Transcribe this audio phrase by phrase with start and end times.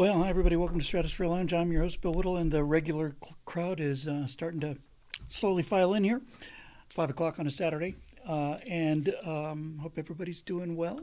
[0.00, 0.56] Well, hi everybody.
[0.56, 1.52] Welcome to Stratosphere Lounge.
[1.52, 4.78] I'm your host, Bill Whittle, and the regular cl- crowd is uh, starting to
[5.28, 6.22] slowly file in here.
[6.86, 7.96] It's five o'clock on a Saturday,
[8.26, 11.02] uh, and um, hope everybody's doing well.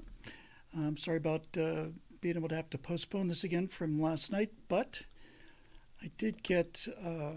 [0.76, 1.90] I'm sorry about uh,
[2.22, 5.04] being able to have to postpone this again from last night, but
[6.02, 7.34] I did get uh,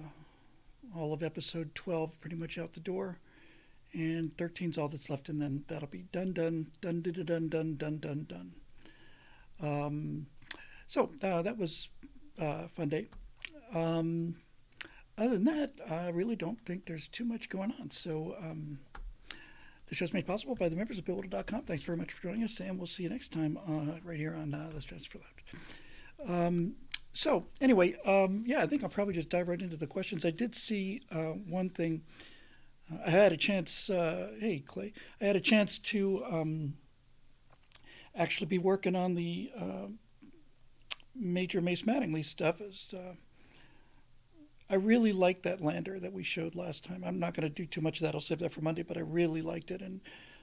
[0.96, 3.18] all of episode 12 pretty much out the door,
[3.92, 7.76] and 13's all that's left, and then that'll be done, done, done, done, done, done,
[7.76, 8.52] done, done, done.
[9.62, 10.26] Um,
[10.90, 11.88] so uh, that was
[12.42, 13.06] uh, a fun day.
[13.72, 14.34] Um,
[15.16, 17.92] other than that, I really don't think there's too much going on.
[17.92, 18.80] So um,
[19.86, 21.62] the show's made possible by the members of BillWhittle.com.
[21.62, 24.34] Thanks very much for joining us, and we'll see you next time uh, right here
[24.34, 26.28] on uh, the Stratosphere Lounge.
[26.28, 26.72] Um,
[27.12, 30.24] so anyway, um, yeah, I think I'll probably just dive right into the questions.
[30.24, 32.02] I did see uh, one thing.
[32.92, 33.86] Uh, I had a chance.
[33.86, 36.74] hey, Clay, I had a chance to um,
[38.16, 39.52] actually be working on the
[41.14, 43.14] major Mace Mattingly stuff is uh,
[44.70, 47.02] I really liked that lander that we showed last time.
[47.04, 48.14] I'm not going to do too much of that.
[48.14, 50.00] I'll save that for Monday, but I really liked it and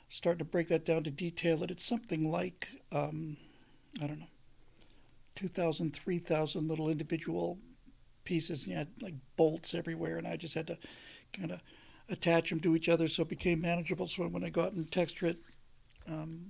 [0.09, 1.71] starting to break that down to detail it.
[1.71, 3.37] It's something like, um,
[4.01, 4.27] I don't know,
[5.35, 7.57] 2,000, 3,000 little individual
[8.25, 8.63] pieces.
[8.63, 10.77] And you had like bolts everywhere, and I just had to
[11.31, 11.63] kind of
[12.09, 14.07] attach them to each other so it became manageable.
[14.07, 15.37] So when I go out and texture it,
[16.05, 16.47] um,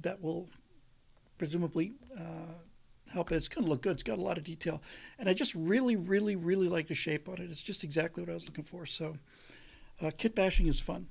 [0.00, 0.48] that will
[1.38, 2.54] presumably uh,
[3.12, 3.36] help it.
[3.36, 3.92] It's going to look good.
[3.92, 4.82] It's got a lot of detail,
[5.18, 7.50] and I just really, really, really like the shape on it.
[7.50, 8.86] It's just exactly what I was looking for.
[8.86, 9.16] So,
[10.02, 11.06] uh, kit bashing is fun.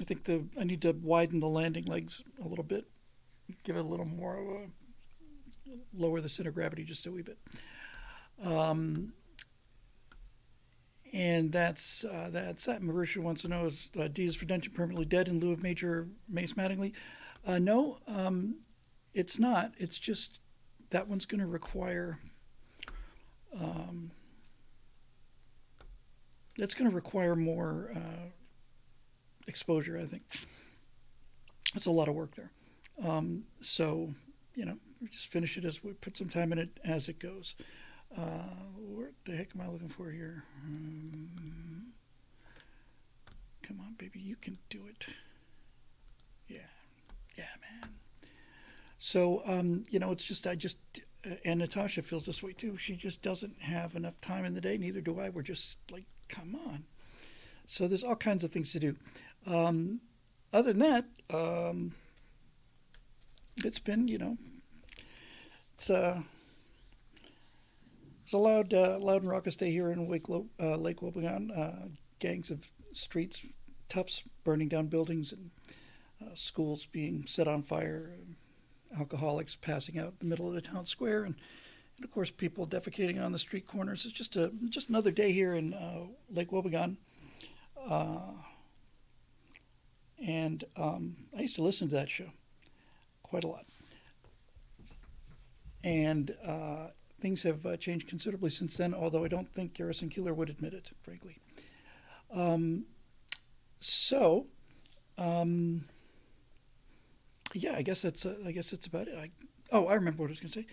[0.00, 2.86] I think the I need to widen the landing legs a little bit,
[3.64, 4.66] give it a little more of a
[5.94, 7.38] lower the center of gravity just a wee bit.
[8.42, 9.12] Um,
[11.12, 12.82] and that's uh, that's that.
[12.82, 15.62] Marusha wants to know is uh, D is for Dungeon permanently dead in lieu of
[15.62, 16.92] Major Mace Mattingly?
[17.46, 18.56] Uh, no, um,
[19.12, 19.72] it's not.
[19.76, 20.40] It's just
[20.90, 22.18] that one's going to require
[23.58, 24.10] um,
[26.56, 28.28] that's going to require more uh,
[29.46, 29.98] exposure.
[29.98, 30.22] I think
[31.74, 32.52] it's a lot of work there.
[33.02, 34.14] Um, so
[34.54, 34.76] you know,
[35.10, 37.54] just finish it as we put some time in it as it goes.
[38.16, 38.42] Uh,
[38.76, 40.44] what the heck am I looking for here?
[40.64, 41.92] Um,
[43.62, 45.06] come on, baby, you can do it.
[46.48, 46.58] Yeah,
[47.38, 47.99] yeah, man.
[49.02, 50.76] So, um, you know, it's just, I just,
[51.42, 52.76] and Natasha feels this way too.
[52.76, 54.76] She just doesn't have enough time in the day.
[54.76, 55.30] Neither do I.
[55.30, 56.84] We're just like, come on.
[57.66, 58.96] So there's all kinds of things to do.
[59.46, 60.00] Um,
[60.52, 61.94] other than that, um,
[63.64, 64.36] it's been, you know,
[65.76, 66.20] it's, uh,
[68.22, 71.58] it's a loud, uh, loud and raucous day here in uh, Lake Wobegon.
[71.58, 73.40] Uh, gangs of streets,
[73.88, 75.50] toughs burning down buildings and
[76.22, 78.10] uh, schools being set on fire
[78.98, 81.34] alcoholics passing out in the middle of the town square, and,
[81.96, 84.04] and of course people defecating on the street corners.
[84.04, 86.96] It's just a just another day here in uh, Lake Wobegon.
[87.88, 88.32] Uh,
[90.24, 92.30] and um, I used to listen to that show
[93.22, 93.64] quite a lot.
[95.82, 96.88] And uh,
[97.20, 100.74] things have uh, changed considerably since then, although I don't think Garrison Keillor would admit
[100.74, 101.38] it, frankly.
[102.32, 102.84] Um,
[103.80, 104.46] so,
[105.16, 105.86] um,
[107.54, 109.16] yeah, I guess that's uh, I guess that's about it.
[109.16, 109.30] I,
[109.72, 110.66] oh, I remember what I was going to say.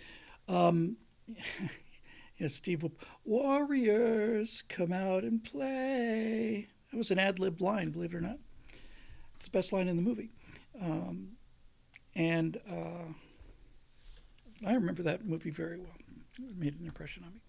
[0.47, 0.97] Um,
[2.37, 2.85] yeah, Steve,
[3.25, 6.67] Warriors come out and play.
[6.91, 8.37] That was an ad lib line, believe it or not.
[9.35, 10.31] It's the best line in the movie,
[10.81, 11.29] um,
[12.15, 13.11] and uh,
[14.65, 15.93] I remember that movie very well.
[16.39, 17.41] It made an impression on me.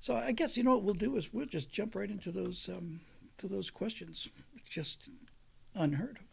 [0.00, 2.68] So I guess you know what we'll do is we'll just jump right into those
[2.68, 3.00] um,
[3.38, 4.28] to those questions.
[4.56, 5.08] It's just
[5.74, 6.27] unheard of.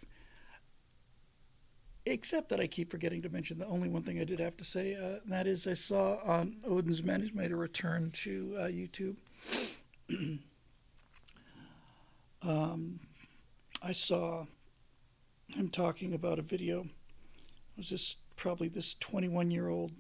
[2.08, 4.64] Except that I keep forgetting to mention the only one thing I did have to
[4.64, 4.96] say.
[4.96, 9.16] Uh, that is, I saw on Odin's Men, made a return to uh, YouTube.
[12.44, 13.00] um,
[13.82, 14.46] I saw
[15.48, 16.82] him talking about a video.
[16.82, 19.92] It was this probably this 21 year old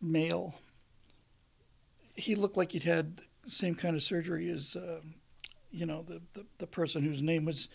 [0.00, 0.54] male.
[2.14, 5.00] He looked like he'd had the same kind of surgery as, uh,
[5.72, 7.68] you know, the, the, the person whose name was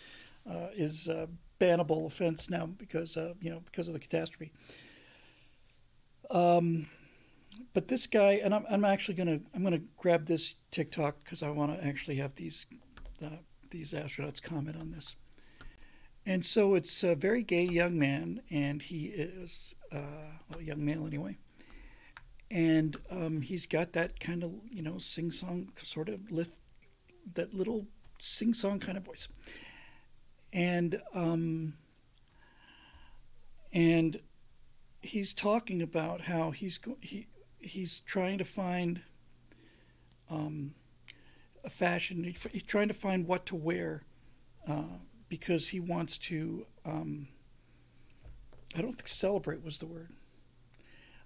[0.49, 1.27] uh, is uh,
[1.63, 4.51] bannable offense now because uh, you know because of the catastrophe.
[6.29, 6.87] Um,
[7.73, 11.49] but this guy, and I'm, I'm actually gonna I'm gonna grab this TikTok because I
[11.49, 12.65] want to actually have these
[13.23, 13.37] uh,
[13.69, 15.15] these astronauts comment on this.
[16.25, 19.99] And so it's a very gay young man, and he is uh,
[20.49, 21.37] well, a young male anyway.
[22.49, 26.59] And um, he's got that kind of you know sing song sort of lift,
[27.33, 27.87] that little
[28.19, 29.27] sing song kind of voice
[30.53, 31.73] and um,
[33.73, 34.19] and
[35.01, 37.27] he's talking about how he's go- he
[37.59, 39.01] he's trying to find
[40.29, 40.73] um,
[41.65, 42.23] a fashion.
[42.23, 44.03] He's trying to find what to wear
[44.67, 44.97] uh,
[45.27, 46.65] because he wants to.
[46.85, 47.27] Um,
[48.75, 50.09] I don't think celebrate was the word.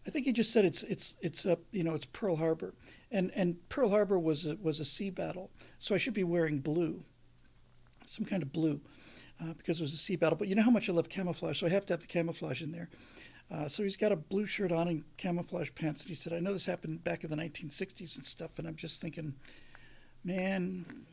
[0.05, 2.73] I think he just said it's it's it's up you know it's Pearl Harbor,
[3.11, 6.59] and and Pearl Harbor was a, was a sea battle, so I should be wearing
[6.59, 7.03] blue,
[8.05, 8.79] some kind of blue,
[9.41, 10.37] uh, because it was a sea battle.
[10.37, 12.61] But you know how much I love camouflage, so I have to have the camouflage
[12.61, 12.89] in there.
[13.49, 16.39] Uh, so he's got a blue shirt on and camouflage pants, and he said, "I
[16.39, 19.35] know this happened back in the 1960s and stuff," and I'm just thinking,
[20.23, 21.05] man,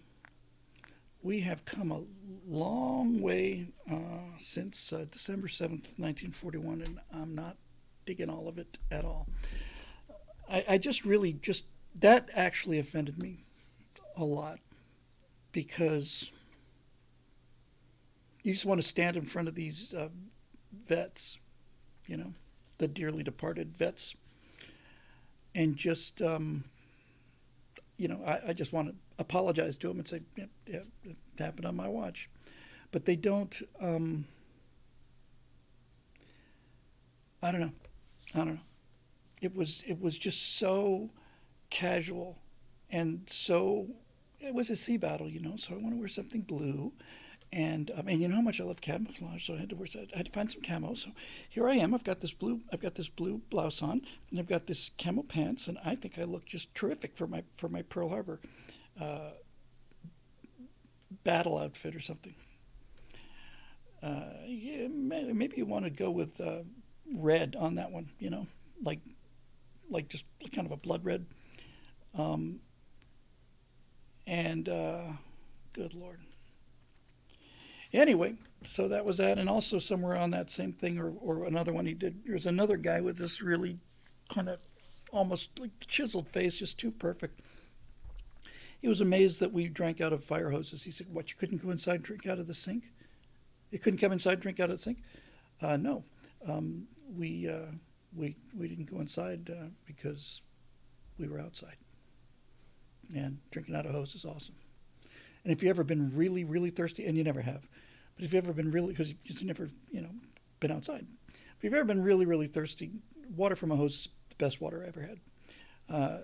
[1.22, 2.02] we have come a
[2.46, 7.56] long way uh, since uh, December 7th, 1941, and I'm not
[8.04, 9.28] digging all of it at all.
[10.50, 13.44] I, I just really just that actually offended me
[14.16, 14.58] a lot
[15.52, 16.30] because
[18.44, 20.08] you just want to stand in front of these uh,
[20.86, 21.38] vets,
[22.06, 22.32] you know,
[22.78, 24.14] the dearly departed vets,
[25.54, 26.62] and just, um,
[27.96, 31.16] you know, I, I, just want to apologize to them and say, yeah, yeah, it
[31.38, 32.28] happened on my watch.
[32.92, 34.26] But they don't, um,
[37.42, 37.72] I don't know.
[38.34, 38.60] I don't know.
[39.40, 41.10] It was it was just so
[41.70, 42.38] casual
[42.90, 43.88] and so
[44.40, 45.56] it was a sea battle, you know.
[45.56, 46.92] So I want to wear something blue,
[47.54, 49.86] and I mean, you know how much I love camouflage, so I had to wear.
[49.94, 50.94] I had to find some camo.
[50.94, 51.10] So
[51.48, 51.94] here I am.
[51.94, 52.62] I've got this blue.
[52.72, 56.18] I've got this blue blouse on, and I've got this camo pants, and I think
[56.18, 58.40] I look just terrific for my for my Pearl Harbor
[59.00, 59.30] uh,
[61.22, 62.34] battle outfit or something.
[64.02, 66.62] Uh, yeah, maybe you want to go with uh,
[67.16, 68.08] red on that one.
[68.18, 68.48] You know,
[68.82, 68.98] like
[69.88, 71.24] like just kind of a blood red.
[72.18, 72.58] Um,
[74.26, 75.02] and uh,
[75.72, 76.18] good lord.
[77.94, 81.72] Anyway, so that was that, and also somewhere on that same thing, or, or another
[81.72, 82.22] one he did.
[82.26, 83.78] There's another guy with this really
[84.28, 84.58] kind of
[85.12, 87.40] almost like chiseled face, just too perfect.
[88.82, 90.82] He was amazed that we drank out of fire hoses.
[90.82, 91.30] He said, "What?
[91.30, 92.82] You couldn't go inside and drink out of the sink?
[93.70, 94.98] You couldn't come inside and drink out of the sink?"
[95.62, 96.02] Uh, no,
[96.48, 97.70] um, we uh,
[98.16, 100.42] we we didn't go inside uh, because
[101.16, 101.76] we were outside.
[103.14, 104.56] And drinking out of hose is awesome.
[105.44, 107.68] And if you've ever been really, really thirsty, and you never have,
[108.16, 110.10] but if you've ever been really, because you've never, you know,
[110.60, 111.06] been outside,
[111.56, 112.90] if you've ever been really, really thirsty,
[113.36, 115.20] water from a hose is the best water I ever had.
[115.88, 116.18] Uh,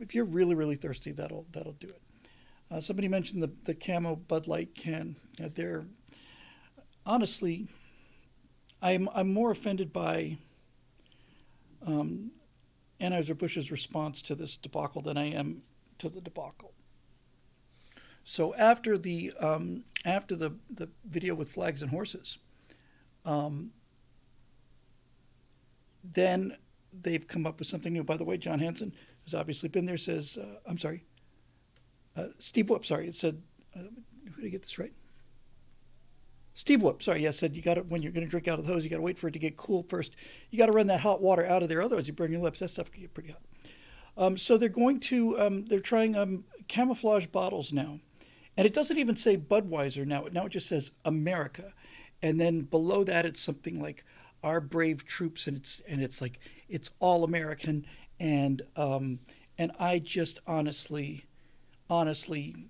[0.00, 2.02] if you're really, really thirsty, that'll that'll do it.
[2.70, 5.16] Uh, somebody mentioned the the camo Bud Light can.
[5.42, 5.48] Uh,
[7.04, 7.68] honestly,
[8.80, 10.38] I'm I'm more offended by
[11.86, 12.32] um,
[13.00, 15.62] Anheuser Busch's response to this debacle than I am
[15.98, 16.72] to the debacle.
[18.24, 22.38] So after the um, after the the video with flags and horses,
[23.24, 23.70] um,
[26.02, 26.56] then
[26.92, 28.04] they've come up with something new.
[28.04, 28.92] By the way, John Hanson,
[29.24, 31.04] who's obviously been there, says, uh, "I'm sorry,
[32.16, 33.42] uh, Steve Whoop, sorry, it said,
[33.74, 33.80] uh,
[34.34, 34.92] who did I get this right?
[36.54, 38.66] Steve Whoop, sorry, yes, said you got to when you're going to drink out of
[38.66, 40.14] the hose, you got to wait for it to get cool first.
[40.50, 42.58] You got to run that hot water out of there, otherwise you burn your lips.
[42.58, 43.40] That stuff can get pretty hot.
[44.18, 48.00] Um, so they're going to um, they're trying um, camouflage bottles now,
[48.56, 50.26] and it doesn't even say Budweiser now.
[50.30, 51.72] Now it just says America,
[52.22, 54.04] and then below that it's something like
[54.42, 57.86] our brave troops, and it's and it's like it's all American,
[58.20, 59.20] and um,
[59.58, 61.24] and I just honestly,
[61.88, 62.68] honestly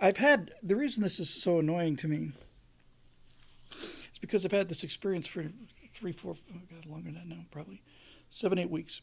[0.00, 2.32] I've had the reason this is so annoying to me
[3.70, 5.44] is because I've had this experience for
[5.90, 7.82] three, four, oh God, longer than that now, probably
[8.28, 9.00] seven, eight weeks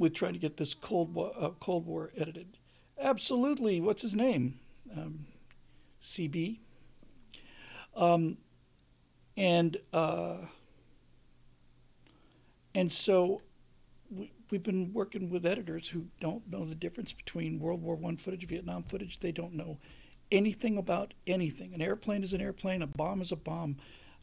[0.00, 2.56] with trying to get this Cold War, uh, Cold War edited.
[2.98, 4.58] Absolutely, what's his name?
[4.96, 5.26] Um,
[6.00, 6.60] CB.
[7.94, 8.38] Um,
[9.36, 10.38] and uh,
[12.74, 13.42] and so
[14.10, 18.16] we, we've been working with editors who don't know the difference between World War One
[18.16, 19.20] footage, Vietnam footage.
[19.20, 19.76] They don't know
[20.32, 21.74] anything about anything.
[21.74, 22.80] An airplane is an airplane.
[22.80, 23.76] A bomb is a bomb.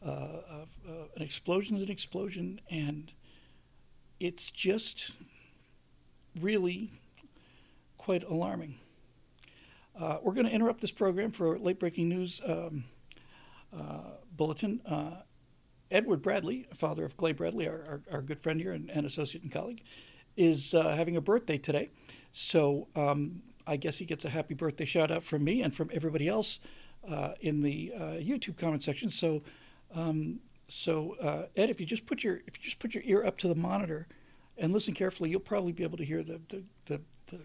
[0.04, 3.12] Uh, uh, uh, an explosion is an explosion, and
[4.18, 5.14] it's just
[6.40, 6.90] really
[7.96, 8.76] quite alarming.
[9.98, 12.84] Uh, we're going to interrupt this program for a late breaking news um,
[13.76, 14.80] uh, bulletin.
[14.86, 15.22] Uh,
[15.90, 19.42] Edward Bradley, father of Clay Bradley, our, our, our good friend here and, and associate
[19.42, 19.82] and colleague,
[20.36, 21.90] is uh, having a birthday today.
[22.30, 25.90] So um, I guess he gets a happy birthday shout out from me and from
[25.92, 26.60] everybody else
[27.10, 29.10] uh, in the uh, YouTube comment section.
[29.10, 29.42] So,
[29.94, 33.38] um, so Ed, if you just put your if you just put your ear up
[33.38, 34.06] to the monitor
[34.58, 37.40] and listen carefully, you'll probably be able to hear the the, the, the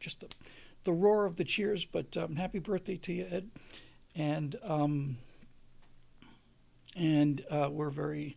[0.00, 0.28] just the
[0.84, 1.84] the roar of the cheers.
[1.84, 3.50] But um, happy birthday to you, Ed,
[4.14, 5.18] and um,
[6.96, 8.36] and uh, we're very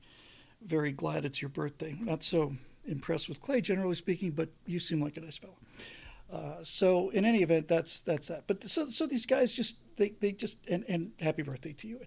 [0.61, 1.95] very glad it's your birthday.
[1.99, 2.53] Not so
[2.85, 5.57] impressed with Clay, generally speaking, but you seem like a nice fellow.
[6.31, 8.43] Uh, so in any event, that's that's that.
[8.45, 12.01] But so so these guys just they, they just and, and happy birthday to you.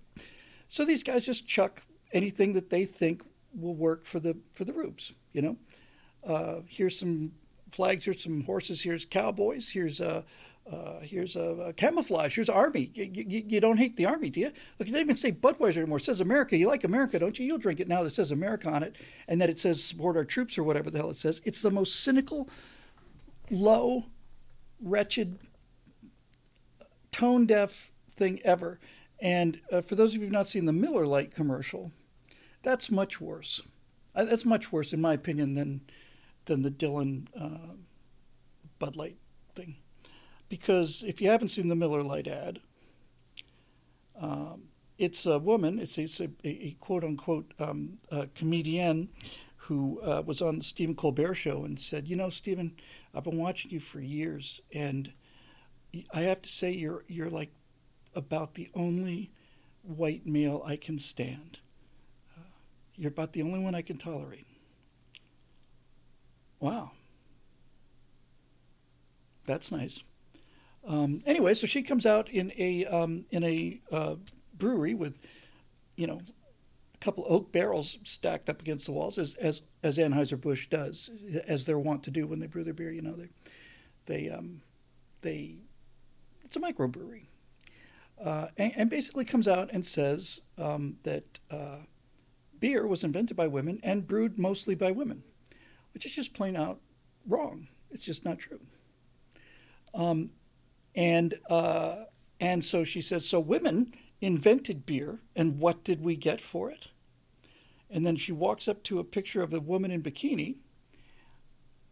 [0.69, 3.23] So these guys just chuck anything that they think
[3.55, 5.12] will work for the for the rubes.
[5.33, 5.57] You know,
[6.26, 7.33] uh, here's some
[7.71, 8.05] flags.
[8.05, 8.83] Here's some horses.
[8.83, 9.71] Here's cowboys.
[9.71, 10.25] Here's a.
[10.71, 12.37] Uh, here's a, a, camouflage.
[12.37, 12.93] Here's army.
[12.95, 14.52] You, you, don't hate the army, do you?
[14.79, 15.99] Look, it doesn't even say Budweiser anymore.
[15.99, 16.57] It says America.
[16.57, 17.45] You like America, don't you?
[17.45, 18.95] You'll drink it now that says America on it,
[19.26, 21.41] and that it says support our troops or whatever the hell it says.
[21.45, 22.49] It's the most cynical,
[23.50, 24.05] low,
[24.81, 25.41] wretched,
[27.11, 28.79] tone deaf thing ever.
[29.21, 31.91] And uh, for those of you who've not seen the Miller Lite commercial,
[32.62, 33.62] that's much worse.
[34.14, 35.81] Uh, that's much worse, in my opinion, than
[36.47, 37.75] than the Dylan uh,
[38.79, 39.17] Bud Light
[39.55, 39.77] thing
[40.53, 42.61] because if you haven't seen the Miller Lite ad,
[44.21, 44.65] um,
[44.99, 47.97] it's a woman, it's a, it's a, a quote unquote um,
[48.35, 49.09] comedian
[49.57, 52.75] who uh, was on the Stephen Colbert show and said, You know, Stephen,
[53.15, 55.11] I've been watching you for years, and
[56.13, 57.55] I have to say, you're, you're like
[58.15, 59.31] about the only
[59.81, 61.61] white male I can stand.
[62.37, 62.43] Uh,
[62.95, 64.47] you're about the only one I can tolerate.
[66.62, 66.92] Wow.
[69.47, 70.04] That's nice.
[70.87, 74.14] Um, anyway, so she comes out in a um, in a uh,
[74.54, 75.19] brewery with,
[75.97, 76.21] you know,
[76.95, 81.11] a couple oak barrels stacked up against the walls, as as as Anheuser Busch does,
[81.49, 82.92] as they're wont to do when they brew their beer.
[82.92, 83.28] You know, they
[84.07, 84.62] they um,
[85.23, 85.57] they
[86.45, 87.26] it's a microbrewery,
[88.25, 91.78] uh, and, and, basically comes out and says um, that uh,
[92.61, 95.25] beer was invented by women and brewed mostly by women,
[95.93, 96.81] which is just plain out
[97.27, 97.69] wrong.
[97.91, 98.61] It's just not true.
[99.95, 100.31] Um,
[100.95, 102.05] and uh,
[102.41, 106.89] and so she says, so women invented beer, and what did we get for it?
[107.91, 110.57] And then she walks up to a picture of a woman in bikini.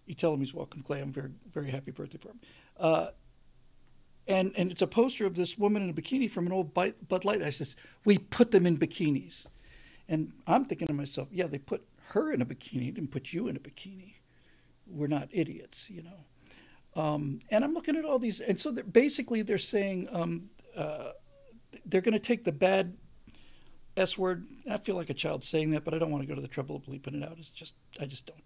[0.06, 1.00] You tell him he's welcome, Clay.
[1.00, 2.40] I'm very very happy birthday for him.
[2.78, 3.08] Uh,
[4.26, 7.24] and and it's a poster of this woman in a bikini from an old Bud
[7.24, 7.42] Light.
[7.42, 9.46] I says, we put them in bikinis,
[10.08, 13.48] and I'm thinking to myself, yeah, they put her in a bikini, didn't put you
[13.48, 14.14] in a bikini.
[14.86, 17.00] We're not idiots, you know.
[17.00, 21.12] Um, and I'm looking at all these, and so they're, basically they're saying um, uh,
[21.86, 22.96] they're going to take the bad
[23.96, 24.46] S word.
[24.70, 26.48] I feel like a child saying that, but I don't want to go to the
[26.48, 27.36] trouble of bleeping it out.
[27.38, 28.44] It's just I just don't.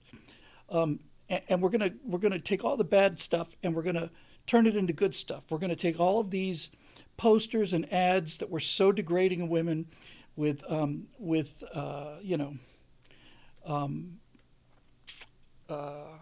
[0.68, 4.10] Um, and, and, we're gonna we're gonna take all the bad stuff and we're gonna
[4.46, 5.44] turn it into good stuff.
[5.50, 6.70] We're gonna take all of these
[7.16, 9.86] posters and ads that were so degrading of women,
[10.36, 12.54] with um, with uh, you know.
[13.66, 14.20] Um,
[15.68, 16.18] uh,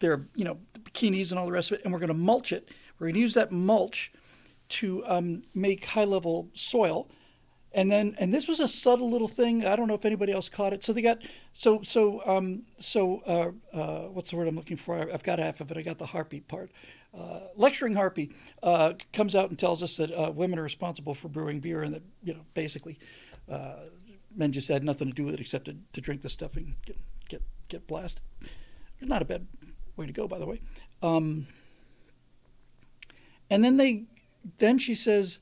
[0.00, 2.52] their you know bikinis and all the rest of it, and we're going to mulch
[2.52, 2.68] it.
[2.98, 4.12] We're going to use that mulch
[4.68, 7.08] to um, make high level soil.
[7.72, 9.66] And then, and this was a subtle little thing.
[9.66, 10.82] I don't know if anybody else caught it.
[10.82, 11.18] So they got,
[11.52, 14.96] so so um, so uh, uh, what's the word I'm looking for?
[14.98, 15.76] I've got half of it.
[15.76, 16.70] I got the harpy part.
[17.16, 21.28] Uh, lecturing harpy uh, comes out and tells us that uh, women are responsible for
[21.28, 22.98] brewing beer, and that you know basically
[23.50, 23.76] uh,
[24.36, 26.74] men just had nothing to do with it except to, to drink the stuff and
[26.84, 28.22] get get get blasted.
[29.00, 29.46] Not a bad
[29.96, 30.60] Way to go, by the way.
[31.02, 31.46] Um,
[33.48, 34.04] and then they,
[34.58, 35.40] then she says,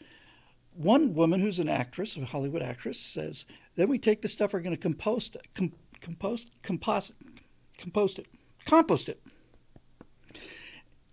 [0.73, 4.61] one woman who's an actress, a Hollywood actress, says, then we take the stuff, we're
[4.61, 7.13] going to compost com- compost, compost,
[7.79, 8.29] compost it,
[8.65, 9.21] compost it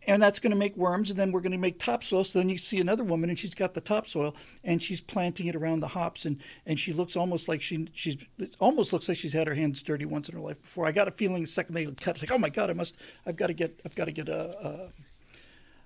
[0.08, 2.50] and that's going to make worms and then we're going to make topsoil so then
[2.50, 5.88] you see another woman and she's got the topsoil and she's planting it around the
[5.88, 8.18] hops and and she looks almost like she she's
[8.60, 10.88] almost looks like she's had her hands dirty once in her life before.
[10.88, 13.00] I got a feeling the second they cut it's like oh my god i must
[13.26, 14.92] i've got to get i've got to get a,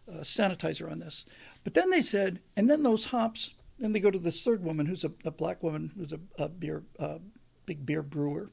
[0.08, 1.26] a, a sanitizer on this.
[1.64, 4.86] But then they said and then those hops then they go to this third woman
[4.86, 6.84] who's a, a black woman who's a, a beer
[7.66, 8.50] big beer brewer.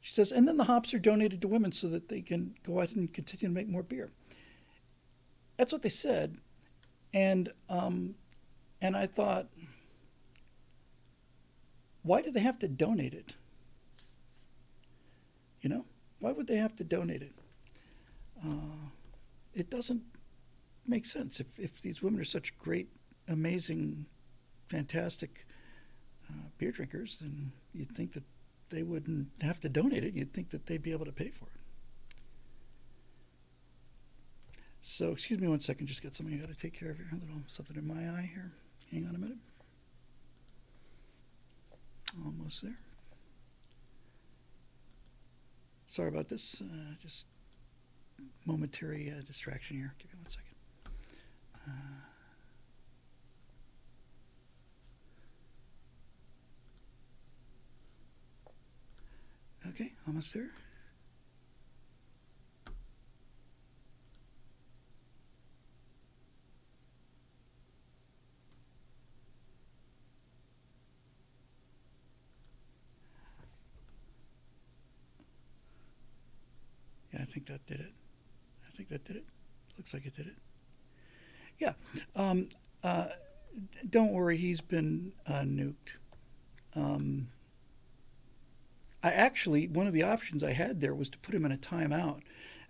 [0.00, 2.80] She says and then the hops are donated to women so that they can go
[2.80, 4.10] out and continue to make more beer
[5.60, 6.38] that's what they said,
[7.12, 8.14] and um,
[8.80, 9.46] and I thought,
[12.02, 13.36] why do they have to donate it?
[15.60, 15.84] You know,
[16.18, 17.34] why would they have to donate it?
[18.42, 18.88] Uh,
[19.52, 20.00] it doesn't
[20.86, 21.40] make sense.
[21.40, 22.88] If if these women are such great,
[23.28, 24.06] amazing,
[24.66, 25.44] fantastic
[26.30, 28.24] uh, beer drinkers, then you'd think that
[28.70, 30.14] they wouldn't have to donate it.
[30.14, 31.59] You'd think that they'd be able to pay for it.
[34.82, 37.06] So, excuse me one second, just got something I got to take care of here.
[37.12, 38.50] A little something in my eye here.
[38.90, 39.38] Hang on a minute.
[42.24, 42.76] Almost there.
[45.86, 46.62] Sorry about this.
[46.62, 47.24] Uh, just
[48.46, 49.94] momentary uh, distraction here.
[49.98, 50.56] Give me one second.
[51.66, 51.70] Uh,
[59.68, 60.50] Okay, almost there.
[77.50, 77.92] That did it.
[78.66, 79.24] I think that did it.
[79.76, 80.36] Looks like it did it.
[81.58, 81.72] Yeah.
[82.16, 82.48] Um,
[82.82, 83.08] uh,
[83.88, 85.96] don't worry, he's been uh, nuked.
[86.74, 87.28] Um,
[89.02, 91.56] I actually, one of the options I had there was to put him in a
[91.56, 92.20] timeout.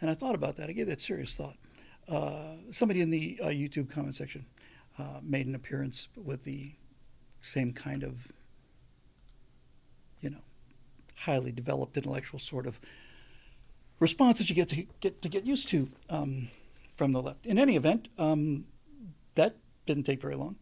[0.01, 0.71] And I thought about that.
[0.71, 1.57] I gave that serious thought.
[2.09, 4.47] Uh, somebody in the uh, YouTube comment section
[4.99, 6.73] uh, made an appearance with the
[7.41, 8.33] same kind of,
[10.21, 10.41] you know,
[11.17, 12.81] highly developed intellectual sort of
[14.01, 16.49] response that you get to get to get used to um,
[16.97, 17.47] from the left.
[17.47, 18.65] In any event, um,
[19.37, 20.57] that didn't take very long,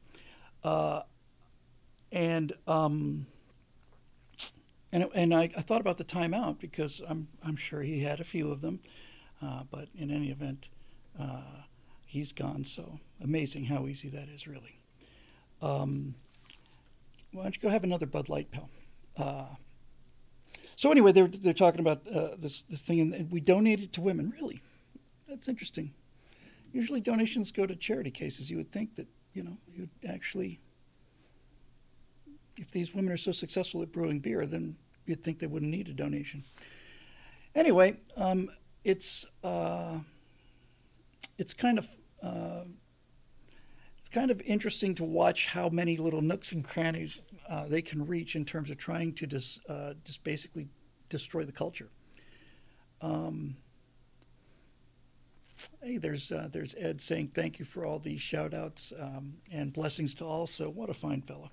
[0.62, 1.02] uh,
[2.12, 3.26] and um,
[4.92, 8.24] and and I, I thought about the timeout because I'm I'm sure he had a
[8.24, 8.80] few of them,
[9.40, 10.68] uh, but in any event,
[11.18, 11.62] uh,
[12.04, 12.64] he's gone.
[12.64, 14.80] So amazing how easy that is, really.
[15.62, 16.14] Um,
[17.32, 18.68] why don't you go have another Bud Light, pal?
[20.78, 24.32] So anyway, they're they're talking about uh, this this thing, and we donated to women.
[24.40, 24.62] Really,
[25.28, 25.92] that's interesting.
[26.72, 28.48] Usually, donations go to charity cases.
[28.48, 30.60] You would think that you know you'd actually,
[32.56, 35.88] if these women are so successful at brewing beer, then you'd think they wouldn't need
[35.88, 36.44] a donation.
[37.56, 38.48] Anyway, um,
[38.84, 39.98] it's uh,
[41.38, 41.88] it's kind of
[42.22, 42.62] uh,
[44.08, 48.06] it's kind of interesting to watch how many little nooks and crannies uh, they can
[48.06, 50.66] reach in terms of trying to just uh, just basically
[51.10, 51.90] destroy the culture.
[53.02, 53.58] Um,
[55.82, 59.74] hey, there's uh, there's Ed saying thank you for all these shout outs um, and
[59.74, 60.46] blessings to all.
[60.46, 61.50] So what a fine fellow.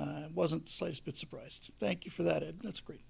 [0.00, 1.72] Uh, wasn't the slightest bit surprised.
[1.80, 2.58] Thank you for that, Ed.
[2.62, 3.02] That's great.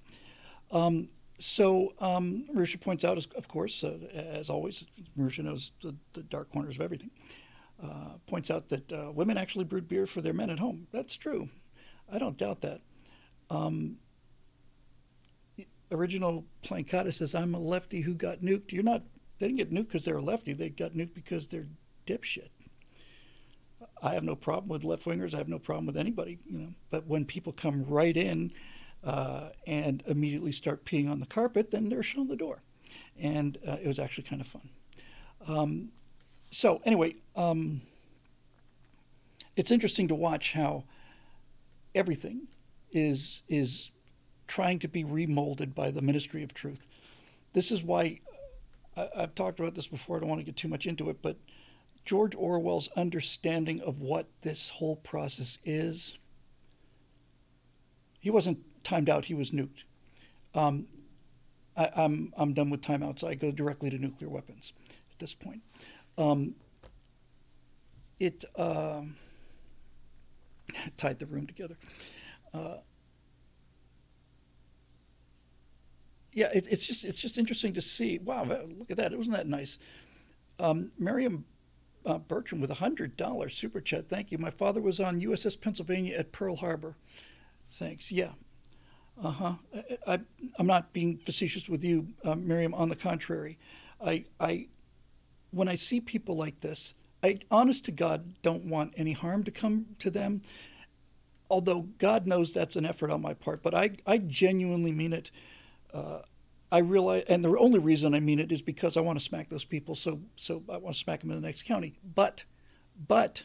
[0.71, 2.47] Um, so um,
[2.81, 4.87] points out, of course, uh, as always,
[5.19, 7.11] Marusha knows the, the dark corners of everything.
[7.83, 10.87] Uh, points out that uh, women actually brewed beer for their men at home.
[10.93, 11.49] That's true.
[12.13, 12.81] I don't doubt that.
[13.51, 13.97] Um,
[15.91, 18.71] original Plancata says, I'm a lefty who got nuked.
[18.71, 19.03] You're not,
[19.39, 20.53] they didn't get nuked because they're a lefty.
[20.53, 21.67] They got nuked because they're
[22.07, 22.51] dipshit.
[24.01, 25.35] I have no problem with left wingers.
[25.35, 26.75] I have no problem with anybody, you know.
[26.91, 28.53] But when people come right in
[29.03, 32.63] uh, and immediately start peeing on the carpet, then they're shown the door.
[33.19, 34.71] And uh, it was actually kind of fun.
[35.49, 35.89] Um,
[36.53, 37.81] so, anyway, um,
[39.57, 40.85] it's interesting to watch how
[41.95, 42.43] everything
[42.93, 43.91] is is
[44.47, 46.87] trying to be remolded by the ministry of truth.
[47.55, 48.21] This is why
[48.95, 50.19] I, have talked about this before.
[50.19, 51.39] I don't want to get too much into it, but
[52.05, 56.19] George Orwell's understanding of what this whole process is.
[58.21, 59.85] He wasn't timed out; he was nuked.
[60.55, 60.87] Um,
[61.79, 63.25] I, I'm I'm done with timeouts.
[63.25, 64.75] I go directly to nuclear weapons
[65.11, 65.63] at this point.
[66.19, 66.55] Um,
[68.19, 69.03] it uh,
[70.97, 71.77] tied the room together.
[72.53, 72.77] Uh,
[76.33, 78.19] yeah, it, it's just it's just interesting to see.
[78.19, 79.13] Wow, look at that!
[79.13, 79.79] It wasn't that nice?
[80.59, 81.45] Um, Miriam
[82.07, 84.09] uh, Bertram with a hundred dollars super chat.
[84.09, 84.39] Thank you.
[84.39, 86.97] My father was on USS Pennsylvania at Pearl Harbor.
[87.71, 88.11] Thanks.
[88.11, 88.33] Yeah.
[89.23, 89.53] Uh huh.
[90.07, 90.21] I,
[90.59, 92.75] am not being facetious with you, uh, Miriam.
[92.75, 93.59] On the contrary,
[94.05, 94.69] I, I,
[95.53, 99.51] when I see people like this, I, honest to God, don't want any harm to
[99.51, 100.43] come to them.
[101.49, 105.31] Although God knows that's an effort on my part, but I, I genuinely mean it.
[105.93, 106.21] Uh,
[106.73, 109.51] I realize, and the only reason I mean it is because I want to smack
[109.51, 109.95] those people.
[109.95, 111.99] So, so I want to smack them in the next county.
[112.03, 112.45] But,
[113.07, 113.45] but,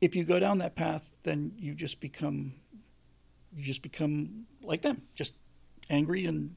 [0.00, 2.54] if you go down that path, then you just become,
[3.56, 5.32] you just become like them, just
[5.90, 6.54] angry and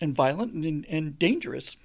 [0.00, 1.76] and violent and, and dangerous.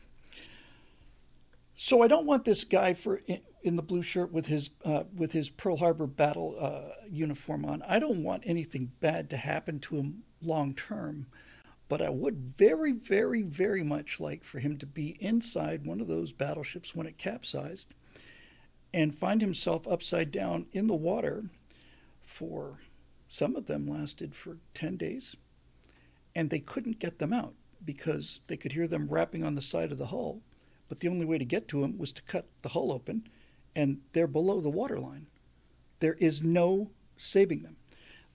[1.75, 3.21] So I don't want this guy for
[3.61, 7.83] in the blue shirt with his uh, with his Pearl Harbor battle uh, uniform on.
[7.83, 11.27] I don't want anything bad to happen to him long term.
[11.87, 16.07] But I would very, very, very much like for him to be inside one of
[16.07, 17.93] those battleships when it capsized
[18.91, 21.45] and find himself upside down in the water
[22.23, 22.79] for
[23.27, 25.35] some of them lasted for 10 days
[26.33, 29.91] and they couldn't get them out because they could hear them rapping on the side
[29.91, 30.41] of the hull
[30.87, 33.27] but the only way to get to them was to cut the hull open
[33.75, 35.27] and they're below the waterline
[35.99, 37.77] there is no saving them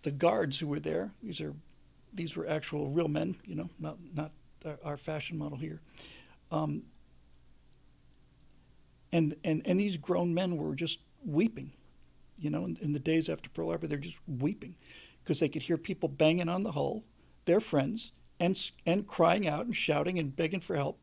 [0.02, 1.54] the guards who were there these are
[2.12, 4.32] these were actual real men, you know, not not
[4.84, 5.80] our fashion model here.
[6.50, 6.84] Um,
[9.12, 11.72] and and and these grown men were just weeping,
[12.38, 14.76] you know, in, in the days after Pearl Harbor, they're just weeping
[15.22, 17.04] because they could hear people banging on the hull,
[17.44, 21.00] their friends, and and crying out and shouting and begging for help,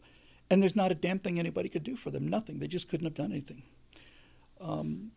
[0.50, 2.28] and there's not a damn thing anybody could do for them.
[2.28, 2.60] Nothing.
[2.60, 3.64] They just couldn't have done anything.
[4.62, 5.12] Um,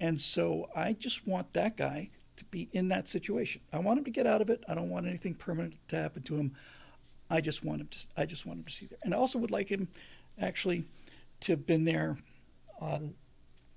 [0.00, 3.62] and so I just want that guy to be in that situation.
[3.72, 4.64] I want him to get out of it.
[4.68, 6.54] I don't want anything permanent to happen to him.
[7.30, 7.98] I just want him to.
[8.16, 9.88] I just want him to see there, and I also would like him,
[10.38, 10.84] actually,
[11.40, 12.18] to have been there,
[12.78, 13.14] on,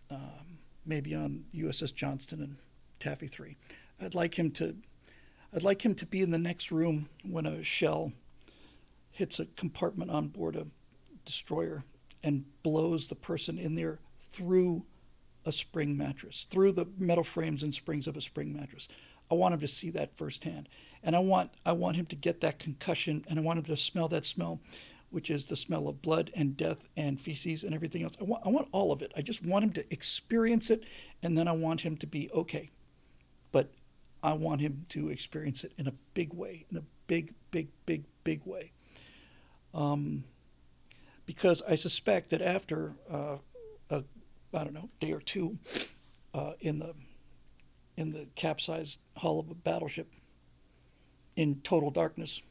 [0.10, 2.58] um, maybe on USS Johnston and
[3.00, 3.56] Taffy Three.
[4.02, 4.76] I'd like him to.
[5.54, 8.12] I'd like him to be in the next room when a shell
[9.16, 10.68] hits a compartment on board a
[11.24, 11.86] destroyer
[12.22, 14.86] and blows the person in there through
[15.46, 18.90] a spring mattress, through the metal frames and springs of a spring mattress.
[19.32, 20.68] I want him to see that firsthand.
[21.02, 23.78] And I want I want him to get that concussion and I want him to
[23.78, 24.60] smell that smell,
[25.12, 28.18] which is the smell of blood and death and feces and everything else.
[28.20, 29.14] I want I want all of it.
[29.16, 30.84] I just want him to experience it
[31.24, 32.70] and then I want him to be okay.
[33.54, 33.72] But
[34.22, 38.04] I want him to experience it in a big way, in a big, big, big,
[38.24, 38.72] big way.
[39.76, 40.24] Um,
[41.26, 43.38] because I suspect that after uh,
[43.90, 44.04] a
[44.54, 45.58] I don't know day or two
[46.34, 46.94] uh, in the
[47.98, 50.12] in the capsized hull of a battleship
[51.36, 52.42] in total darkness,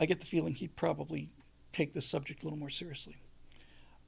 [0.00, 1.30] I get the feeling he'd probably
[1.70, 3.16] take this subject a little more seriously.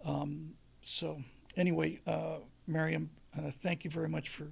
[0.05, 1.23] Um, so
[1.57, 4.49] anyway, uh, Miriam, uh, thank you very much for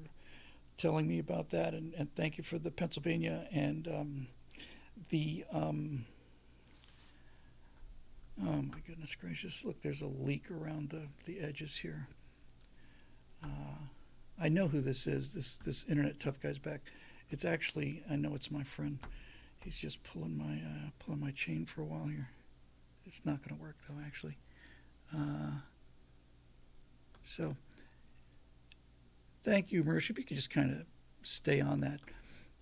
[0.79, 4.27] telling me about that, and, and thank you for the Pennsylvania and um,
[5.09, 5.45] the.
[5.53, 6.05] Um,
[8.41, 9.65] oh my goodness gracious!
[9.65, 12.07] Look, there's a leak around the, the edges here.
[13.45, 13.79] Uh,
[14.41, 15.33] I know who this is.
[15.33, 16.81] This this internet tough guy's back.
[17.31, 18.99] It's actually I know it's my friend.
[19.65, 22.29] He's just pulling my uh, pulling my chain for a while here.
[23.05, 24.37] It's not going to work though, actually.
[25.15, 25.59] Uh,
[27.23, 27.57] so
[29.43, 30.11] thank you, Mersh.
[30.11, 30.87] If you could just kind of
[31.23, 32.01] stay on that.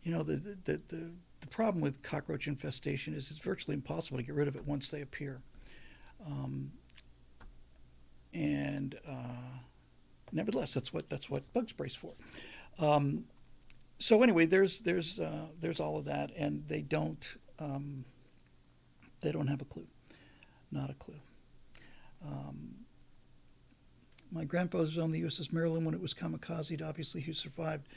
[0.02, 4.22] You know, the, the, the, the, problem with cockroach infestation is it's virtually impossible to
[4.22, 5.40] get rid of it once they appear.
[6.26, 6.72] Um,
[8.32, 9.58] and uh,
[10.32, 12.12] nevertheless, that's what that's what bug spray's for.
[12.78, 13.24] Um,
[13.98, 18.04] so anyway, there's there's uh, there's all of that, and they don't um,
[19.20, 19.86] they don't have a clue,
[20.70, 21.20] not a clue.
[22.24, 22.74] Um,
[24.32, 26.86] my grandfather was on the USS Maryland when it was kamikaze.
[26.86, 27.88] Obviously, he survived.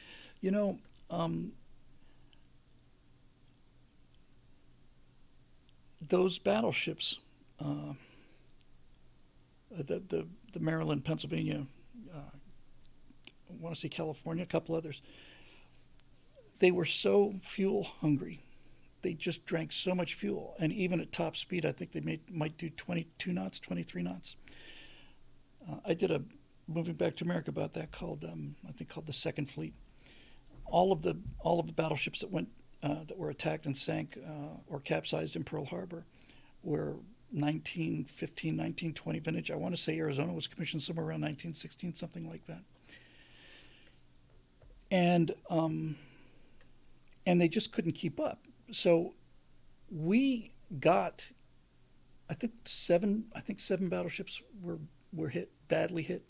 [0.41, 1.53] You know, um,
[6.01, 7.19] those battleships,
[7.63, 7.93] uh,
[9.77, 11.65] the, the, the Maryland, Pennsylvania,
[12.13, 15.01] uh, I want to say California, a couple others,
[16.59, 18.43] they were so fuel hungry.
[19.01, 20.55] They just drank so much fuel.
[20.59, 24.37] And even at top speed, I think they made, might do 22 knots, 23 knots.
[25.69, 26.21] Uh, I did a
[26.67, 29.73] moving back to America about that called um, I think called the Second Fleet.
[30.65, 32.49] All of the all of the battleships that went
[32.81, 36.05] uh, that were attacked and sank uh, or capsized in Pearl Harbor
[36.63, 36.95] were
[37.33, 39.51] 1915, 1920 vintage.
[39.51, 42.61] I want to say Arizona was commissioned somewhere around 1916, something like that.
[44.91, 45.97] And um,
[47.25, 48.45] and they just couldn't keep up.
[48.71, 49.15] So
[49.89, 51.31] we got,
[52.29, 53.25] I think seven.
[53.35, 54.79] I think seven battleships were
[55.11, 56.29] were hit badly hit.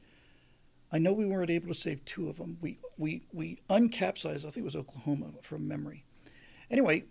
[0.91, 2.57] I know we weren't able to save two of them.
[2.61, 4.45] We we we uncapsized.
[4.45, 6.05] I think it was Oklahoma from memory.
[6.71, 7.03] Anyway,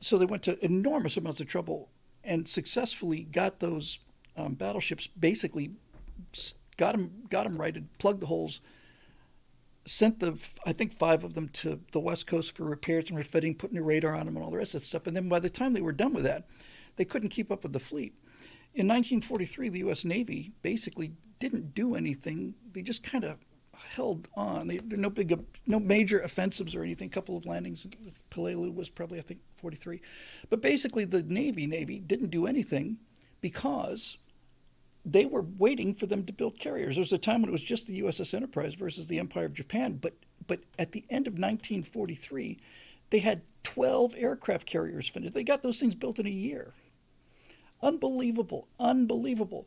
[0.00, 1.90] so they went to enormous amounts of trouble
[2.24, 3.98] and successfully got those
[4.36, 5.72] um, battleships basically
[6.76, 8.60] got them got them righted, plugged the holes,
[9.86, 13.54] sent the I think five of them to the west coast for repairs and refitting,
[13.54, 15.06] putting a radar on them and all the rest of that stuff.
[15.06, 16.46] And then by the time they were done with that,
[16.96, 18.14] they couldn't keep up with the fleet.
[18.74, 20.04] In 1943, the U.S.
[20.04, 22.54] Navy basically didn't do anything.
[22.72, 23.36] They just kind of
[23.94, 24.68] held on.
[24.68, 27.08] They, no big, no major offensives or anything.
[27.08, 27.86] A couple of landings.
[28.30, 30.00] Peleliu was probably, I think, 43.
[30.50, 32.98] But basically, the Navy Navy didn't do anything
[33.40, 34.18] because
[35.04, 36.94] they were waiting for them to build carriers.
[36.94, 39.54] There was a time when it was just the USS Enterprise versus the Empire of
[39.54, 39.98] Japan.
[40.00, 40.14] But
[40.46, 42.58] but at the end of 1943,
[43.10, 45.34] they had 12 aircraft carriers finished.
[45.34, 46.74] They got those things built in a year.
[47.80, 49.66] Unbelievable, unbelievable,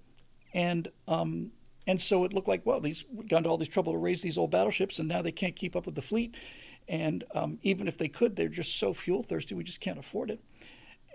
[0.53, 1.51] and um,
[1.87, 4.37] and so it looked like well, these got into all this trouble to raise these
[4.37, 6.35] old battleships, and now they can't keep up with the fleet.
[6.87, 10.29] And um, even if they could, they're just so fuel thirsty, we just can't afford
[10.29, 10.39] it.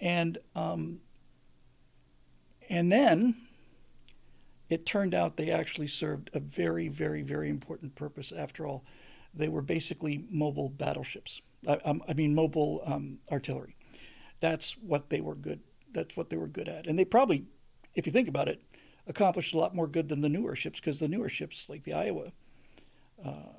[0.00, 1.00] And um,
[2.68, 3.36] and then
[4.68, 8.32] it turned out they actually served a very, very, very important purpose.
[8.32, 8.84] After all,
[9.34, 11.42] they were basically mobile battleships.
[11.68, 13.76] I, um, I mean, mobile um, artillery.
[14.38, 15.60] That's what they were good
[15.92, 16.86] that's what they were good at.
[16.86, 17.44] And they probably,
[17.94, 18.62] if you think about it,
[19.06, 21.94] accomplished a lot more good than the newer ships because the newer ships, like the
[21.94, 22.32] Iowa,
[23.24, 23.54] uh,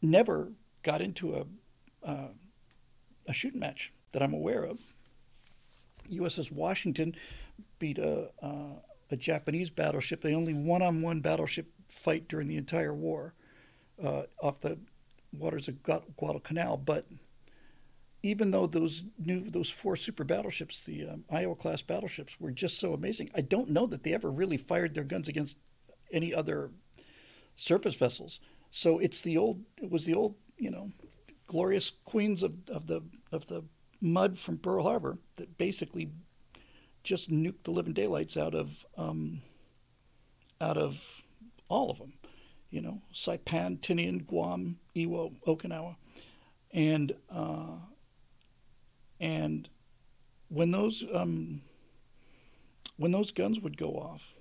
[0.00, 1.44] never got into a
[2.08, 2.28] uh,
[3.26, 3.92] a shooting match.
[4.12, 4.78] that I'm aware of.
[6.10, 7.14] USS Washington
[7.78, 12.56] beat a, uh, a Japanese battleship, the only one on one battleship fight during the
[12.56, 13.34] entire war
[14.02, 14.78] uh, off the
[15.32, 16.76] waters of Guadalcanal.
[16.76, 17.06] But
[18.22, 22.78] even though those new those four super battleships, the um, Iowa class battleships, were just
[22.78, 25.56] so amazing, I don't know that they ever really fired their guns against
[26.12, 26.70] any other
[27.56, 28.40] surface vessels.
[28.70, 30.92] So it's the old it was the old you know
[31.46, 33.64] glorious queens of, of the of the
[34.00, 36.10] mud from Pearl Harbor that basically
[37.02, 39.42] just nuked the living daylights out of um,
[40.60, 41.24] out of
[41.68, 42.14] all of them.
[42.70, 45.96] You know, Saipan, Tinian, Guam, Iwo, Okinawa,
[46.72, 47.76] and uh,
[49.22, 49.68] and
[50.48, 51.62] when those um,
[52.98, 54.34] when those guns would go off,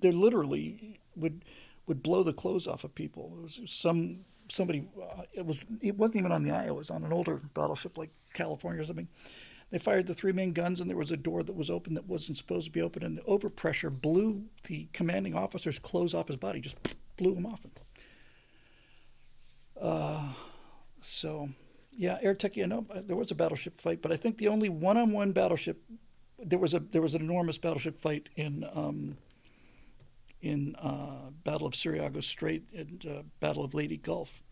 [0.00, 1.44] they literally would
[1.86, 3.48] would blow the clothes off of people.
[3.66, 4.88] Some somebody.
[4.96, 6.68] Uh, it was it wasn't even on the Iowa.
[6.68, 9.08] It was on an older battleship like California or something.
[9.70, 12.06] They fired the three main guns, and there was a door that was open that
[12.06, 16.38] wasn't supposed to be open, and the overpressure blew the commanding officer's clothes off his
[16.38, 16.78] body, just
[17.18, 17.60] blew him off.
[19.78, 20.32] Uh,
[21.02, 21.50] so,
[21.98, 24.68] yeah, Air Tech, you know, there was a battleship fight, but I think the only
[24.68, 25.82] one-on-one battleship
[26.38, 29.18] there was a there was an enormous battleship fight in um,
[30.40, 34.44] in uh, Battle of Surigao Strait and uh, Battle of Leyte Gulf,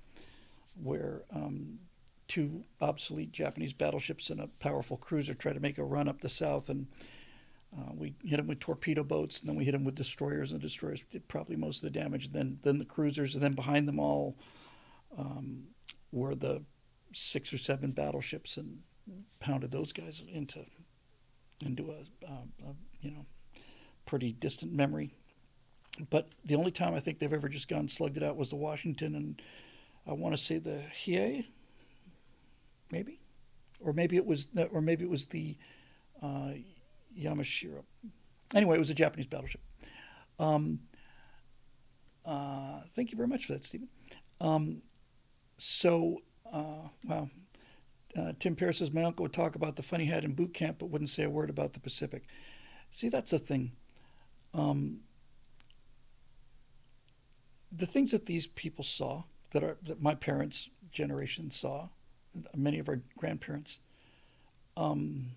[0.82, 1.78] where um,
[2.26, 6.28] two obsolete Japanese battleships and a powerful cruiser try to make a run up the
[6.28, 6.88] south, and
[7.78, 10.60] uh, we hit them with torpedo boats, and then we hit them with destroyers, and
[10.60, 12.32] the destroyers did probably most of the damage.
[12.32, 14.36] Then, then the cruisers, and then behind them all
[15.16, 15.68] um,
[16.10, 16.64] were the
[17.12, 18.80] six or seven battleships, and
[19.40, 20.64] pounded those guys into
[21.60, 22.32] into a, a,
[22.68, 23.26] a you know
[24.04, 25.14] pretty distant memory.
[26.10, 28.56] But the only time I think they've ever just gone slugged it out was the
[28.56, 29.42] Washington, and
[30.06, 31.46] I want to say the Hiei
[32.90, 33.20] maybe,
[33.80, 35.56] or maybe it was, or maybe it was the
[36.22, 36.52] uh,
[37.18, 37.82] Yamashiro.
[38.54, 39.60] Anyway, it was a Japanese battleship.
[40.38, 40.80] Um,
[42.24, 43.88] uh, thank you very much for that, Stephen.
[44.40, 44.82] Um,
[45.56, 46.18] so,
[46.52, 47.28] uh, wow.
[48.16, 50.78] Uh, Tim Pierce says, My uncle would talk about the funny hat in boot camp,
[50.78, 52.24] but wouldn't say a word about the Pacific.
[52.90, 53.72] See, that's the thing.
[54.54, 55.00] Um,
[57.70, 61.88] the things that these people saw, that, are, that my parents' generation saw,
[62.54, 63.78] many of our grandparents.
[64.76, 65.32] Um,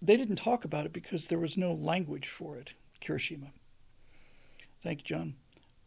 [0.00, 2.74] they didn't talk about it because there was no language for it.
[3.00, 3.50] Kirishima.
[4.80, 5.34] Thank you, John.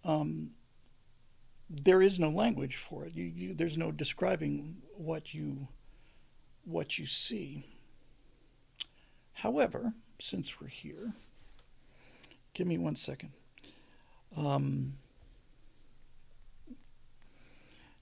[0.04, 0.52] Um,
[1.70, 3.14] there is no language for it.
[3.14, 5.68] You, you, there's no describing what you
[6.64, 7.66] what you see.
[9.34, 11.14] However, since we're here,
[12.54, 13.32] give me one second.
[14.36, 14.94] Um,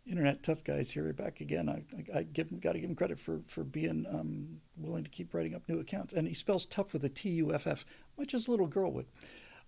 [0.05, 1.69] internet tough guys here back again.
[1.69, 5.09] I, I, I give got to give him credit for for being um, willing to
[5.09, 6.13] keep writing up new accounts.
[6.13, 7.85] And he spells tough with a T U F F,
[8.17, 9.07] much as a little girl would.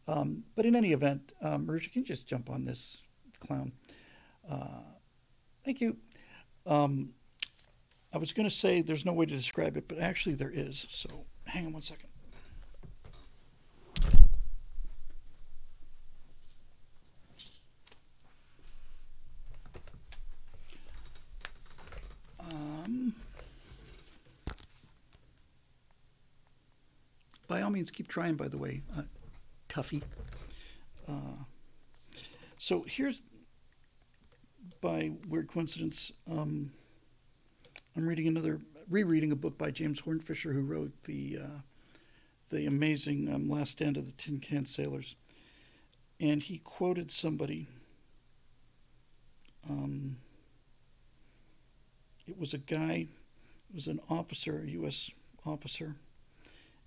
[0.07, 3.01] Um, but in any event, um, can you just jump on this
[3.39, 3.71] clown?
[4.49, 4.81] Uh,
[5.63, 5.97] thank you.
[6.65, 7.13] Um,
[8.13, 10.87] I was going to say there's no way to describe it, but actually there is.
[10.89, 12.09] So hang on one second.
[27.55, 29.03] by all means, keep trying, by the way, uh,
[29.69, 30.01] Tuffy.
[31.07, 31.43] Uh,
[32.57, 33.23] so here's,
[34.81, 36.71] by weird coincidence, um,
[37.95, 41.59] I'm reading another, rereading a book by James Hornfischer, who wrote the, uh,
[42.49, 45.15] the amazing um, Last Stand of the Tin Can Sailors.
[46.19, 47.67] And he quoted somebody.
[49.69, 50.17] Um,
[52.27, 53.07] it was a guy,
[53.69, 55.11] it was an officer, a U.S.
[55.45, 55.95] officer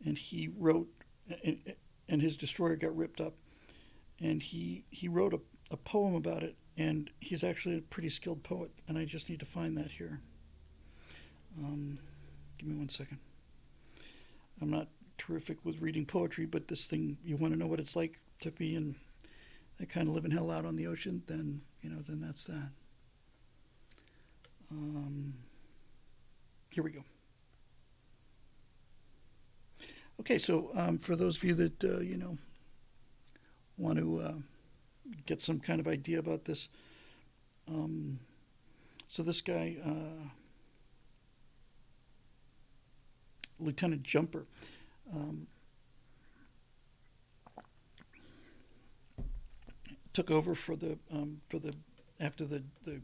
[0.05, 0.89] and he wrote,
[1.45, 1.75] and,
[2.09, 3.35] and his destroyer got ripped up,
[4.21, 8.45] and he he wrote a, a poem about it, and he's actually a pretty skilled
[8.45, 10.21] poet, and I just need to find that here.
[11.59, 11.99] Um,
[12.57, 13.19] give me one second.
[14.63, 14.87] I'm not
[15.19, 18.53] terrific with reading poetry, but this thing, you want to know what it's like to
[18.53, 18.95] be in
[19.79, 22.71] that kind of living hell out on the ocean, then you know, then that's that.
[24.71, 25.35] Um,
[26.71, 27.03] here we go.
[30.21, 32.39] Okay, so um, for those of you that uh, you know
[33.77, 34.35] want to uh,
[35.27, 36.69] get some kind of idea about this,
[37.69, 38.19] um,
[39.09, 40.29] so this guy, uh,
[43.59, 44.47] Lieutenant Jumper,
[45.15, 45.47] um,
[50.13, 51.75] took over for the um, for the
[52.21, 53.01] after the the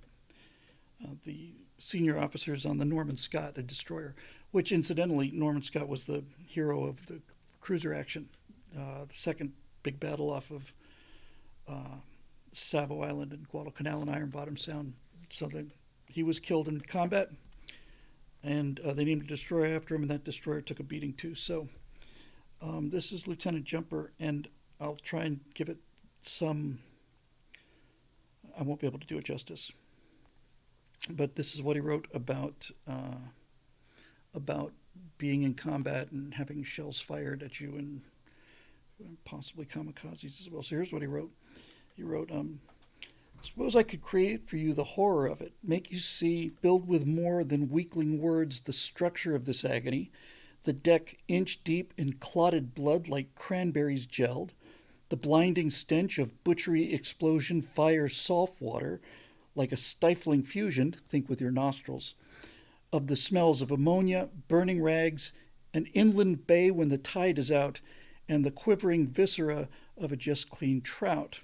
[1.05, 4.14] uh, the senior officers on the Norman Scott, a destroyer,
[4.53, 7.21] which incidentally, Norman Scott was the hero of the
[7.61, 8.29] cruiser action,
[8.77, 10.73] uh, the second big battle off of
[11.68, 11.96] uh,
[12.53, 14.94] Savo Island and Guadalcanal and Iron Bottom Sound.
[15.31, 15.66] So the,
[16.07, 17.31] he was killed in combat,
[18.42, 21.35] and uh, they named a destroyer after him, and that destroyer took a beating too.
[21.35, 21.68] So
[22.62, 24.48] um, this is Lieutenant Jumper, and
[24.81, 25.79] I'll try and give it
[26.20, 26.79] some.
[28.59, 29.72] I won't be able to do it justice,
[31.11, 33.16] but this is what he wrote about uh,
[34.35, 34.72] about
[35.18, 38.03] being in combat and having shells fired at you and
[39.25, 40.62] possibly kamikazes as well.
[40.62, 41.31] So here's what he wrote.
[41.97, 42.61] He wrote, um,
[43.45, 47.07] Suppose I could create for you the horror of it, make you see, build with
[47.07, 50.11] more than weakling words the structure of this agony,
[50.64, 54.51] the deck inch deep in clotted blood like cranberries gelled,
[55.11, 59.03] the blinding stench of butchery, explosion, fire, salt water,
[59.55, 62.14] like a stifling fusion, think with your nostrils,
[62.93, 65.33] of the smells of ammonia, burning rags,
[65.75, 67.81] an inland bay when the tide is out,
[68.28, 71.40] and the quivering viscera of a just cleaned trout.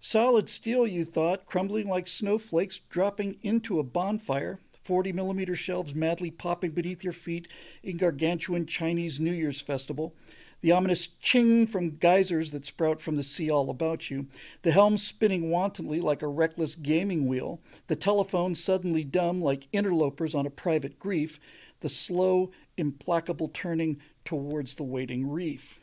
[0.00, 6.30] Solid steel, you thought, crumbling like snowflakes, dropping into a bonfire, 40 millimeter shelves madly
[6.30, 7.48] popping beneath your feet
[7.82, 10.14] in gargantuan Chinese New Year's festival,
[10.60, 14.28] the ominous ching from geysers that sprout from the sea all about you,
[14.62, 20.34] the helm spinning wantonly like a reckless gaming wheel, the telephone suddenly dumb like interlopers
[20.34, 21.38] on a private grief,
[21.80, 25.80] the slow, implacable turning towards the waiting reef.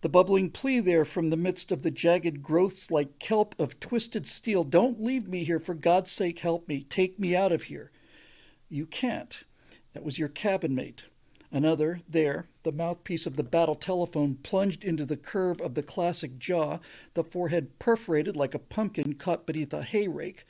[0.00, 4.28] The bubbling plea there from the midst of the jagged growths like kelp of twisted
[4.28, 7.90] steel Don't leave me here, for God's sake, help me, take me out of here.
[8.68, 9.42] You can't.
[9.94, 11.06] That was your cabin mate.
[11.50, 16.38] Another, there, the mouthpiece of the battle telephone plunged into the curve of the classic
[16.38, 16.78] jaw,
[17.14, 20.46] the forehead perforated like a pumpkin caught beneath a hay rake,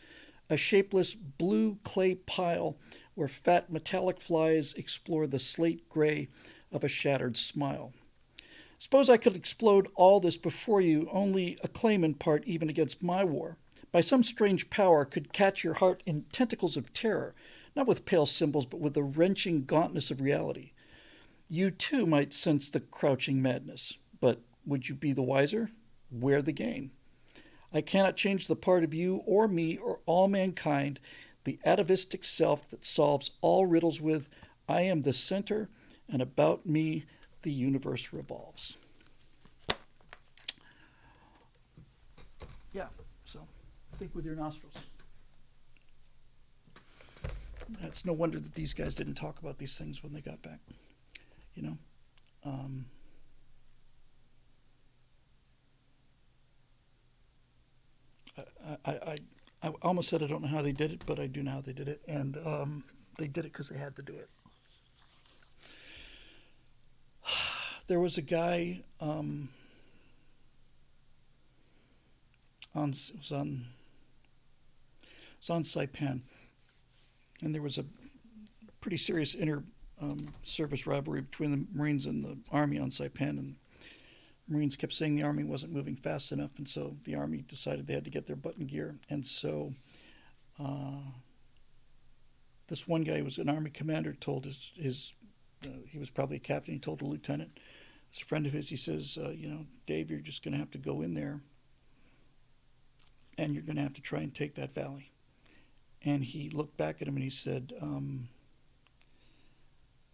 [0.51, 2.77] a shapeless blue clay pile
[3.15, 6.29] where fat metallic flies explore the slate gray
[6.71, 7.95] of a shattered smile.
[8.79, 13.03] Suppose I could explode all this before you, only a claim in part even against
[13.03, 13.59] my war.
[13.91, 17.35] By some strange power could catch your heart in tentacles of terror,
[17.75, 20.73] not with pale symbols, but with the wrenching gauntness of reality.
[21.49, 25.71] You too might sense the crouching madness, but would you be the wiser?
[26.11, 26.93] Where the gain?
[27.73, 31.01] I cannot change the part of you or me or all mankind,
[31.45, 34.29] the atavistic self that solves all riddles with,
[34.69, 35.69] I am the center,
[36.09, 37.05] and about me
[37.43, 38.77] the universe revolves.
[42.73, 42.89] Yeah,
[43.25, 43.41] so
[43.99, 44.75] think with your nostrils.
[47.83, 50.61] It's no wonder that these guys didn't talk about these things when they got back.
[51.55, 51.79] You know?
[52.45, 52.87] Um,
[58.37, 58.43] I,
[58.85, 59.17] I, I,
[59.65, 61.61] I almost said I don't know how they did it, but I do know how
[61.61, 62.01] they did it.
[62.07, 62.85] And um,
[63.19, 64.29] they did it because they had to do it.
[67.87, 69.49] there was a guy um,
[72.75, 73.67] on was on
[75.41, 76.21] was on Saipan,
[77.43, 77.85] and there was a
[78.81, 79.63] pretty serious inter
[80.01, 83.57] um, service rivalry between the Marines and the Army on Saipan, and
[84.49, 87.95] Marines kept saying the Army wasn't moving fast enough, and so the Army decided they
[87.95, 89.73] had to get their button gear, and so.
[90.61, 91.13] Uh,
[92.69, 95.13] this one guy who was an army commander told his, his
[95.65, 96.75] uh, he was probably a captain.
[96.75, 97.59] He told a lieutenant,
[98.11, 98.71] it's a friend of his.
[98.71, 101.41] He says, uh, you know, Dave, you're just going to have to go in there,
[103.37, 105.13] and you're going to have to try and take that valley.
[106.03, 108.29] And he looked back at him and he said, um,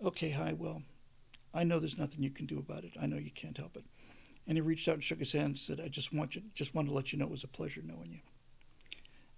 [0.02, 0.82] okay, hi, well,
[1.52, 2.92] I know there's nothing you can do about it.
[3.00, 3.84] I know you can't help it.
[4.46, 6.74] And he reached out and shook his hand and said, I just want you, just
[6.74, 8.20] wanted to let you know it was a pleasure knowing you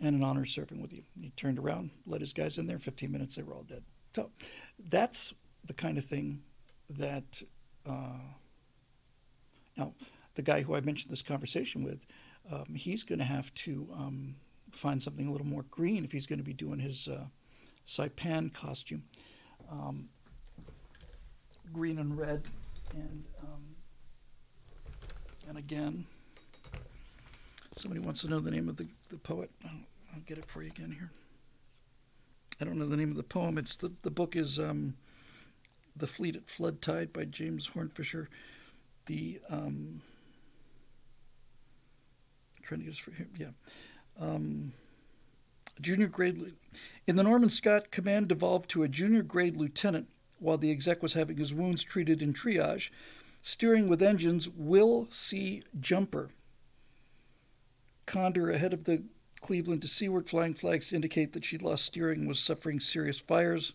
[0.00, 1.02] and an honor serving with you.
[1.20, 2.78] He turned around, let his guys in there.
[2.78, 3.82] 15 minutes, they were all dead.
[4.14, 4.30] So
[4.78, 5.34] that's
[5.66, 6.42] the kind of thing
[6.90, 7.42] that.
[7.84, 8.18] Uh,
[9.76, 9.92] now,
[10.34, 12.06] the guy who I mentioned this conversation with,
[12.50, 14.36] um, he's going to have to um,
[14.70, 17.24] find something a little more green if he's going to be doing his uh,
[17.86, 19.04] Saipan costume.
[19.70, 20.08] Um,
[21.72, 22.42] green and red,
[22.94, 23.76] and um,
[25.48, 26.06] and again,
[27.76, 29.50] somebody wants to know the name of the, the poet.
[29.64, 29.70] I'll,
[30.14, 31.10] I'll, get it for you again here.
[32.60, 33.58] I don't know the name of the poem.
[33.58, 34.94] It's the the book is um,
[35.96, 38.28] "The Fleet at Flood Tide" by James Hornfischer
[39.06, 40.02] the um,
[42.62, 43.50] trying to get for him, yeah.
[44.20, 44.72] Um,
[45.80, 46.54] junior grade
[47.06, 51.14] in the Norman Scott command devolved to a junior grade lieutenant while the exec was
[51.14, 52.90] having his wounds treated in triage,
[53.40, 55.62] steering with engines Will C.
[55.80, 56.30] Jumper.
[58.04, 59.04] Condor ahead of the
[59.40, 63.18] Cleveland to seaward, flying flags to indicate that she'd lost steering and was suffering serious
[63.18, 63.72] fires.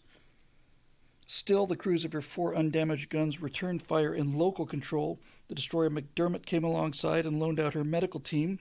[1.25, 5.19] Still, the crews of her four undamaged guns returned fire in local control.
[5.47, 8.59] The destroyer McDermott came alongside and loaned out her medical team.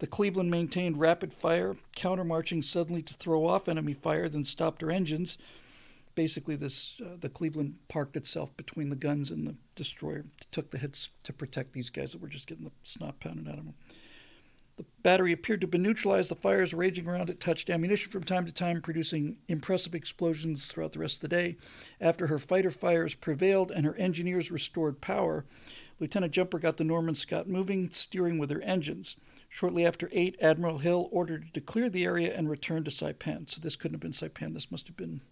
[0.00, 4.90] The Cleveland maintained rapid fire, countermarching suddenly to throw off enemy fire, then stopped her
[4.90, 5.38] engines.
[6.14, 10.78] Basically, this uh, the Cleveland parked itself between the guns and the destroyer, took the
[10.78, 13.74] hits to protect these guys that were just getting the snot pounded out of them.
[14.78, 16.30] The battery appeared to have neutralized.
[16.30, 20.92] The fires raging around it touched ammunition from time to time, producing impressive explosions throughout
[20.92, 21.56] the rest of the day.
[22.00, 25.44] After her fighter fires prevailed and her engineers restored power,
[25.98, 29.16] Lieutenant Jumper got the Norman Scott moving, steering with her engines.
[29.48, 33.50] Shortly after 8, Admiral Hill ordered to clear the area and return to Saipan.
[33.50, 34.54] So this couldn't have been Saipan.
[34.54, 35.22] This must have been.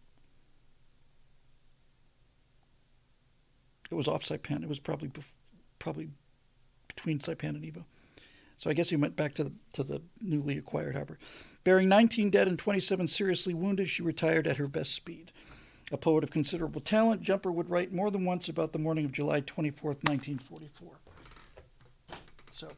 [3.92, 4.64] It was off Saipan.
[4.64, 5.12] It was probably
[5.78, 6.08] probably
[6.88, 7.84] between Saipan and Iwo.
[8.56, 11.18] So I guess he went back to the to the newly acquired harbor.
[11.64, 15.32] Bearing 19 dead and 27 seriously wounded, she retired at her best speed.
[15.92, 19.12] A poet of considerable talent, Jumper would write more than once about the morning of
[19.12, 20.98] July 24th, 1944.
[22.50, 22.68] So,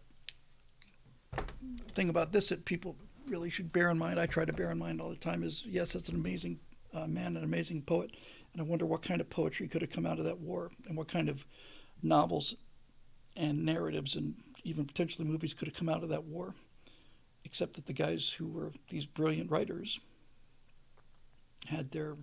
[1.33, 4.71] the thing about this that people really should bear in mind, I try to bear
[4.71, 6.59] in mind all the time, is yes, it's an amazing
[6.93, 8.11] uh, man, an amazing poet,
[8.53, 10.97] and I wonder what kind of poetry could have come out of that war, and
[10.97, 11.47] what kind of
[12.03, 12.55] novels
[13.37, 14.35] and narratives and
[14.69, 16.55] even potentially movies could have come out of that war,
[17.45, 20.01] except that the guys who were these brilliant writers
[21.67, 22.17] had their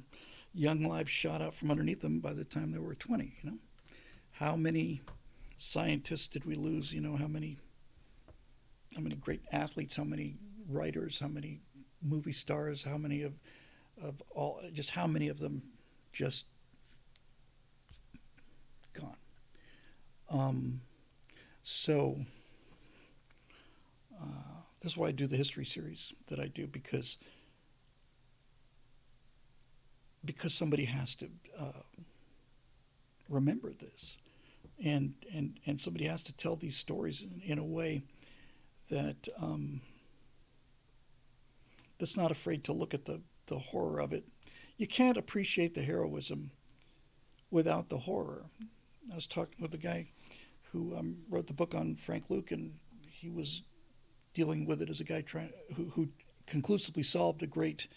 [0.53, 3.57] young lives shot out from underneath them by the time they were 20, you know?
[4.33, 5.01] How many
[5.57, 7.57] scientists did we lose, you know, how many
[8.95, 10.35] how many great athletes, how many
[10.69, 11.59] writers, how many
[12.01, 13.33] movie stars, how many of
[14.01, 15.61] of all just how many of them
[16.11, 16.45] just
[18.93, 19.17] gone.
[20.29, 20.81] Um,
[21.61, 22.17] so
[24.21, 27.17] uh, this is why I do the history series that I do because
[30.23, 31.83] because somebody has to uh,
[33.29, 34.17] remember this,
[34.83, 38.03] and and and somebody has to tell these stories in, in a way
[38.89, 39.81] that um,
[41.99, 44.27] that's not afraid to look at the the horror of it.
[44.77, 46.51] You can't appreciate the heroism
[47.49, 48.45] without the horror.
[49.11, 50.07] I was talking with a guy
[50.71, 52.73] who um, wrote the book on Frank Luke, and
[53.07, 53.61] he was
[54.35, 56.09] dealing with it as a guy trying who, who
[56.45, 57.87] conclusively solved a great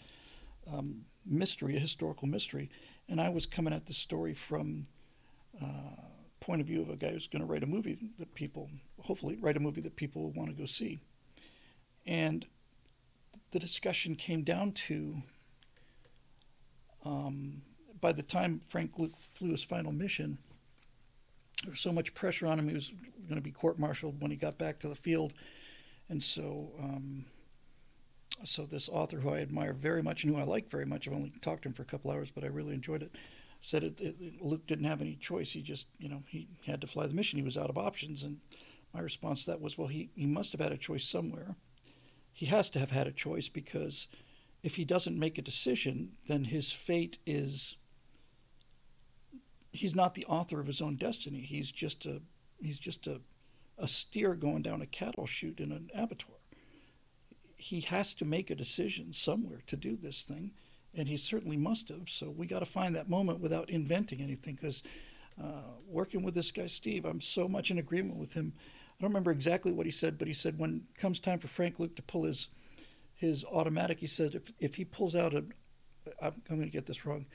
[0.73, 2.71] um, mystery, a historical mystery,
[3.07, 4.85] and I was coming at the story from
[5.61, 6.01] uh,
[6.39, 8.71] point of view of a guy who's going to write a movie that people,
[9.03, 10.99] hopefully, write a movie that people will want to go see,
[12.07, 12.47] and
[13.51, 15.21] the discussion came down to.
[17.05, 17.61] Um,
[18.01, 20.37] by the time Frank Luke flew his final mission,
[21.63, 22.69] there was so much pressure on him.
[22.69, 22.93] He was
[23.27, 25.33] going to be court-martialed when he got back to the field,
[26.09, 27.25] and so um,
[28.43, 31.13] so this author who I admire very much and who I like very much, I've
[31.13, 33.11] only talked to him for a couple hours, but I really enjoyed it.
[33.61, 35.51] Said it, it, Luke didn't have any choice.
[35.51, 37.37] He just, you know, he had to fly the mission.
[37.37, 38.39] He was out of options, and
[38.93, 41.55] my response to that was, well, he he must have had a choice somewhere.
[42.31, 44.07] He has to have had a choice because
[44.63, 47.75] if he doesn't make a decision, then his fate is.
[49.71, 51.41] He's not the author of his own destiny.
[51.41, 52.21] He's just a
[52.61, 53.19] he's just a
[53.79, 56.39] a steer going down a cattle chute in an abattoir
[57.59, 60.51] he has to make a decision somewhere to do this thing,
[60.95, 62.07] and he certainly must have.
[62.07, 64.55] So we got to find that moment without inventing anything.
[64.55, 64.81] Because
[65.39, 68.53] uh, working with this guy Steve, I'm so much in agreement with him.
[68.57, 71.79] I don't remember exactly what he said, but he said when comes time for Frank
[71.79, 72.47] Luke to pull his
[73.13, 75.43] his automatic, he said if if he pulls out a,
[76.21, 77.25] I'm, I'm going to get this wrong,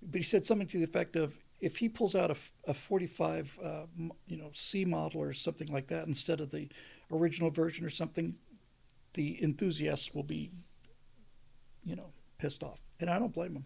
[0.00, 2.36] but he said something to the effect of if he pulls out a,
[2.66, 3.82] a 45 uh,
[4.26, 6.68] you know C model or something like that instead of the
[7.12, 8.36] original version or something,
[9.14, 10.50] the enthusiasts will be,
[11.84, 13.64] you know, pissed off, and I don't blame them.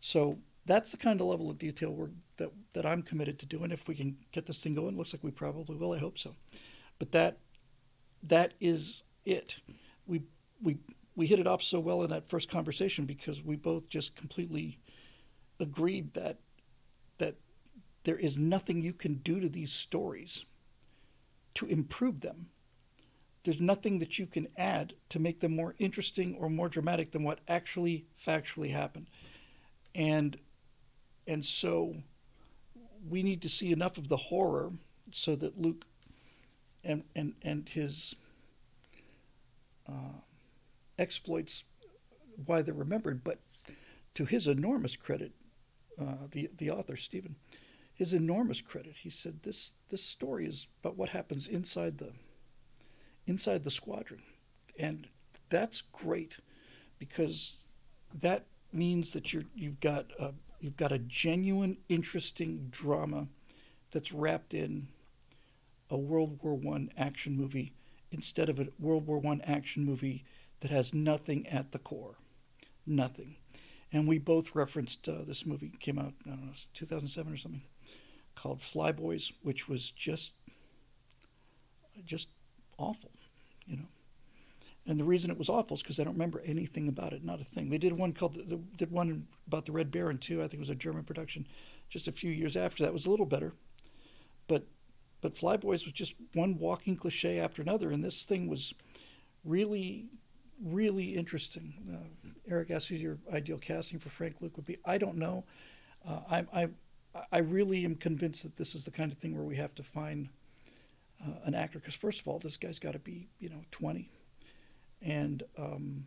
[0.00, 3.70] So that's the kind of level of detail we're, that that I'm committed to doing.
[3.70, 5.92] If we can get this thing going, looks like we probably will.
[5.92, 6.34] I hope so.
[6.98, 7.38] But that
[8.22, 9.58] that is it.
[10.06, 10.22] We
[10.60, 10.78] we
[11.14, 14.78] we hit it off so well in that first conversation because we both just completely
[15.60, 16.38] agreed that
[18.04, 20.44] there is nothing you can do to these stories
[21.54, 22.48] to improve them
[23.48, 27.22] there's nothing that you can add to make them more interesting or more dramatic than
[27.22, 29.06] what actually factually happened.
[29.94, 30.36] And
[31.26, 31.96] and so
[33.08, 34.72] we need to see enough of the horror
[35.12, 35.86] so that Luke
[36.84, 38.14] and and and his
[39.88, 40.20] uh,
[40.98, 41.64] exploits
[42.44, 43.38] why they're remembered, but
[44.14, 45.32] to his enormous credit,
[45.98, 47.36] uh, the the author Stephen,
[47.98, 52.12] his enormous credit, he said this this story is about what happens inside the
[53.26, 54.22] inside the squadron.
[54.78, 55.08] And
[55.50, 56.38] that's great
[57.00, 57.56] because
[58.14, 63.26] that means that you're you've got a, you've got a genuine, interesting drama
[63.90, 64.86] that's wrapped in
[65.90, 67.72] a World War One action movie
[68.12, 70.24] instead of a World War One action movie
[70.60, 72.14] that has nothing at the core,
[72.86, 73.38] nothing.
[73.92, 77.62] And we both referenced uh, this movie came out I don't know 2007 or something
[78.38, 80.32] called Flyboys, which was just
[82.04, 82.28] just
[82.78, 83.10] awful,
[83.66, 83.88] you know.
[84.86, 87.40] And the reason it was awful is because I don't remember anything about it, not
[87.40, 87.68] a thing.
[87.68, 90.38] They did one called the, did one about the Red Baron too.
[90.38, 91.46] I think it was a German production,
[91.88, 92.92] just a few years after that.
[92.92, 93.54] Was a little better,
[94.46, 94.64] but
[95.20, 98.72] but Flyboys was just one walking cliche after another, and this thing was
[99.44, 100.06] really
[100.62, 101.74] really interesting.
[101.92, 104.78] Uh, Eric asked who your ideal casting for Frank Luke would be.
[104.84, 105.44] I don't know.
[106.06, 106.68] Uh, I, I
[107.32, 109.82] I really am convinced that this is the kind of thing where we have to
[109.82, 110.28] find
[111.24, 114.08] uh, an actor because first of all, this guy's got to be you know 20
[115.02, 116.06] and um,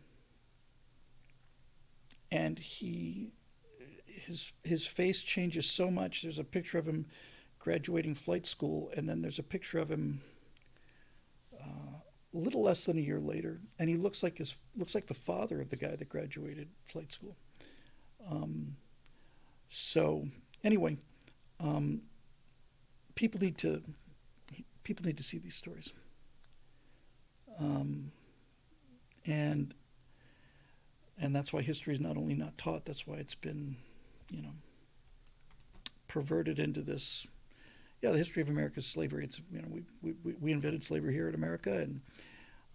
[2.30, 3.32] and he
[4.06, 6.22] his his face changes so much.
[6.22, 7.06] There's a picture of him
[7.58, 10.20] graduating flight school, and then there's a picture of him
[11.60, 11.96] uh,
[12.34, 15.14] a little less than a year later, and he looks like his looks like the
[15.14, 17.36] father of the guy that graduated flight school.
[18.30, 18.76] Um,
[19.68, 20.26] so
[20.64, 20.96] anyway,
[21.60, 22.02] um,
[23.14, 23.82] people need to
[24.84, 25.92] people need to see these stories.
[27.58, 28.12] Um,
[29.26, 29.74] and
[31.20, 33.76] and that's why history is not only not taught that's why it's been
[34.30, 34.52] you know
[36.08, 37.26] perverted into this
[38.00, 39.24] yeah the history of america's slavery.
[39.24, 42.00] It's you know we we, we invented slavery here in america and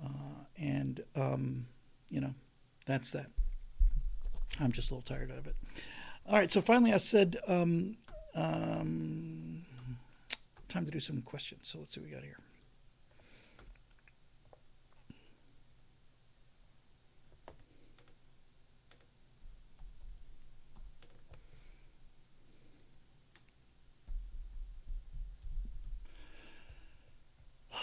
[0.04, 1.66] uh, and um,
[2.10, 2.34] you know
[2.86, 3.28] that's that.
[4.60, 5.56] I'm just a little tired of it
[6.28, 7.98] all right so finally i said um,
[8.36, 9.66] um,
[10.68, 12.38] time to do some questions so let's see what we got here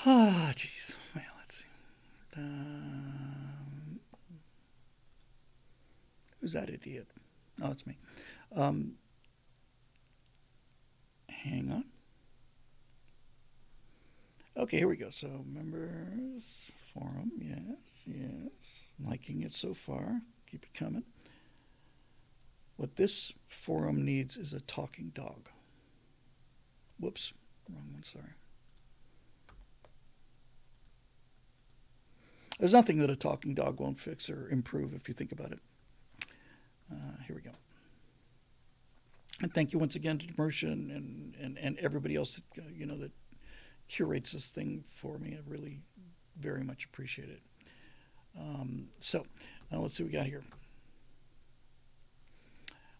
[0.06, 0.96] Ah, jeez.
[1.14, 1.64] Well, let's see.
[2.36, 4.00] Um,
[6.40, 7.06] who's that idiot?
[7.62, 7.96] Oh, it's me.
[8.54, 8.94] Um,
[11.28, 11.84] hang on.
[14.56, 15.10] Okay, here we go.
[15.10, 18.86] So, members forum, yes, yes.
[19.04, 20.20] Liking it so far.
[20.48, 21.02] Keep it coming.
[22.76, 25.48] What this forum needs is a talking dog.
[27.00, 27.32] Whoops,
[27.68, 28.24] wrong one, sorry.
[32.60, 35.58] There's nothing that a talking dog won't fix or improve if you think about it.
[36.92, 37.50] Uh, here we go.
[39.40, 42.86] And thank you once again to Demersha and, and, and, everybody else that, uh, you
[42.86, 43.10] know, that
[43.88, 45.36] curates this thing for me.
[45.36, 45.80] I really
[46.38, 47.42] very much appreciate it.
[48.38, 49.26] Um, so
[49.72, 50.42] uh, let's see what we got here.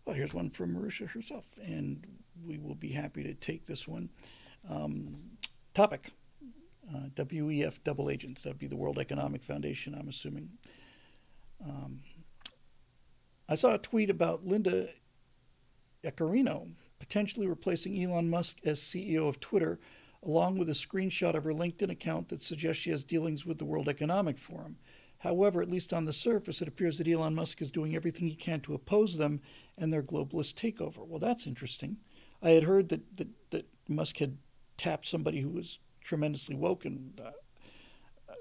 [0.04, 2.04] Well, here's one from Marusha herself, and
[2.44, 4.10] we will be happy to take this one.
[4.68, 5.16] Um,
[5.72, 6.10] topic
[6.94, 8.42] uh, WEF double agents.
[8.42, 10.50] That'd be the World Economic Foundation, I'm assuming.
[11.64, 12.00] Um,
[13.48, 14.88] I saw a tweet about Linda
[16.04, 19.78] Yaccarino potentially replacing Elon Musk as CEO of Twitter,
[20.22, 23.64] along with a screenshot of her LinkedIn account that suggests she has dealings with the
[23.64, 24.76] World Economic Forum.
[25.18, 28.34] However, at least on the surface, it appears that Elon Musk is doing everything he
[28.34, 29.40] can to oppose them
[29.76, 31.06] and their globalist takeover.
[31.06, 31.98] Well, that's interesting.
[32.42, 34.36] I had heard that, that, that Musk had
[34.76, 36.84] tapped somebody who was tremendously woke.
[36.84, 38.34] And uh,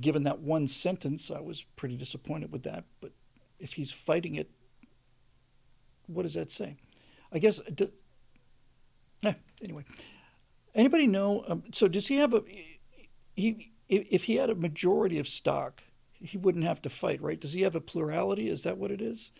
[0.00, 2.84] given that one sentence, I was pretty disappointed with that.
[3.00, 3.12] But
[3.58, 4.50] if he's fighting it,
[6.06, 6.76] what does that say?
[7.32, 7.60] I guess.
[7.60, 7.92] Does,
[9.24, 9.84] eh, anyway,
[10.74, 11.44] anybody know?
[11.48, 12.42] Um, so does he have a?
[13.34, 15.82] He if he had a majority of stock,
[16.12, 17.40] he wouldn't have to fight, right?
[17.40, 18.48] Does he have a plurality?
[18.48, 19.32] Is that what it is?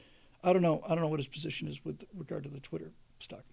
[0.45, 0.83] I don't know.
[0.85, 3.45] I don't know what his position is with regard to the Twitter stock.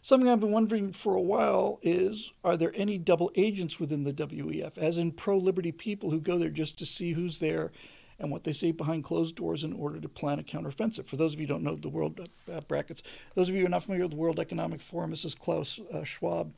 [0.00, 4.12] Something I've been wondering for a while is are there any double agents within the
[4.12, 7.72] WEF, as in pro liberty people who go there just to see who's there
[8.18, 11.06] and what they say behind closed doors in order to plan a counteroffensive?
[11.06, 13.02] For those of you who don't know the world uh, brackets,
[13.34, 15.80] those of you who are not familiar with the World Economic Forum, this is Klaus
[15.92, 16.52] uh, Schwab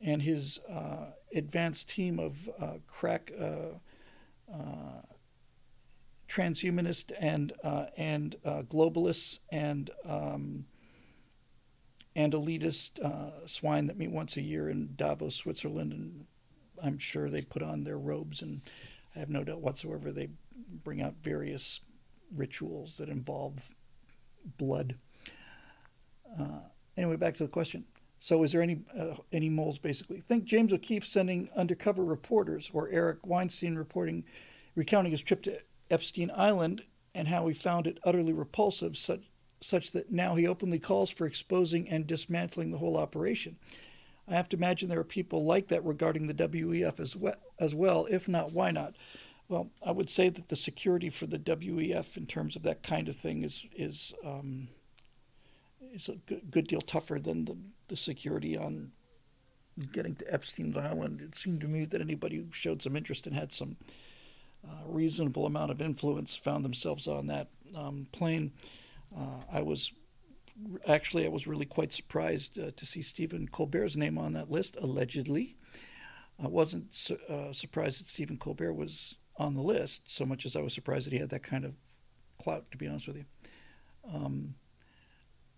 [0.00, 3.78] and his uh, advanced team of uh, crack uh,
[4.52, 5.02] uh,
[6.28, 7.52] transhumanists and,
[7.96, 10.66] and globalists and um,
[12.18, 16.26] and elitist uh, swine that meet once a year in Davos, Switzerland, and
[16.82, 18.60] I'm sure they put on their robes, and
[19.14, 20.30] I have no doubt whatsoever they
[20.68, 21.80] bring out various
[22.34, 23.70] rituals that involve
[24.56, 24.96] blood.
[26.38, 26.60] Uh,
[26.96, 27.84] anyway, back to the question.
[28.18, 29.78] So, is there any uh, any moles?
[29.78, 34.24] Basically, think James O'Keefe sending undercover reporters, or Eric Weinstein reporting,
[34.74, 35.60] recounting his trip to
[35.90, 36.82] Epstein Island
[37.14, 39.24] and how he found it utterly repulsive, such,
[39.60, 43.56] such that now he openly calls for exposing and dismantling the whole operation.
[44.28, 47.74] I have to imagine there are people like that regarding the WEF as well, as
[47.74, 48.06] well.
[48.10, 48.94] If not, why not?
[49.48, 53.08] Well, I would say that the security for the WEF in terms of that kind
[53.08, 54.68] of thing is is um,
[55.92, 57.56] is a good, good deal tougher than the,
[57.88, 58.92] the security on
[59.92, 61.20] getting to Epstein's Island.
[61.22, 63.76] It seemed to me that anybody who showed some interest and had some
[64.66, 68.52] uh, reasonable amount of influence found themselves on that um, plane.
[69.16, 69.92] Uh, I was
[70.86, 74.76] actually I was really quite surprised uh, to see Stephen Colbert's name on that list.
[74.80, 75.56] Allegedly,
[76.42, 80.56] I wasn't su- uh, surprised that Stephen Colbert was on the list so much as
[80.56, 81.74] I was surprised that he had that kind of
[82.38, 82.70] clout.
[82.70, 83.24] To be honest with you.
[84.12, 84.54] Um,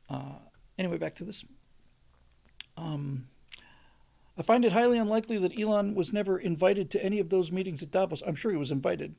[0.08, 0.38] uh,
[0.78, 1.44] anyway, back to this.
[2.76, 3.28] Um,
[4.38, 7.82] I find it highly unlikely that Elon was never invited to any of those meetings
[7.82, 8.22] at Davos.
[8.26, 9.14] I'm sure he was invited.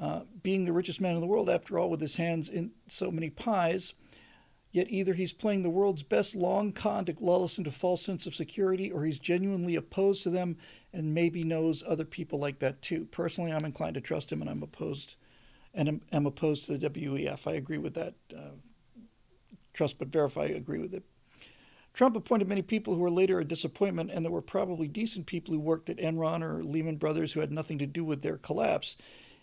[0.00, 3.10] Uh, being the richest man in the world, after all, with his hands in so
[3.10, 3.92] many pies,
[4.72, 8.26] yet either he's playing the world's best long con to lull us into false sense
[8.26, 10.56] of security, or he's genuinely opposed to them
[10.94, 13.06] and maybe knows other people like that too.
[13.10, 15.16] Personally, I'm inclined to trust him, and I'm opposed,
[15.74, 17.46] and I'm, I'm opposed to the WEF.
[17.46, 18.14] I agree with that.
[18.34, 18.56] Uh,
[19.72, 21.02] trust but verify, I agree with it.
[21.92, 25.54] Trump appointed many people who were later a disappointment, and there were probably decent people
[25.54, 28.96] who worked at Enron or Lehman Brothers who had nothing to do with their collapse.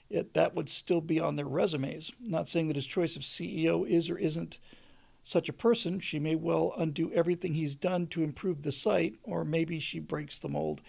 [0.10, 2.12] Yet that would still be on their resumes.
[2.20, 4.60] Not saying that his choice of CEO is or isn't
[5.24, 6.02] such a person.
[6.02, 10.38] She may well undo everything he's done to improve the site, or maybe she breaks
[10.38, 10.82] the mold.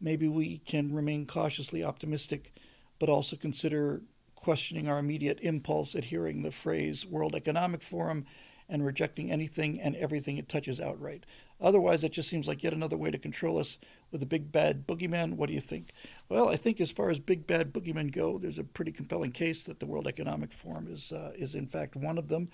[0.00, 2.52] Maybe we can remain cautiously optimistic,
[2.98, 4.02] but also consider
[4.34, 8.26] questioning our immediate impulse at hearing the phrase World Economic Forum
[8.68, 11.24] and rejecting anything and everything it touches outright.
[11.60, 13.78] Otherwise, it just seems like yet another way to control us
[14.10, 15.34] with a big bad boogeyman.
[15.34, 15.90] What do you think?
[16.28, 19.64] Well, I think as far as big bad boogeymen go, there's a pretty compelling case
[19.64, 22.50] that the World Economic Forum is uh, is in fact one of them,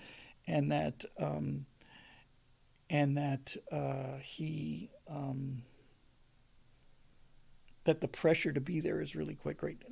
[0.47, 1.65] and that um,
[2.89, 4.89] and that uh, he.
[5.09, 5.63] Um,
[7.85, 9.83] that the pressure to be there is really quite great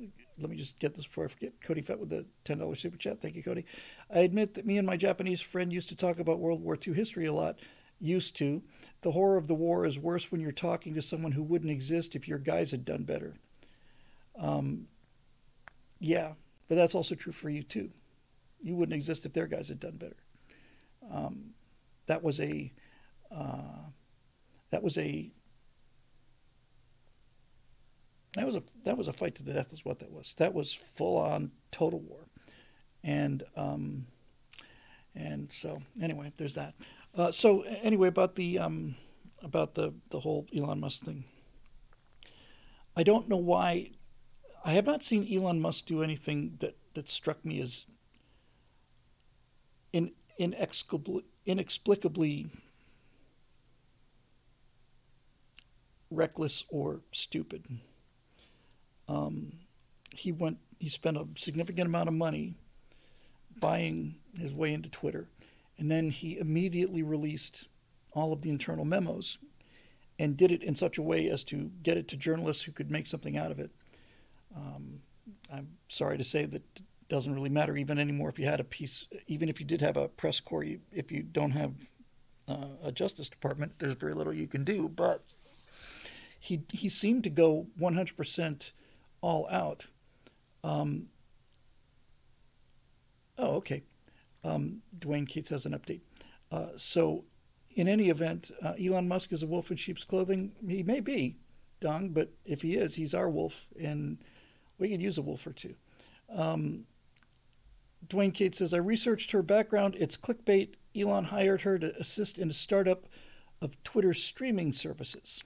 [0.42, 1.52] let me just get this before I forget.
[1.62, 3.20] Cody Fett with the $10 super chat.
[3.20, 3.64] Thank you, Cody.
[4.12, 6.94] I admit that me and my Japanese friend used to talk about World War II
[6.94, 7.58] history a lot.
[8.00, 8.62] Used to.
[9.02, 12.16] The horror of the war is worse when you're talking to someone who wouldn't exist
[12.16, 13.34] if your guys had done better.
[14.38, 14.88] Um,
[16.00, 16.32] yeah,
[16.68, 17.90] but that's also true for you too.
[18.60, 20.16] You wouldn't exist if their guys had done better.
[21.10, 21.50] Um,
[22.06, 22.72] that was a
[23.30, 23.90] uh,
[24.70, 25.30] that was a
[28.34, 29.72] that was a that was a fight to the death.
[29.72, 30.34] Is what that was.
[30.38, 32.28] That was full on total war,
[33.04, 34.06] and um,
[35.14, 36.74] and so anyway, there's that.
[37.14, 38.96] Uh, so anyway, about the um,
[39.42, 41.24] about the the whole Elon Musk thing.
[42.96, 43.90] I don't know why.
[44.64, 47.86] I have not seen Elon Musk do anything that that struck me as
[49.92, 52.46] in, inexplicably inexplicably
[56.10, 57.64] reckless or stupid.
[59.12, 59.52] Um,
[60.14, 60.58] he went.
[60.78, 62.54] He spent a significant amount of money
[63.60, 65.28] buying his way into Twitter,
[65.78, 67.68] and then he immediately released
[68.14, 69.38] all of the internal memos,
[70.18, 72.90] and did it in such a way as to get it to journalists who could
[72.90, 73.70] make something out of it.
[74.56, 75.00] Um,
[75.52, 76.62] I'm sorry to say that
[77.08, 79.96] doesn't really matter even anymore if you had a piece, even if you did have
[79.96, 81.74] a press corps, you, if you don't have
[82.48, 84.88] uh, a Justice Department, there's very little you can do.
[84.88, 85.22] But
[86.40, 88.72] he he seemed to go 100 percent
[89.22, 89.86] all out.
[90.62, 91.06] Um,
[93.38, 93.82] oh, okay.
[94.44, 96.00] Um, Dwayne Cates has an update.
[96.50, 97.24] Uh, so,
[97.74, 100.52] in any event, uh, Elon Musk is a wolf in sheep's clothing.
[100.66, 101.36] He may be,
[101.80, 104.18] Dong, but if he is, he's our wolf, and
[104.78, 105.74] we could use a wolf or two.
[106.28, 106.84] Um,
[108.06, 109.96] Dwayne Cates says, I researched her background.
[109.98, 110.74] It's clickbait.
[110.94, 113.06] Elon hired her to assist in a startup
[113.62, 115.42] of Twitter streaming services.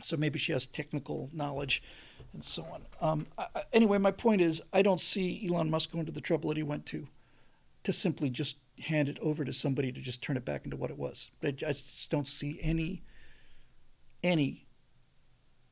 [0.00, 1.82] So maybe she has technical knowledge
[2.36, 2.86] and so on.
[3.00, 6.50] Um, I, anyway, my point is, I don't see Elon Musk going to the trouble
[6.50, 7.08] that he went to,
[7.84, 10.90] to simply just hand it over to somebody to just turn it back into what
[10.90, 11.30] it was.
[11.42, 13.02] I just don't see any,
[14.22, 14.66] any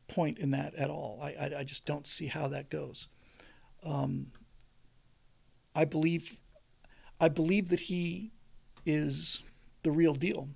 [0.09, 1.21] point in that at all.
[1.23, 3.09] I, I, I just don't see how that goes.
[3.85, 4.33] Um,
[5.75, 6.41] I believe,
[7.21, 8.33] I believe that he
[8.87, 9.43] is
[9.83, 10.49] the real deal.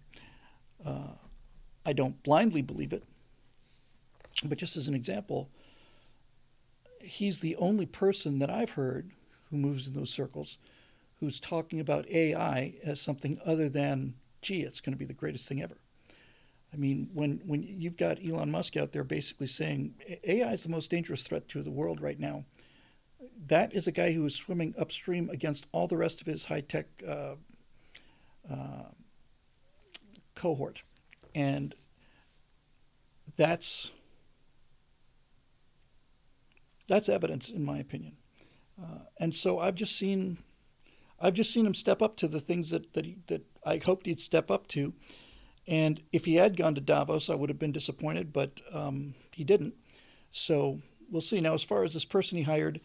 [0.82, 1.12] Uh,
[1.84, 3.04] I don't blindly believe it,
[4.42, 5.50] but just as an example,
[7.08, 9.10] he's the only person that I've heard
[9.50, 10.58] who moves in those circles
[11.20, 15.48] who's talking about AI as something other than, gee, it's going to be the greatest
[15.48, 15.78] thing ever.
[16.72, 19.94] I mean, when, when you've got Elon Musk out there basically saying
[20.24, 22.44] AI is the most dangerous threat to the world right now,
[23.46, 26.60] that is a guy who is swimming upstream against all the rest of his high
[26.60, 27.34] tech uh,
[28.50, 28.84] uh,
[30.34, 30.82] cohort,
[31.34, 31.74] and
[33.36, 33.90] that's
[36.88, 38.16] that's evidence, in my opinion.
[38.80, 40.38] Uh, and so I've just seen,
[41.20, 44.06] I've just seen him step up to the things that that, he, that I hoped
[44.06, 44.94] he'd step up to.
[45.66, 49.44] And if he had gone to Davos, I would have been disappointed, but um, he
[49.44, 49.74] didn't.
[50.30, 50.80] So
[51.10, 51.40] we'll see.
[51.40, 52.80] Now, as far as this person he hired,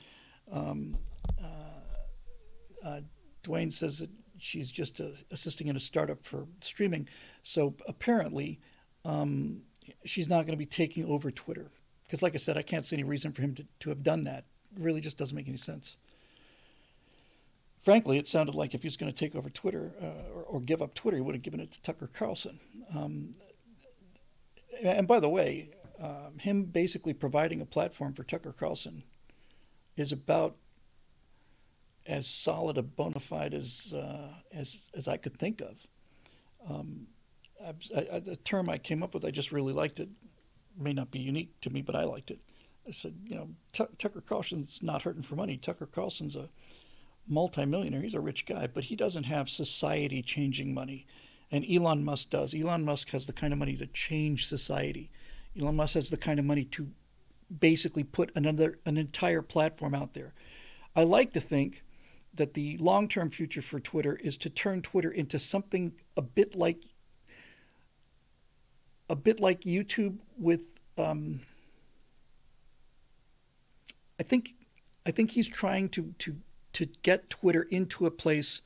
[0.51, 0.97] um,
[1.41, 3.01] uh, uh,
[3.43, 7.07] Dwayne says that she's just uh, assisting in a startup for streaming.
[7.41, 8.59] So apparently,
[9.05, 9.61] um,
[10.03, 11.71] she's not going to be taking over Twitter.
[12.13, 14.25] Because, like I said, I can't see any reason for him to, to have done
[14.25, 14.45] that.
[14.75, 15.97] It really just doesn't make any sense.
[17.81, 20.59] Frankly, it sounded like if he was going to take over Twitter uh, or, or,
[20.59, 22.59] give up Twitter, he would have given it to Tucker Carlson.
[22.95, 23.31] Um,
[24.83, 29.01] and by the way, um, him basically providing a platform for Tucker Carlson
[29.97, 30.55] is about
[32.05, 35.87] as solid a bona fide as uh, as as I could think of.
[36.69, 37.07] Um,
[37.59, 40.09] I, I, the term I came up with, I just really liked it.
[40.77, 42.39] May not be unique to me, but I liked it.
[42.87, 45.57] I said, you know, T- Tucker Carlson's not hurting for money.
[45.57, 46.49] Tucker Carlson's a
[47.27, 48.01] multimillionaire.
[48.01, 51.05] He's a rich guy, but he doesn't have society changing money.
[51.51, 52.53] And Elon Musk does.
[52.53, 55.09] Elon Musk has the kind of money to change society.
[55.59, 56.89] Elon Musk has the kind of money to
[57.59, 60.33] basically put another an entire platform out there.
[60.95, 61.83] I like to think
[62.33, 66.83] that the long-term future for Twitter is to turn Twitter into something a bit like
[69.13, 70.61] a bit like YouTube with
[70.97, 71.41] um,
[74.19, 74.55] I think
[75.05, 76.37] I think he's trying to to
[76.73, 78.61] to get Twitter into a place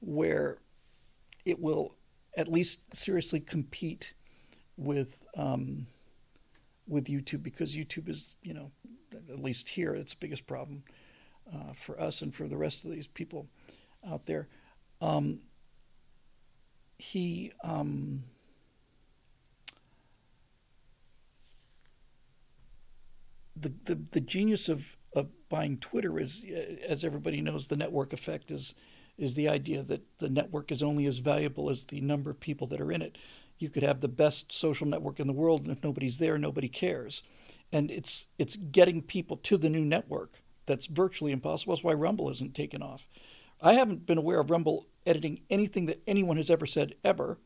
[0.00, 0.56] where
[1.44, 1.94] it will
[2.38, 4.14] at least seriously compete
[4.78, 5.86] with um,
[6.88, 8.70] with YouTube because YouTube is you know
[9.12, 10.84] at least here it's the biggest problem
[11.52, 13.46] uh, for us and for the rest of these people
[14.10, 14.48] out there.
[15.02, 15.40] Um,
[16.96, 18.24] he um,
[23.62, 26.42] the, the, the genius of, of buying Twitter is,
[26.86, 28.74] as everybody knows, the network effect is
[29.18, 32.66] is the idea that the network is only as valuable as the number of people
[32.66, 33.18] that are in it.
[33.58, 36.68] You could have the best social network in the world, and if nobody's there, nobody
[36.68, 37.22] cares.
[37.70, 41.74] And it's it's getting people to the new network that's virtually impossible.
[41.74, 43.06] That's why Rumble isn't taken off.
[43.60, 47.38] I haven't been aware of Rumble editing anything that anyone has ever said ever.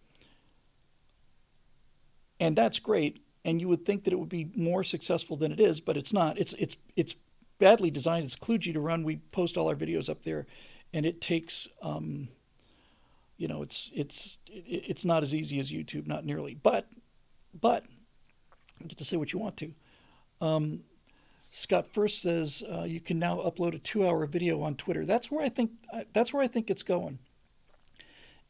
[2.39, 5.61] And that's great and you would think that it would be more successful than it
[5.61, 6.37] is, but it's not.
[6.37, 7.15] It's it's it's
[7.61, 8.25] badly designed.
[8.25, 9.05] It's kludgy to run.
[9.05, 10.47] We post all our videos up there,
[10.93, 12.29] and it takes, um,
[13.39, 16.55] you know, it's it's it's not as easy as YouTube, not nearly.
[16.55, 16.89] But
[17.59, 17.85] but
[18.81, 19.73] you get to say what you want to.
[20.41, 20.81] Um,
[21.39, 25.07] Scott first says uh, you can now upload a two-hour video on Twitter.
[25.07, 25.71] That's where I think
[26.13, 27.21] that's where I think it's going.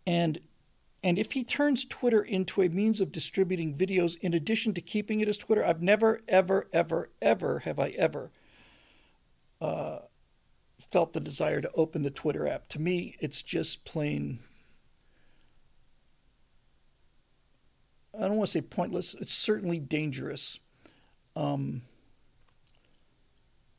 [0.06, 0.40] And
[1.06, 5.20] and if he turns Twitter into a means of distributing videos in addition to keeping
[5.20, 8.32] it as Twitter, I've never, ever, ever, ever have I ever
[9.60, 9.98] uh,
[10.90, 12.66] felt the desire to open the Twitter app.
[12.70, 14.40] To me, it's just plain.
[18.12, 19.14] I don't want to say pointless.
[19.14, 20.58] It's certainly dangerous.
[21.36, 21.82] Um,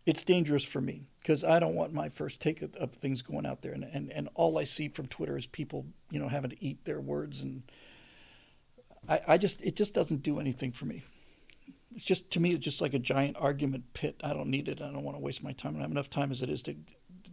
[0.05, 3.61] it's dangerous for me because I don't want my first take of, things going out
[3.61, 6.63] there, and, and and all I see from Twitter is people, you know, having to
[6.63, 7.63] eat their words, and
[9.09, 11.03] I, I just it just doesn't do anything for me.
[11.93, 14.15] It's just to me, it's just like a giant argument pit.
[14.23, 14.79] I don't need it.
[14.81, 15.75] I don't want to waste my time.
[15.75, 16.75] I have enough time as it is to,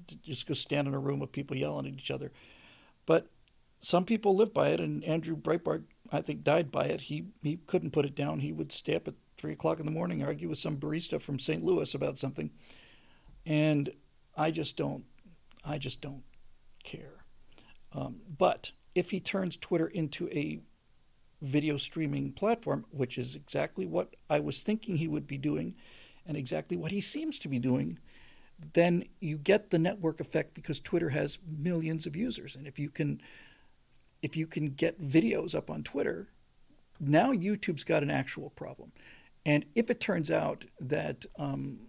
[0.09, 2.33] to just go stand in a room of people yelling at each other.
[3.07, 3.29] But
[3.79, 7.03] some people live by it, and Andrew Breitbart, I think, died by it.
[7.03, 8.41] He he couldn't put it down.
[8.41, 11.39] He would stay up at three o'clock in the morning, argue with some barista from
[11.39, 11.63] St.
[11.63, 12.51] Louis about something,
[13.47, 13.91] and
[14.37, 15.05] I just don't,
[15.65, 16.25] I just don't
[16.83, 17.25] care.
[17.93, 20.61] Um, but if he turns Twitter into a
[21.41, 25.75] video streaming platform, which is exactly what I was thinking he would be doing,
[26.27, 27.99] and exactly what he seems to be doing,
[28.73, 32.89] then you get the network effect because Twitter has millions of users, and if you
[32.89, 33.21] can,
[34.23, 36.29] if you can get videos up on Twitter,
[37.01, 38.93] now YouTube's got an actual problem.
[39.45, 41.81] And if it turns out that um,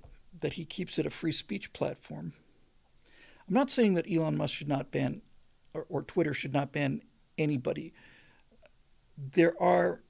[0.46, 2.32] that he keeps it a free speech platform,
[3.48, 5.24] I'm not saying that Elon Musk should not ban
[5.74, 7.02] or, or Twitter should not ban
[7.36, 7.96] anybody.
[9.18, 10.02] There are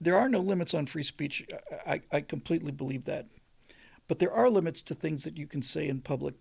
[0.00, 1.44] there are no limits on free speech.
[1.84, 3.26] I, I completely believe that.
[4.06, 6.36] But there are limits to things that you can say in public.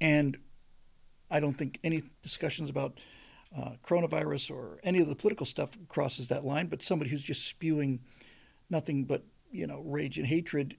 [0.00, 0.38] And
[1.30, 2.98] I don't think any discussions about
[3.56, 7.46] uh, coronavirus or any of the political stuff crosses that line, but somebody who's just
[7.46, 8.00] spewing
[8.70, 10.76] nothing but you know, rage and hatred,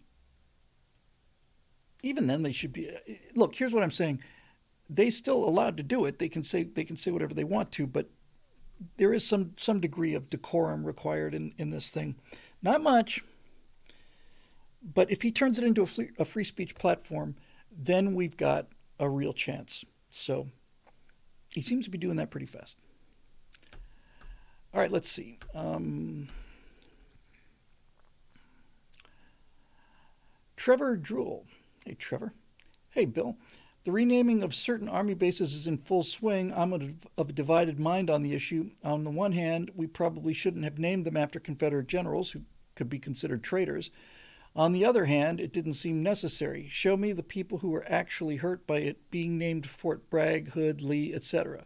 [2.04, 2.90] even then they should be.
[3.36, 4.22] Look, here's what I'm saying:
[4.90, 6.20] they still allowed to do it.
[6.20, 8.10] They can say they can say whatever they want to, but
[8.98, 12.16] there is some some degree of decorum required in in this thing.
[12.62, 13.24] Not much,
[14.94, 17.36] but if he turns it into a free, a free speech platform,
[17.72, 18.68] then we've got
[19.00, 19.84] a real chance.
[20.10, 20.50] So
[21.58, 22.78] he seems to be doing that pretty fast.
[24.72, 25.40] All right, let's see.
[25.56, 26.28] Um,
[30.56, 31.48] Trevor Drool.
[31.84, 32.34] Hey, Trevor.
[32.92, 33.38] Hey, Bill.
[33.86, 36.54] The renaming of certain Army bases is in full swing.
[36.56, 38.70] I'm of a divided mind on the issue.
[38.84, 42.42] On the one hand, we probably shouldn't have named them after Confederate generals who
[42.76, 43.90] could be considered traitors.
[44.58, 46.68] On the other hand, it didn't seem necessary.
[46.68, 50.82] Show me the people who were actually hurt by it being named Fort Bragg, Hood,
[50.82, 51.66] Lee, etc.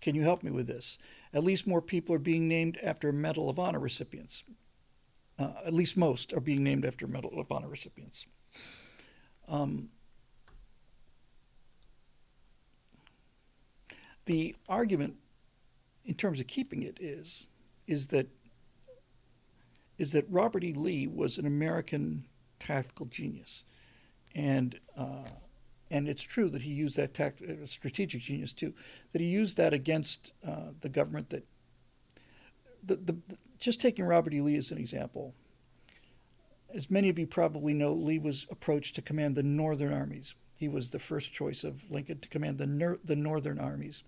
[0.00, 0.98] Can you help me with this?
[1.34, 4.44] At least more people are being named after Medal of Honor recipients.
[5.36, 8.24] Uh, at least most are being named after Medal of Honor recipients.
[9.48, 9.88] Um,
[14.26, 15.16] the argument,
[16.04, 17.48] in terms of keeping it, is
[17.88, 18.28] is that
[19.98, 20.72] is that Robert E.
[20.72, 22.24] Lee was an American
[22.58, 23.64] tactical genius,
[24.34, 25.28] and uh,
[25.90, 28.72] and it's true that he used that tact- uh, strategic genius too,
[29.12, 31.30] that he used that against uh, the government.
[31.30, 31.44] That
[32.84, 33.16] the, the
[33.58, 34.40] just taking Robert E.
[34.40, 35.34] Lee as an example,
[36.72, 40.34] as many of you probably know, Lee was approached to command the Northern armies.
[40.56, 44.04] He was the first choice of Lincoln to command the ner- the Northern armies,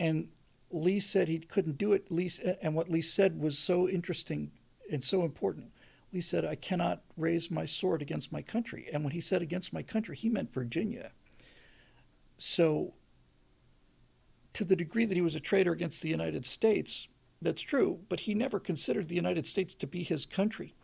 [0.00, 0.28] and
[0.70, 2.10] Lee said he couldn't do it.
[2.10, 4.50] Lee, and what Lee said was so interesting
[4.90, 5.72] and so important.
[6.12, 8.88] Lee said, I cannot raise my sword against my country.
[8.92, 11.12] And when he said against my country, he meant Virginia.
[12.38, 12.94] So,
[14.54, 17.08] to the degree that he was a traitor against the United States,
[17.40, 20.74] that's true, but he never considered the United States to be his country.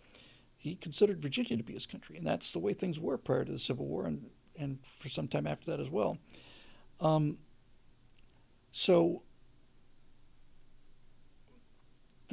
[0.57, 2.16] He considered Virginia to be his country.
[2.16, 5.28] And that's the way things were prior to the Civil War and, and for some
[5.28, 6.18] time after that as well.
[7.01, 7.39] Um,
[8.70, 9.22] so,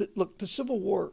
[0.02, 1.12] the, look, the Civil War,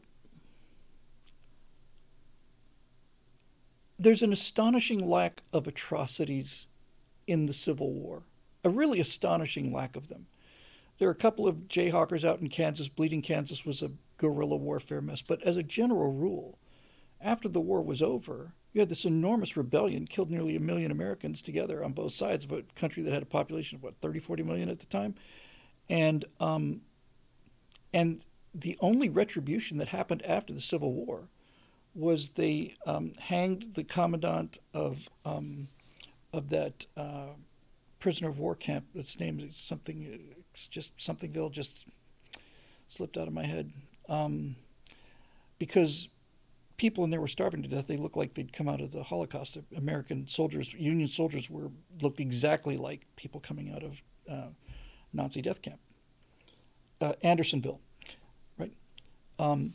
[3.99, 6.65] there's an astonishing lack of atrocities
[7.27, 8.23] in the Civil War,
[8.63, 10.25] a really astonishing lack of them.
[10.97, 12.89] There are a couple of Jayhawkers out in Kansas.
[12.89, 15.21] Bleeding Kansas was a guerrilla warfare mess.
[15.21, 16.57] But as a general rule,
[17.21, 21.41] after the war was over, you had this enormous rebellion, killed nearly a million Americans
[21.41, 24.43] together on both sides of a country that had a population of, what, 30, 40
[24.43, 25.15] million at the time?
[25.89, 26.81] And, um,
[27.93, 31.30] and the only retribution that happened after the Civil War
[31.95, 35.68] was they um, hanged the commandant of um,
[36.32, 37.34] of that uh,
[38.00, 38.86] prisoner of war camp.
[38.93, 40.32] Its name is something.
[40.52, 41.52] It's just somethingville.
[41.52, 41.86] Just
[42.88, 43.72] slipped out of my head
[44.08, 44.56] um,
[45.60, 46.10] because
[46.78, 47.88] people in there were starving to death.
[47.88, 49.58] They looked like they'd come out of the Holocaust.
[49.76, 51.70] American soldiers, Union soldiers, were
[52.02, 54.47] looked exactly like people coming out of uh,
[55.14, 55.80] Nazi death camp.
[57.02, 57.80] Uh, Andersonville
[59.39, 59.73] um,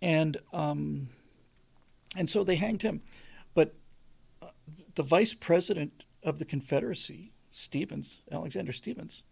[0.00, 1.08] and um,
[2.16, 3.02] and so they hanged him.
[3.54, 3.74] But
[4.42, 4.48] uh,
[4.94, 9.22] the vice president of the Confederacy, Stephens, Alexander Stephens,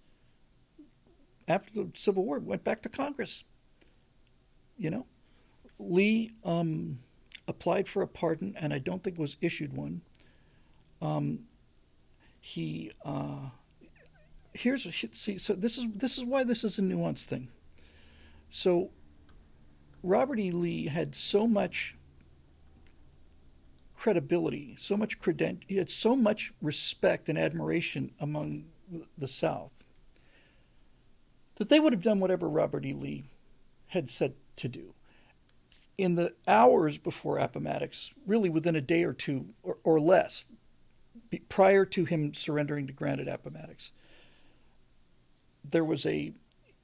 [1.47, 3.45] after the Civil War, went back to Congress.
[4.77, 5.07] You know,
[5.79, 6.99] Lee um,
[7.47, 10.03] applied for a pardon, and I don't think was issued one.
[11.01, 11.41] Um,
[12.41, 13.51] he uh,
[14.53, 17.49] here's see so this is this is why this is a nuanced thing.
[18.49, 18.91] So
[20.03, 20.51] Robert E.
[20.51, 21.97] Lee had so much
[23.97, 28.65] credibility, so much credent, he had so much respect and admiration among
[29.17, 29.85] the South
[31.57, 32.93] that they would have done whatever Robert E.
[32.93, 33.25] Lee
[33.89, 34.95] had said to do.
[35.97, 40.47] In the hours before Appomattox, really within a day or two or, or less,
[41.49, 43.91] prior to him surrendering to Grant at Appomattox,
[45.69, 46.33] there was a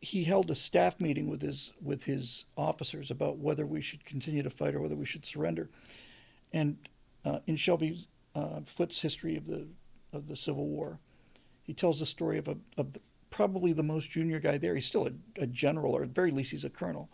[0.05, 4.43] he held a staff meeting with his with his officers about whether we should continue
[4.43, 5.71] to fight or whether we should surrender.
[6.53, 6.77] And
[7.25, 9.67] uh, in Shelby uh, Foote's history of the
[10.13, 10.99] of the Civil War,
[11.63, 13.01] he tells the story of a of the,
[13.31, 14.75] probably the most junior guy there.
[14.75, 17.09] He's still a, a, general, or at very least, he's a colonel.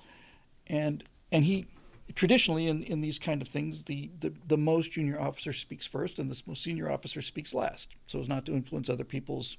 [0.67, 1.67] And and he
[2.15, 6.19] traditionally in, in these kind of things, the, the, the most junior officer speaks first,
[6.19, 9.57] and the most senior officer speaks last, so as not to influence other people's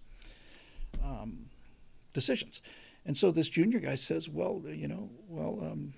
[1.01, 1.45] um,
[2.13, 2.61] decisions.
[3.05, 5.93] And so this junior guy says, well, you know, well, um,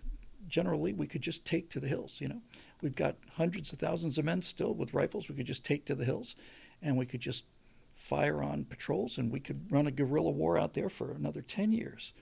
[0.47, 2.22] generally we could just take to the hills.
[2.22, 2.41] You know,
[2.82, 5.28] we've got hundreds of thousands of men still with rifles.
[5.28, 6.36] We could just take to the hills,
[6.82, 7.45] and we could just
[7.93, 11.72] fire on patrols, and we could run a guerrilla war out there for another ten
[11.72, 12.14] years.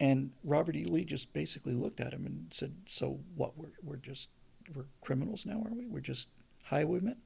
[0.00, 0.84] And Robert E.
[0.84, 3.56] Lee just basically looked at him and said, "So what?
[3.56, 4.28] We're we're just
[4.74, 5.86] we're criminals now, are we?
[5.86, 6.28] We're just
[6.64, 7.16] highwaymen."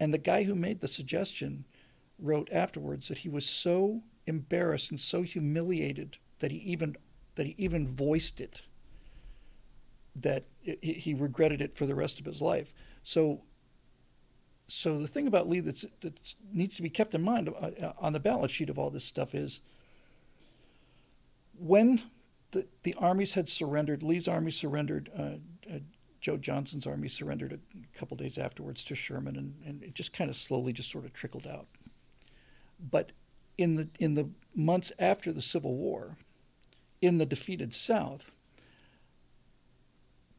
[0.00, 1.64] And the guy who made the suggestion
[2.18, 6.96] wrote afterwards that he was so embarrassed and so humiliated that he even
[7.34, 8.62] that he even voiced it
[10.14, 12.74] that he regretted it for the rest of his life.
[13.02, 13.42] So
[14.68, 18.12] so the thing about Lee that's, that needs to be kept in mind uh, on
[18.12, 19.60] the balance sheet of all this stuff is
[21.58, 22.02] when
[22.52, 25.78] the, the armies had surrendered, Lee's army surrendered, uh, uh,
[26.20, 30.30] Joe Johnston's army surrendered a couple days afterwards to Sherman, and, and it just kind
[30.30, 31.66] of slowly just sort of trickled out.
[32.78, 33.12] But
[33.58, 36.16] in the in the months after the Civil War,
[37.00, 38.36] in the defeated South,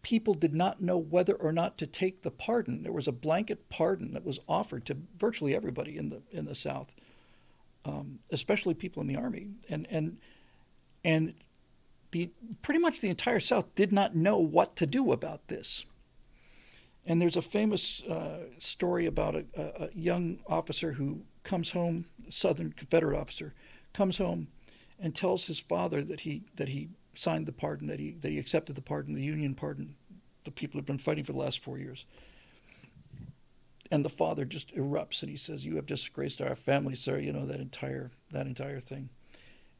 [0.01, 2.83] people did not know whether or not to take the pardon.
[2.83, 6.55] There was a blanket pardon that was offered to virtually everybody in the in the
[6.55, 6.93] South,
[7.85, 10.17] um, especially people in the army, and and
[11.03, 11.33] and
[12.11, 15.85] the pretty much the entire South did not know what to do about this.
[17.05, 22.05] And there's a famous uh, story about a, a, a young officer who comes home,
[22.29, 23.53] Southern Confederate officer,
[23.93, 24.47] comes home
[24.99, 28.39] and tells his father that he that he signed the pardon, that he that he
[28.39, 29.95] accepted the pardon, the Union pardon,
[30.43, 32.05] the people have been fighting for the last four years.
[33.91, 37.19] And the father just erupts and he says, "You have disgraced our family, sir.
[37.19, 39.09] You know that entire that entire thing."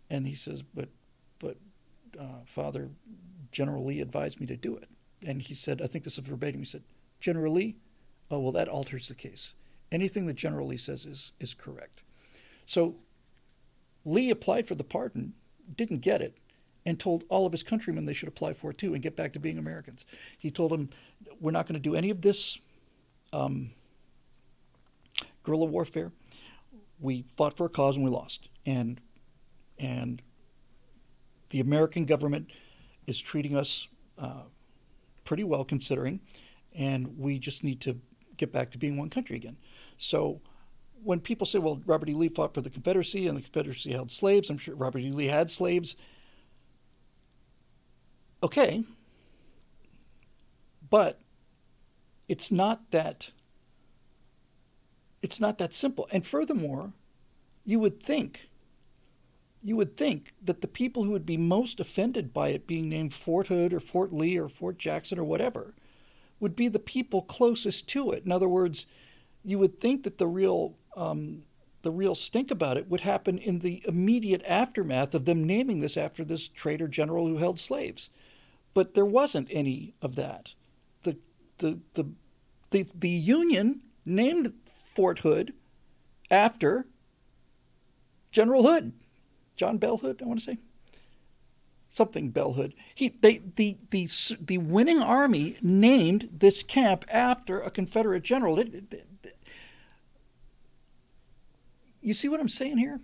[0.09, 0.89] And he says, "But,
[1.39, 1.57] but,
[2.20, 2.91] uh, Father,
[3.51, 4.89] General Lee advised me to do it."
[5.26, 6.84] And he said, "I think this is verbatim." He said,
[7.20, 7.78] "General Lee,
[8.30, 9.55] oh well, that alters the case.
[9.94, 12.04] Anything that General Lee says is is correct."
[12.66, 12.96] So
[14.06, 15.34] Lee applied for the pardon,
[15.76, 16.38] didn't get it,
[16.86, 19.34] and told all of his countrymen they should apply for it too and get back
[19.34, 20.06] to being Americans.
[20.38, 20.89] He told them,
[21.39, 22.60] We're not going to do any of this
[23.32, 23.72] um,
[25.44, 26.12] guerrilla warfare.
[27.00, 28.50] We fought for a cause and we lost.
[28.66, 29.00] And,
[29.78, 30.22] and
[31.50, 32.52] the American government
[33.08, 33.88] is treating us
[34.18, 34.44] uh,
[35.26, 36.22] pretty well considering,
[36.76, 38.00] and we just need to
[38.38, 39.58] get back to being one country again.
[39.98, 40.41] So
[41.04, 42.14] when people say, well, Robert E.
[42.14, 45.12] Lee fought for the Confederacy and the Confederacy held slaves, I'm sure Robert E.
[45.12, 45.96] Lee had slaves.
[48.41, 48.84] Okay.
[50.89, 51.20] But
[52.28, 53.32] it's not that
[55.22, 56.08] it's not that simple.
[56.12, 56.91] And furthermore,
[57.64, 58.50] you would think
[59.64, 63.14] you would think that the people who would be most offended by it being named
[63.14, 65.74] Fort Hood or Fort Lee or Fort Jackson or whatever
[66.41, 68.26] would be the people closest to it.
[68.26, 68.86] In other words,
[69.44, 71.44] you would think that the real um,
[71.82, 75.98] the real stink about it would happen in the immediate aftermath of them naming this
[75.98, 78.10] after this traitor general who held slaves.
[78.74, 80.54] But there wasn't any of that.
[81.04, 81.18] The
[81.58, 82.10] the the
[82.72, 84.54] the, the Union named
[84.96, 85.54] Fort Hood
[86.32, 86.88] after
[88.32, 88.94] General Hood,
[89.56, 90.58] John Bell Hood, I want to say
[91.89, 92.74] something Bell Hood.
[92.96, 94.08] He they the the
[94.41, 98.58] the winning army named this camp after a Confederate general.
[98.58, 99.08] It, it,
[102.04, 102.99] you see what I'm saying here?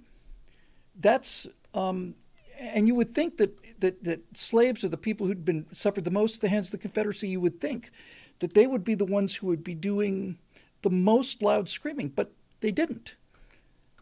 [1.00, 2.16] That's um,
[2.60, 6.12] and you would think that, that that slaves are the people who'd been suffered the
[6.12, 7.30] most at the hands of the Confederacy.
[7.30, 7.92] You would think
[8.40, 10.38] that they would be the ones who would be doing
[10.82, 12.32] the most loud screaming, but
[12.62, 13.16] they didn't.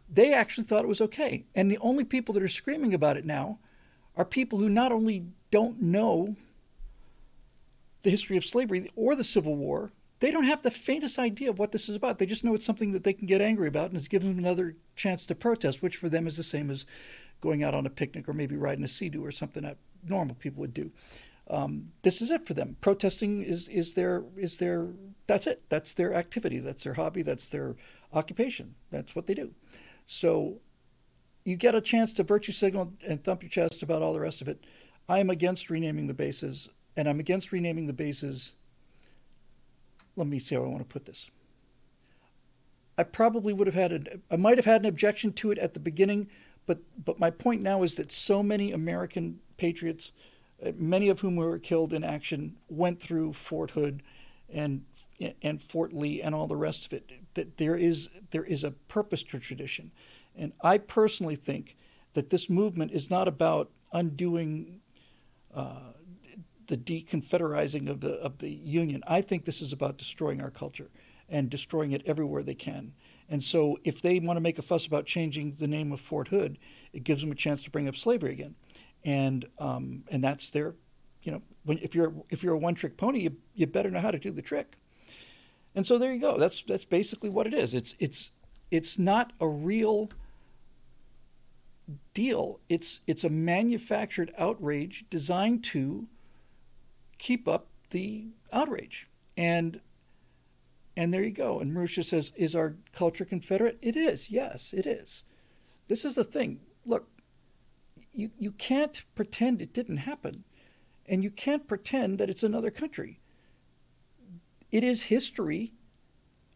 [0.09, 1.45] They actually thought it was okay.
[1.53, 3.59] And the only people that are screaming about it now
[4.15, 6.35] are people who not only don't know
[8.03, 11.59] the history of slavery or the Civil War, they don't have the faintest idea of
[11.59, 12.18] what this is about.
[12.18, 14.39] They just know it's something that they can get angry about, and it's given them
[14.39, 16.86] another chance to protest, which for them is the same as
[17.41, 20.61] going out on a picnic or maybe riding a sea-doo or something that normal people
[20.61, 20.91] would do.
[21.49, 22.76] Um, this is it for them.
[22.82, 24.89] Protesting is is their is their
[25.28, 25.63] that's it.
[25.70, 26.59] That's their activity.
[26.59, 27.22] That's their hobby.
[27.22, 27.76] That's their
[28.13, 28.76] occupation.
[28.91, 29.53] That's what they do.
[30.05, 30.59] So
[31.45, 34.41] you get a chance to virtue signal and thump your chest about all the rest
[34.41, 34.65] of it.
[35.07, 38.53] I am against renaming the bases, and I'm against renaming the bases
[40.18, 41.30] let me see how I want to put this.
[42.97, 45.74] I probably would have had a, I might have had an objection to it at
[45.74, 46.28] the beginning,
[46.65, 50.11] but but my point now is that so many American patriots,
[50.65, 54.01] uh, many of whom were killed in action, went through Fort Hood,
[54.49, 54.84] and
[55.41, 57.11] and Fort Lee and all the rest of it.
[57.36, 59.91] That there is there is a purpose to tradition,
[60.36, 61.78] and I personally think
[62.13, 64.82] that this movement is not about undoing
[65.53, 65.91] uh,
[66.68, 69.03] the deconfederizing of the of the union.
[69.07, 70.89] I think this is about destroying our culture
[71.30, 72.93] and destroying it everywhere they can.
[73.30, 76.30] And so, if they want to make a fuss about changing the name of Fort
[76.30, 76.57] Hood,
[76.93, 78.55] it gives them a chance to bring up slavery again,
[79.03, 80.76] and um, and that's their,
[81.24, 83.99] you know, when, if you're if you're a one trick pony, you, you better know
[83.99, 84.78] how to do the trick.
[85.76, 86.38] And so there you go.
[86.38, 87.74] That's that's basically what it is.
[87.74, 88.32] It's it's
[88.72, 90.09] it's not a real
[92.13, 92.59] deal.
[92.70, 96.07] It's it's a manufactured outrage designed to
[97.18, 99.07] keep up the outrage.
[99.36, 99.82] And
[100.97, 101.59] and there you go.
[101.59, 103.78] And Marusha says, Is our culture Confederate?
[103.84, 104.32] It is.
[104.32, 105.24] Yes, it is.
[105.88, 106.59] This is the thing.
[106.86, 107.07] Look,
[108.11, 110.43] you, you can't pretend it didn't happen,
[111.05, 113.20] and you can't pretend that it's another country.
[114.72, 115.74] It is history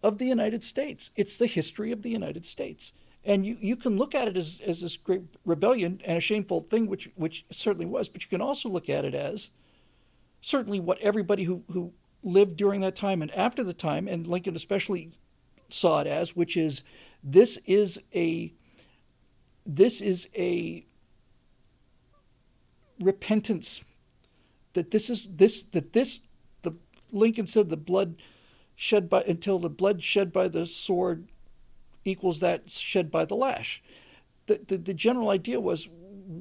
[0.02, 1.12] of the United States.
[1.16, 2.94] It's the history of the United States.
[3.24, 6.62] And you, you can look at it as, as this great rebellion and a shameful
[6.62, 9.52] thing, which, which certainly was, but you can also look at it as
[10.42, 14.56] certainly what everybody who, who lived during that time and after the time, and Lincoln
[14.56, 15.12] especially
[15.70, 16.84] saw it as, which is
[17.24, 18.54] this is a
[19.66, 20.86] this is a
[23.00, 23.84] repentance
[24.74, 26.22] that this is this that this
[26.64, 26.74] the
[27.12, 28.16] Lincoln said the blood
[28.76, 31.28] shed by until the blood shed by the sword
[32.04, 33.84] equals that shed by the lash.
[34.48, 35.88] The, the, the general idea was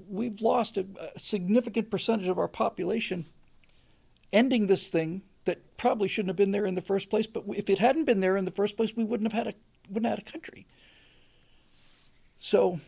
[0.08, 3.26] we've lost a, a significant percentage of our population
[4.32, 7.26] ending this thing that probably shouldn't have been there in the first place.
[7.26, 9.56] But if it hadn't been there in the first place, we wouldn't have had a
[9.88, 10.66] wouldn't have had a country.
[12.38, 12.80] So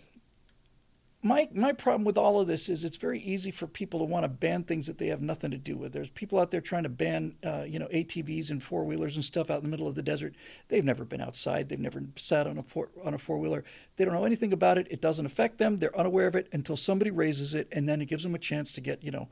[1.23, 4.25] my my problem with all of this is it's very easy for people to want
[4.25, 5.93] to ban things that they have nothing to do with.
[5.93, 9.25] There's people out there trying to ban, uh, you know, ATVs and four wheelers and
[9.25, 10.35] stuff out in the middle of the desert.
[10.69, 11.69] They've never been outside.
[11.69, 13.63] They've never sat on a four, on a four wheeler.
[13.97, 14.89] They don't know anything about it.
[14.91, 15.79] It doesn't affect them.
[15.79, 18.73] They're unaware of it until somebody raises it, and then it gives them a chance
[18.73, 19.29] to get, you know,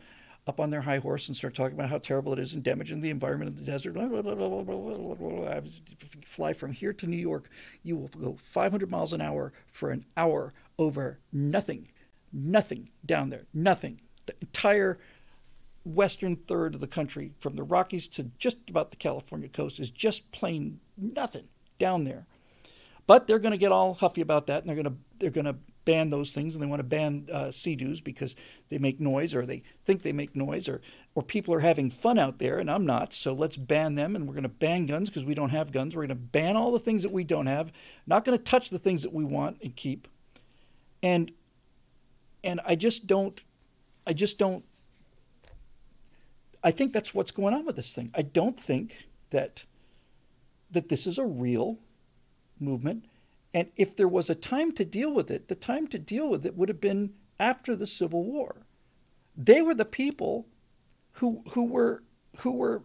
[0.50, 3.00] up on their high horse and start talking about how terrible it is and damaging
[3.00, 3.96] the environment of the desert.
[3.96, 7.48] If you fly from here to New York,
[7.84, 11.86] you will go 500 miles an hour for an hour over nothing,
[12.32, 14.00] nothing down there, nothing.
[14.26, 14.98] The entire
[15.84, 19.88] western third of the country, from the Rockies to just about the California coast, is
[19.88, 21.46] just plain nothing
[21.78, 22.26] down there.
[23.06, 25.46] But they're going to get all huffy about that, and they're going to they're going
[25.46, 28.36] to ban those things and they want to ban uh, sea-doos because
[28.68, 30.80] they make noise or they think they make noise or,
[31.14, 33.12] or people are having fun out there and I'm not.
[33.12, 35.96] So let's ban them and we're going to ban guns because we don't have guns.
[35.96, 37.72] We're going to ban all the things that we don't have,
[38.06, 40.08] not going to touch the things that we want and keep.
[41.02, 41.32] And
[42.42, 43.42] and I just don't
[44.06, 44.64] I just don't
[46.62, 48.10] I think that's what's going on with this thing.
[48.14, 49.64] I don't think that
[50.70, 51.78] that this is a real
[52.58, 53.04] movement.
[53.52, 56.46] And if there was a time to deal with it, the time to deal with
[56.46, 58.66] it would have been after the Civil War.
[59.36, 60.46] They were the people
[61.14, 62.02] who who were
[62.38, 62.82] who were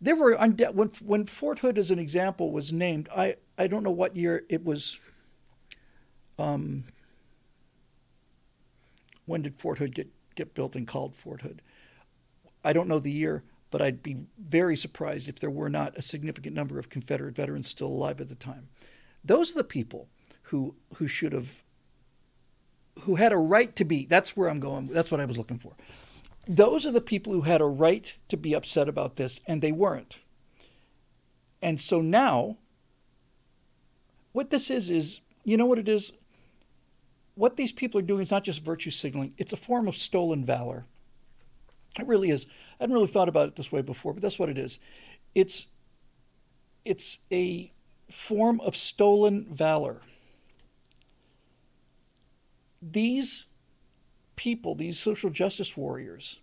[0.00, 3.08] there were when when Fort Hood as an example was named.
[3.14, 4.98] I I don't know what year it was.
[6.38, 6.84] Um,
[9.26, 11.60] when did Fort Hood get get built and called Fort Hood?
[12.64, 16.02] I don't know the year, but I'd be very surprised if there were not a
[16.02, 18.68] significant number of Confederate veterans still alive at the time.
[19.24, 20.08] Those are the people
[20.44, 21.62] who who should have
[23.02, 24.06] who had a right to be.
[24.06, 24.86] That's where I'm going.
[24.86, 25.74] That's what I was looking for.
[26.46, 29.72] Those are the people who had a right to be upset about this, and they
[29.72, 30.20] weren't.
[31.62, 32.56] And so now,
[34.32, 36.12] what this is is, you know what it is.
[37.34, 40.44] What these people are doing is not just virtue signaling; it's a form of stolen
[40.44, 40.86] valor.
[41.98, 42.46] It really is.
[42.78, 44.78] I hadn't really thought about it this way before, but that's what it is.
[45.34, 45.68] It's
[46.84, 47.72] it's a
[48.10, 50.00] form of stolen valor.
[52.80, 53.46] These
[54.36, 56.38] people, these social justice warriors,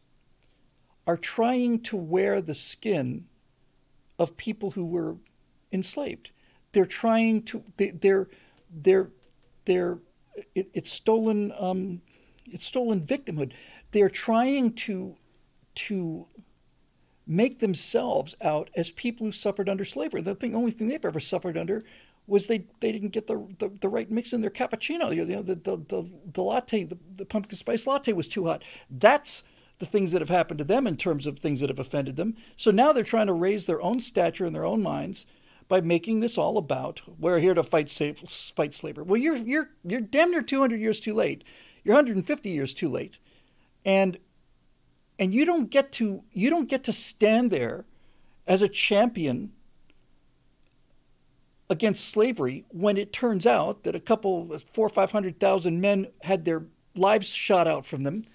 [1.08, 3.26] are trying to wear the skin
[4.20, 5.16] of people who were
[5.72, 6.32] enslaved.
[6.74, 7.64] They're trying to.
[7.78, 8.28] They, are
[8.70, 9.10] they're
[9.66, 10.00] they're
[10.54, 12.02] it, it's stolen um,
[12.46, 13.54] it's stolen victimhood.
[13.92, 15.16] They're trying to
[15.78, 16.28] to
[17.26, 20.22] make themselves out as people who suffered under slavery.
[20.22, 21.84] The thing, only thing they've ever suffered under
[22.26, 25.16] was they, they didn't get the, the, the right mix in their cappuccino.
[25.16, 28.64] You know, the, the, the, the latte, the, the pumpkin spice latte was too hot.
[28.90, 29.44] That's
[29.80, 32.36] the things that have happened to them in terms of things that have offended them.
[32.56, 35.26] So now they're trying to raise their own stature in their own minds
[35.68, 39.04] by making this all about we're here to fight fight slavery.
[39.04, 41.44] Well, you're you're you're damn near 200 years too late.
[41.84, 43.20] You're 150 years too late,
[43.86, 44.18] and
[45.20, 47.86] and you don't get to you don't get to stand there
[48.46, 49.52] as a champion
[51.70, 56.08] against slavery when it turns out that a couple four or five hundred thousand men
[56.24, 56.66] had their
[56.96, 58.26] lives shot out from them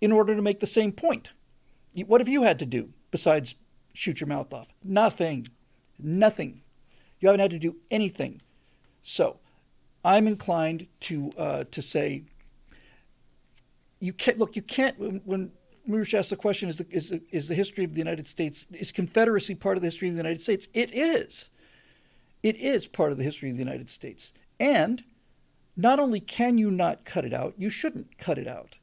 [0.00, 1.32] in order to make the same point.
[2.06, 3.54] What have you had to do besides
[3.94, 4.72] shoot your mouth off?
[4.84, 5.48] Nothing.
[5.98, 6.62] Nothing.
[7.20, 8.42] You haven't had to do anything.
[9.02, 9.38] So
[10.04, 12.24] I'm inclined to uh, to say
[13.98, 14.54] you can't look.
[14.54, 15.52] You can't when
[15.88, 18.66] Murush asked the question: is the, is, the, is the history of the United States
[18.70, 20.68] is Confederacy part of the history of the United States?
[20.74, 21.50] It is.
[22.42, 25.02] It is part of the history of the United States, and
[25.76, 28.78] not only can you not cut it out, you shouldn't cut it out.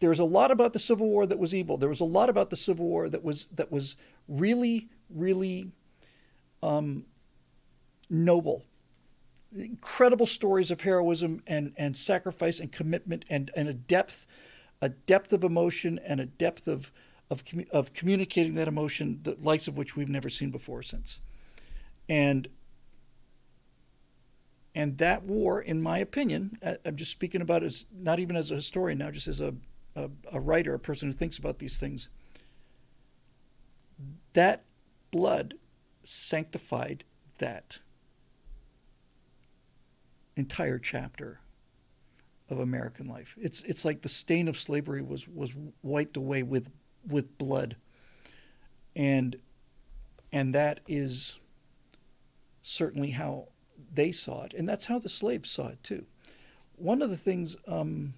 [0.00, 1.76] There's a lot about the Civil War that was evil.
[1.76, 3.96] There was a lot about the Civil War that was that was
[4.28, 5.72] really, really
[6.62, 7.04] um,
[8.10, 8.64] noble.
[9.56, 14.26] Incredible stories of heroism and, and sacrifice and commitment and, and a depth,
[14.80, 16.92] a depth of emotion and a depth of
[17.30, 21.20] of, of communicating that emotion, the likes of which we've never seen before since.
[22.08, 22.48] And
[24.74, 28.56] and that war, in my opinion, I'm just speaking about as not even as a
[28.56, 29.52] historian now, just as a,
[29.96, 32.08] a, a writer, a person who thinks about these things.
[34.34, 34.62] That
[35.10, 35.54] blood
[36.04, 37.02] sanctified
[37.38, 37.80] that
[40.36, 41.40] entire chapter
[42.50, 43.36] of American life.
[43.40, 45.52] It's it's like the stain of slavery was was
[45.82, 46.70] wiped away with
[47.06, 47.76] with blood.
[48.96, 49.36] And
[50.32, 51.38] and that is
[52.62, 53.48] certainly how
[53.92, 56.04] they saw it, and that's how the slaves saw it too.
[56.76, 58.14] One of the things, um,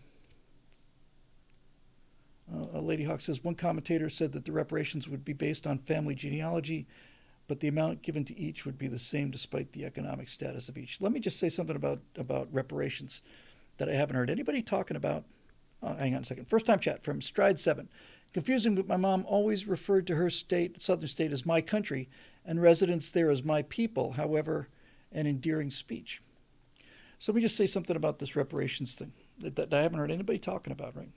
[2.53, 6.15] uh, Lady Hawk says, one commentator said that the reparations would be based on family
[6.15, 6.87] genealogy,
[7.47, 10.77] but the amount given to each would be the same despite the economic status of
[10.77, 11.01] each.
[11.01, 13.23] Let me just say something about about reparations
[13.81, 15.25] that I haven't heard anybody talking about.
[15.83, 16.47] Uh, hang on a second.
[16.47, 17.89] First time chat from Stride Seven.
[18.35, 22.11] Confusing, but my mom always referred to her state, southern state, as my country,
[22.45, 24.13] and residents there as my people.
[24.13, 24.69] However,
[25.11, 26.23] an endearing speech.
[27.19, 30.11] So let me just say something about this reparations thing that, that I haven't heard
[30.11, 31.11] anybody talking about, right?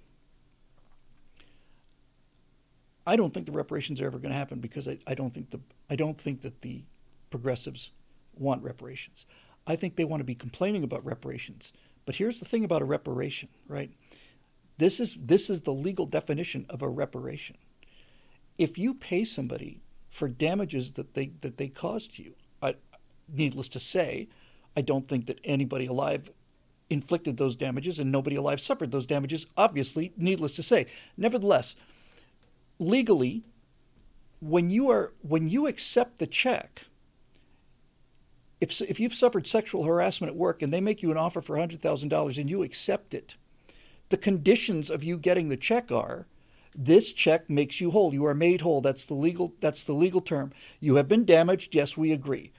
[3.05, 5.49] I don't think the reparations are ever going to happen because I, I don't think
[5.49, 5.59] the
[5.89, 6.83] I don't think that the
[7.29, 7.91] progressives
[8.33, 9.25] want reparations.
[9.67, 11.73] I think they want to be complaining about reparations.
[12.05, 13.91] But here's the thing about a reparation, right?
[14.77, 17.57] This is this is the legal definition of a reparation.
[18.57, 22.75] If you pay somebody for damages that they that they caused you, I,
[23.31, 24.27] needless to say,
[24.75, 26.31] I don't think that anybody alive
[26.89, 30.85] inflicted those damages and nobody alive suffered those damages, obviously, needless to say.
[31.17, 31.75] Nevertheless,
[32.79, 33.43] legally,
[34.39, 36.87] when you are when you accept the check,
[38.63, 41.57] if if you've suffered sexual harassment at work and they make you an offer for
[41.57, 43.35] $100,000 and you accept it,
[44.09, 46.27] the conditions of you getting the check are
[46.73, 48.13] this check makes you whole.
[48.13, 48.81] You are made whole.
[48.81, 50.53] That's the legal that's the legal term.
[50.79, 51.75] You have been damaged.
[51.75, 52.51] Yes, we agree.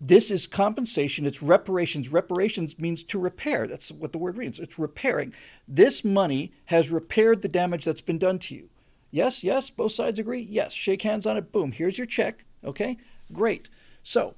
[0.00, 2.08] This is compensation, it's reparations.
[2.08, 3.68] Reparations means to repair.
[3.68, 4.58] That's what the word means.
[4.58, 5.32] It's repairing.
[5.68, 8.68] This money has repaired the damage that's been done to you.
[9.12, 10.40] Yes, yes, both sides agree.
[10.40, 11.52] Yes, shake hands on it.
[11.52, 12.44] Boom, here's your check.
[12.64, 12.96] Okay,
[13.32, 13.68] great.
[14.02, 14.34] So,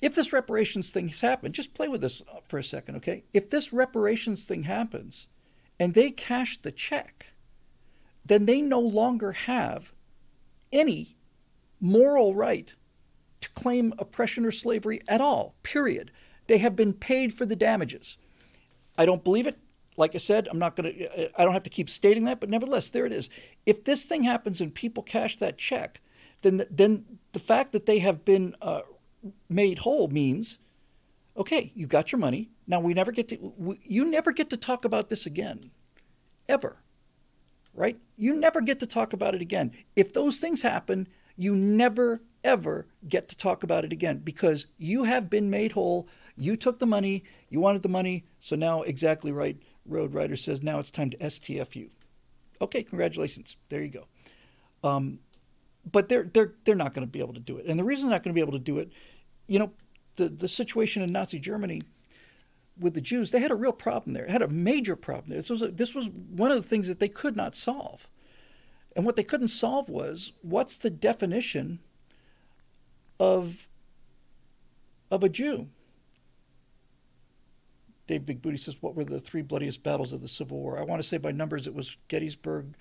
[0.00, 3.24] if this reparations thing has happened, just play with this uh, for a second, okay?
[3.32, 5.26] If this reparations thing happens
[5.78, 7.32] and they cash the check,
[8.24, 9.92] then they no longer have
[10.72, 11.16] any
[11.80, 12.74] moral right
[13.40, 16.10] to claim oppression or slavery at all, period.
[16.46, 18.18] They have been paid for the damages.
[18.96, 19.58] I don't believe it.
[19.96, 22.24] Like I said, I'm not going to, uh, uh, I don't have to keep stating
[22.24, 23.28] that, but nevertheless, there it is.
[23.66, 26.00] If this thing happens and people cash that check,
[26.42, 28.82] then, then the fact that they have been uh,
[29.48, 30.58] made whole means,
[31.36, 32.50] okay, you got your money.
[32.66, 35.70] Now we never get to, we, you never get to talk about this again,
[36.48, 36.76] ever,
[37.74, 37.98] right?
[38.16, 39.72] You never get to talk about it again.
[39.96, 45.04] If those things happen, you never ever get to talk about it again because you
[45.04, 46.08] have been made whole.
[46.36, 49.56] You took the money, you wanted the money, so now exactly right.
[49.86, 51.90] Road Rider says now it's time to STF you.
[52.60, 53.56] Okay, congratulations.
[53.68, 54.06] There you go.
[54.88, 55.20] Um,
[55.90, 58.08] but they're they're they're not going to be able to do it, and the reason
[58.08, 58.90] they're not going to be able to do it,
[59.46, 59.72] you know,
[60.16, 61.82] the the situation in Nazi Germany
[62.78, 64.24] with the Jews, they had a real problem there.
[64.24, 65.38] It had a major problem there.
[65.38, 68.08] This was a, this was one of the things that they could not solve,
[68.94, 71.80] and what they couldn't solve was what's the definition
[73.18, 73.68] of
[75.10, 75.68] of a Jew.
[78.06, 80.84] Dave Big Booty says, "What were the three bloodiest battles of the Civil War?" I
[80.84, 82.74] want to say by numbers, it was Gettysburg,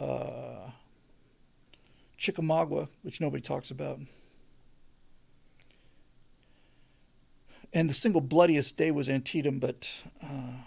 [0.00, 0.70] uh,
[2.16, 4.00] Chickamauga, which nobody talks about,
[7.72, 9.90] and the single bloodiest day was Antietam, but
[10.22, 10.62] uh,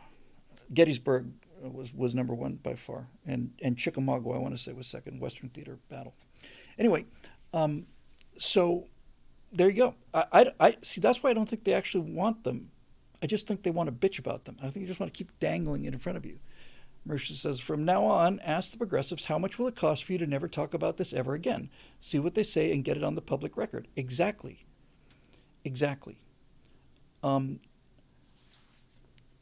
[0.73, 4.87] Gettysburg was was number one by far, and and Chickamauga, I want to say, was
[4.87, 5.19] second.
[5.19, 6.13] Western Theater battle.
[6.77, 7.05] Anyway,
[7.53, 7.87] um,
[8.37, 8.87] so
[9.51, 9.95] there you go.
[10.13, 11.01] I, I, I, see.
[11.01, 12.71] That's why I don't think they actually want them.
[13.23, 14.57] I just think they want to bitch about them.
[14.61, 16.39] I think you just want to keep dangling it in front of you.
[17.07, 20.17] Mercer says, from now on, ask the progressives how much will it cost for you
[20.17, 21.69] to never talk about this ever again.
[21.99, 23.88] See what they say and get it on the public record.
[23.95, 24.65] Exactly.
[25.63, 26.17] Exactly.
[27.23, 27.59] Um,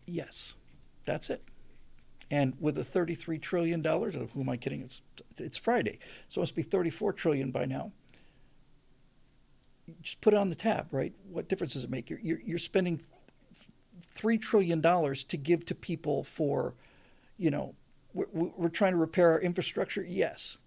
[0.06, 0.56] yes,
[1.06, 1.44] that's it.
[2.32, 4.82] And with the $33 trillion, who am I kidding?
[4.82, 5.02] It's,
[5.38, 7.92] it's Friday, so it must be 34 trillion by now
[10.02, 11.14] just put it on the tab, right?
[11.30, 12.10] What difference does it make?
[12.10, 13.02] You're, you're, you're spending
[14.14, 16.74] three trillion dollars to give to people for,
[17.38, 17.76] you know,
[18.14, 20.04] we're, we're, trying to repair our infrastructure.
[20.08, 20.58] Yes.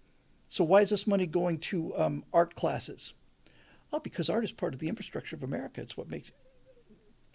[0.49, 3.13] So why is this money going to um, art classes?
[3.91, 5.81] Oh, because art is part of the infrastructure of America.
[5.81, 6.31] It's what makes.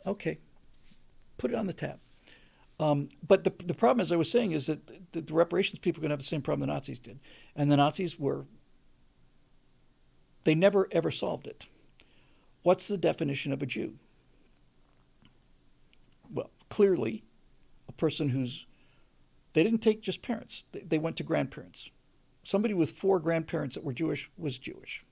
[0.06, 0.38] Okay,
[1.38, 1.98] put it on the tab.
[2.80, 6.00] Um, but the, the problem, as I was saying, is that the, the reparations people
[6.00, 7.20] are going to have the same problem the Nazis did.
[7.54, 8.46] And the Nazis were,
[10.44, 11.66] they never ever solved it.
[12.62, 13.94] What's the definition of a Jew?
[16.32, 17.22] Well, clearly,
[17.88, 18.66] a person who's,
[19.54, 21.88] they didn't take just parents, they, they went to grandparents.
[22.42, 25.02] Somebody with four grandparents that were Jewish was Jewish.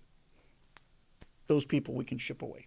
[1.47, 2.67] Those people we can ship away.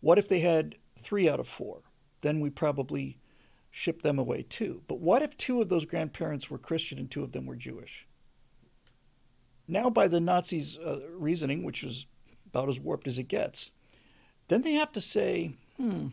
[0.00, 1.82] What if they had three out of four?
[2.20, 3.18] Then we probably
[3.70, 4.82] ship them away too.
[4.86, 8.06] But what if two of those grandparents were Christian and two of them were Jewish?
[9.66, 12.06] Now, by the Nazis' uh, reasoning, which is
[12.46, 13.70] about as warped as it gets,
[14.48, 16.08] then they have to say, hmm,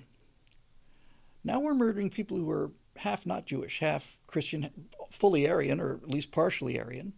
[1.43, 4.69] now we're murdering people who are half not Jewish, half Christian,
[5.11, 7.14] fully Aryan, or at least partially Aryan.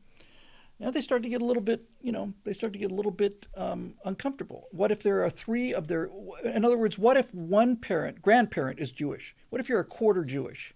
[0.79, 2.95] Now they start to get a little bit, you know, they start to get a
[2.95, 4.67] little bit um, uncomfortable.
[4.71, 6.09] What if there are three of their,
[6.45, 9.35] in other words, what if one parent, grandparent is Jewish?
[9.49, 10.73] What if you're a quarter Jewish?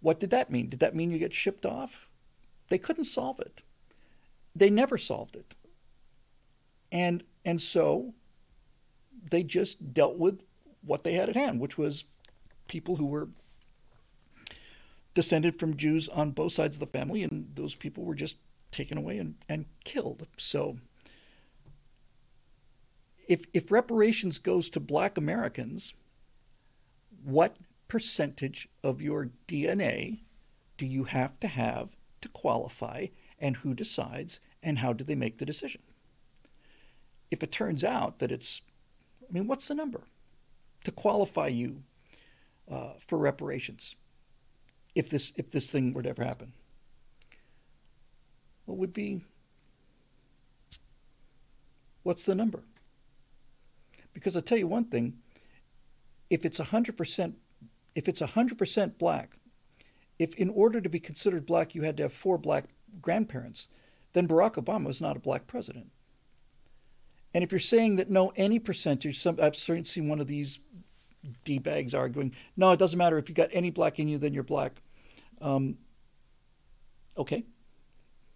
[0.00, 0.68] What did that mean?
[0.68, 2.08] Did that mean you get shipped off?
[2.70, 3.62] They couldn't solve it.
[4.54, 5.54] They never solved it.
[6.90, 8.14] And and so
[9.30, 10.42] they just dealt with
[10.82, 12.04] what they had at hand, which was
[12.68, 13.28] people who were
[15.14, 18.36] descended from Jews on both sides of the family, and those people were just
[18.70, 20.26] taken away and, and killed.
[20.36, 20.78] So
[23.28, 25.94] if if reparations goes to black Americans,
[27.24, 27.56] what
[27.88, 30.20] percentage of your DNA
[30.76, 33.06] do you have to have to qualify
[33.38, 35.82] and who decides and how do they make the decision?
[37.30, 38.62] If it turns out that it's
[39.28, 40.02] I mean, what's the number
[40.84, 41.82] to qualify you
[42.68, 43.94] uh, for reparations
[44.94, 46.52] if this if this thing were to ever happen?
[48.70, 49.20] what would be
[52.02, 52.62] what's the number?
[54.14, 55.18] Because I'll tell you one thing,
[56.30, 57.34] if it's 100%
[57.96, 59.36] if it's 100% black,
[60.18, 62.66] if in order to be considered black you had to have four black
[63.02, 63.68] grandparents,
[64.12, 65.90] then Barack Obama is not a black president.
[67.34, 70.58] And if you're saying that no, any percentage, some, I've certainly seen one of these
[71.44, 74.34] d bags arguing, no, it doesn't matter if you got any black in you, then
[74.34, 74.82] you're black.
[75.40, 75.78] Um,
[77.16, 77.44] okay,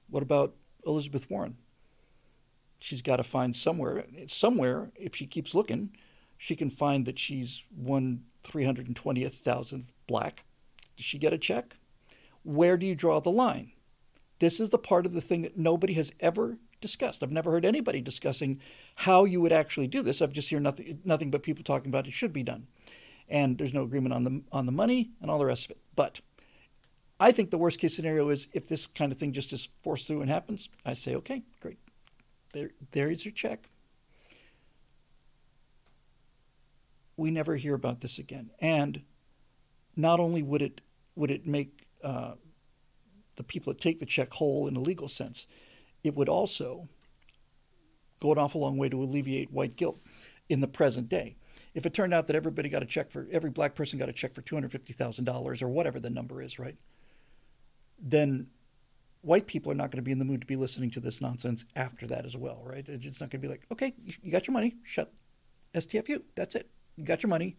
[0.09, 0.55] what about
[0.87, 1.57] Elizabeth Warren?
[2.79, 5.91] She's got to find somewhere, somewhere, if she keeps looking,
[6.37, 10.45] she can find that she's one 320th thousandth black.
[10.97, 11.77] Does she get a check?
[12.43, 13.73] Where do you draw the line?
[14.39, 17.23] This is the part of the thing that nobody has ever discussed.
[17.23, 18.61] I've never heard anybody discussing
[18.95, 20.21] how you would actually do this.
[20.21, 22.67] I've just heard nothing, nothing but people talking about it should be done.
[23.27, 25.79] And there's no agreement on the, on the money and all the rest of it.
[25.97, 26.21] But
[27.19, 30.07] I think the worst case scenario is if this kind of thing just is forced
[30.07, 31.79] through and happens, I say, okay, great.
[32.53, 33.71] There, there is your check.
[37.17, 38.51] We never hear about this again.
[38.61, 39.01] And
[39.97, 40.83] not only would it
[41.17, 42.33] would it make uh,
[43.37, 45.47] the people that take the check whole in a legal sense,
[46.05, 46.89] it would also
[48.21, 50.01] go an awful long way to alleviate white guilt
[50.49, 51.37] in the present day.
[51.75, 54.13] If it turned out that everybody got a check for every black person got a
[54.13, 56.77] check for two hundred fifty thousand dollars or whatever the number is, right?
[58.01, 58.47] then
[59.23, 61.21] white people are not going to be in the mood to be listening to this
[61.21, 62.89] nonsense after that as well, right?
[62.89, 65.13] It's not going to be like, okay, you got your money, shut
[65.75, 66.23] STFU.
[66.35, 66.69] That's it.
[66.97, 67.57] You got your money.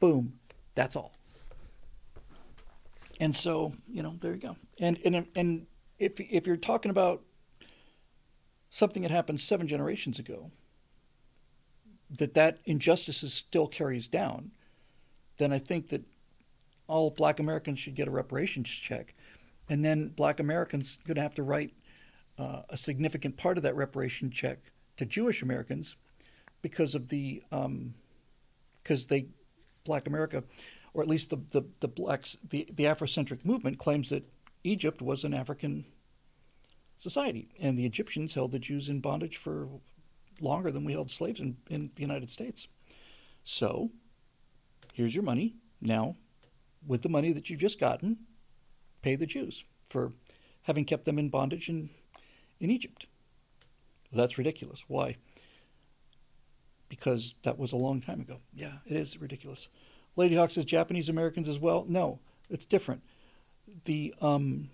[0.00, 0.34] Boom.
[0.74, 1.14] That's all.
[3.20, 4.56] And so, you know, there you go.
[4.78, 5.66] And and and
[5.98, 7.22] if if you're talking about
[8.70, 10.50] something that happened seven generations ago,
[12.10, 14.50] that that injustice still carries down,
[15.36, 16.04] then I think that
[16.86, 19.14] all Black Americans should get a reparations check.
[19.68, 21.74] And then black Americans going to have to write
[22.38, 24.58] uh, a significant part of that reparation check
[24.96, 25.96] to Jewish Americans
[26.62, 29.26] because of the because um, they
[29.84, 30.42] black America
[30.94, 34.24] or at least the, the, the blacks the, the Afrocentric movement claims that
[34.64, 35.84] Egypt was an African
[36.98, 39.68] society and the Egyptians held the Jews in bondage for
[40.40, 42.68] longer than we held slaves in, in the United States.
[43.44, 43.90] So
[44.92, 45.54] here's your money.
[45.80, 46.16] Now,
[46.86, 48.18] with the money that you've just gotten,
[49.02, 50.12] pay the Jews for
[50.62, 51.90] having kept them in bondage in,
[52.60, 53.06] in Egypt.
[54.12, 54.84] That's ridiculous.
[54.88, 55.16] Why?
[56.88, 58.40] Because that was a long time ago.
[58.54, 59.68] Yeah, it is ridiculous.
[60.16, 61.84] Lady Hawk says Japanese Americans as well.
[61.88, 62.18] No,
[62.50, 63.02] it's different.
[63.84, 64.70] The um,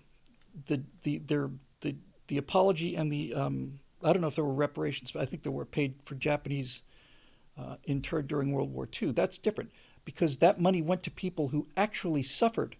[0.67, 1.49] the the their
[2.27, 5.43] the apology and the um, I don't know if there were reparations, but I think
[5.43, 6.83] there were paid for Japanese
[7.57, 9.11] uh, interred during World War II.
[9.11, 9.71] That's different.
[10.05, 12.75] because that money went to people who actually suffered.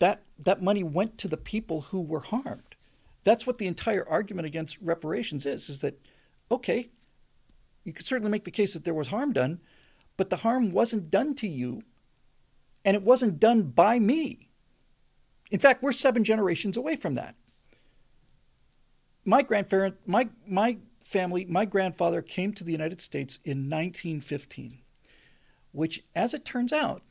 [0.00, 2.74] That, that money went to the people who were harmed.
[3.22, 6.00] That's what the entire argument against reparations is, is that,
[6.50, 6.90] okay,
[7.84, 9.60] you could certainly make the case that there was harm done,
[10.16, 11.82] but the harm wasn't done to you,
[12.84, 14.48] and it wasn't done by me.
[15.50, 17.34] In fact, we're seven generations away from that.
[19.30, 24.80] My grandparent, my my family, my grandfather came to the United States in 1915,
[25.70, 27.02] which, as it turns out,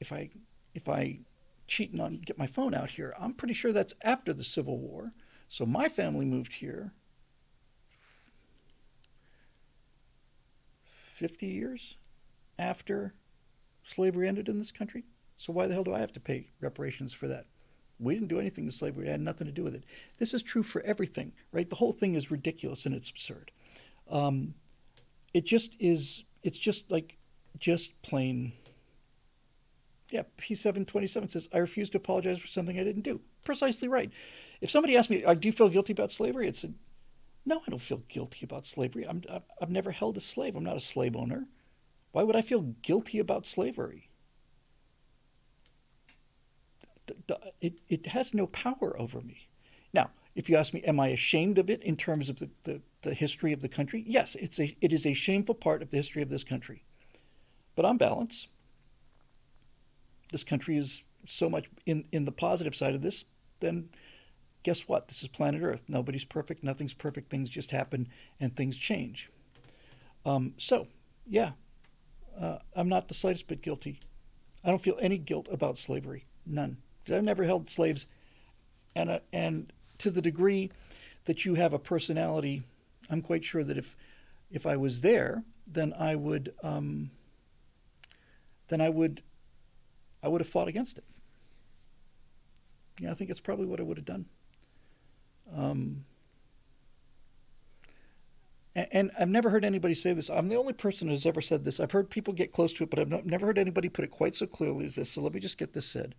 [0.00, 0.30] if I
[0.74, 1.20] if I
[1.68, 5.12] cheat and get my phone out here, I'm pretty sure that's after the Civil War.
[5.48, 6.94] So my family moved here
[11.12, 11.96] 50 years
[12.58, 13.14] after
[13.84, 15.04] slavery ended in this country.
[15.36, 17.46] So why the hell do I have to pay reparations for that?
[18.00, 19.06] We didn't do anything to slavery.
[19.06, 19.84] It had nothing to do with it.
[20.18, 21.68] This is true for everything, right?
[21.68, 23.50] The whole thing is ridiculous and it's absurd.
[24.10, 24.54] Um,
[25.34, 26.24] it just is.
[26.42, 27.18] It's just like,
[27.58, 28.52] just plain.
[30.10, 33.20] Yeah, P727 says, I refuse to apologize for something I didn't do.
[33.44, 34.10] Precisely right.
[34.60, 36.48] If somebody asked me, uh, do you feel guilty about slavery?
[36.48, 36.72] It's a,
[37.44, 39.06] no, I don't feel guilty about slavery.
[39.06, 39.22] I'm,
[39.60, 40.56] I've never held a slave.
[40.56, 41.46] I'm not a slave owner.
[42.12, 44.09] Why would I feel guilty about slavery?
[47.60, 49.48] It, it has no power over me.
[49.92, 52.80] Now, if you ask me, am I ashamed of it in terms of the, the,
[53.02, 54.04] the, history of the country?
[54.06, 56.84] Yes, it's a, it is a shameful part of the history of this country.
[57.74, 58.48] But on balance,
[60.30, 63.24] this country is so much in, in the positive side of this,
[63.60, 63.88] then
[64.62, 65.08] guess what?
[65.08, 65.82] This is planet Earth.
[65.88, 66.62] Nobody's perfect.
[66.62, 67.30] Nothing's perfect.
[67.30, 68.08] Things just happen
[68.38, 69.30] and things change.
[70.24, 70.86] Um, so,
[71.26, 71.52] yeah,
[72.38, 74.00] uh, I'm not the slightest bit guilty.
[74.64, 76.26] I don't feel any guilt about slavery.
[76.46, 76.78] None.
[77.08, 78.06] I've never held slaves,
[78.94, 80.70] and uh, and to the degree
[81.24, 82.62] that you have a personality,
[83.08, 83.96] I'm quite sure that if
[84.50, 87.10] if I was there, then I would um,
[88.68, 89.22] then I would
[90.22, 91.04] I would have fought against it.
[93.00, 94.26] Yeah, I think it's probably what I would have done.
[95.54, 96.04] Um,
[98.92, 100.30] and, I've never heard anybody say this.
[100.30, 101.80] I'm the only person who's ever said this.
[101.80, 104.36] I've heard people get close to it, but I've never heard anybody put it quite
[104.36, 105.10] so clearly as this.
[105.10, 106.14] So let me just get this said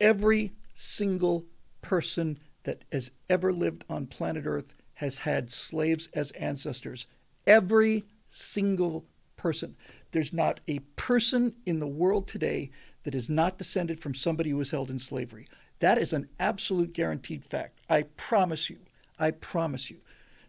[0.00, 1.44] every single
[1.82, 7.06] person that has ever lived on planet Earth has had slaves as ancestors.
[7.46, 9.04] Every single
[9.36, 9.76] person.
[10.12, 12.70] There's not a person in the world today
[13.02, 15.46] that is not descended from somebody who was held in slavery.
[15.80, 17.80] That is an absolute guaranteed fact.
[17.90, 18.78] I promise you,
[19.18, 19.98] I promise you,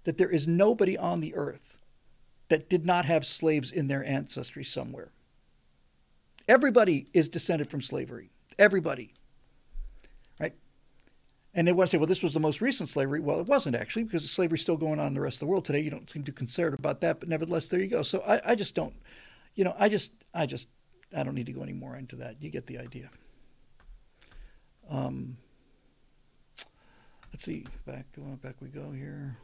[0.06, 1.80] that there is nobody on the earth
[2.50, 5.12] that did not have slaves in their ancestry somewhere.
[6.48, 8.30] Everybody is descended from slavery.
[8.58, 9.14] Everybody.
[11.58, 13.22] And they want to say, well, this was the most recent slavery.
[13.22, 15.64] Well, it wasn't actually, because slavery's still going on in the rest of the world
[15.64, 15.80] today.
[15.80, 18.02] You don't seem too concerned about that, but nevertheless, there you go.
[18.02, 18.94] So I, I just don't,
[19.56, 20.68] you know, I just, I just,
[21.16, 22.42] I don't need to go any more into that.
[22.42, 23.10] You get the idea.
[24.90, 25.38] Um,
[27.32, 28.06] let's see, back,
[28.42, 29.38] back we go here.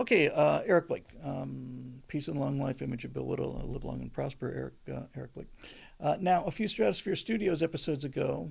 [0.00, 1.04] Okay, uh, Eric Blake.
[1.22, 3.60] Um, peace and long life, image of Bill Whittle.
[3.62, 4.50] Uh, live long and prosper,
[4.86, 5.48] Eric uh, Eric Blake.
[6.00, 8.50] Uh, now, a few Stratosphere Studios episodes ago,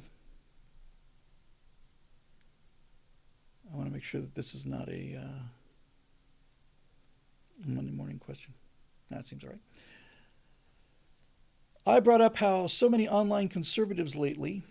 [3.73, 5.41] I want to make sure that this is not a uh,
[7.65, 8.53] Monday morning question.
[9.09, 9.59] That seems all right.
[11.87, 14.61] I brought up how so many online conservatives lately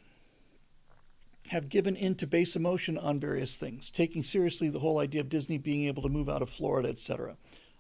[1.49, 5.29] have given in to base emotion on various things, taking seriously the whole idea of
[5.29, 7.37] Disney being able to move out of Florida, etc.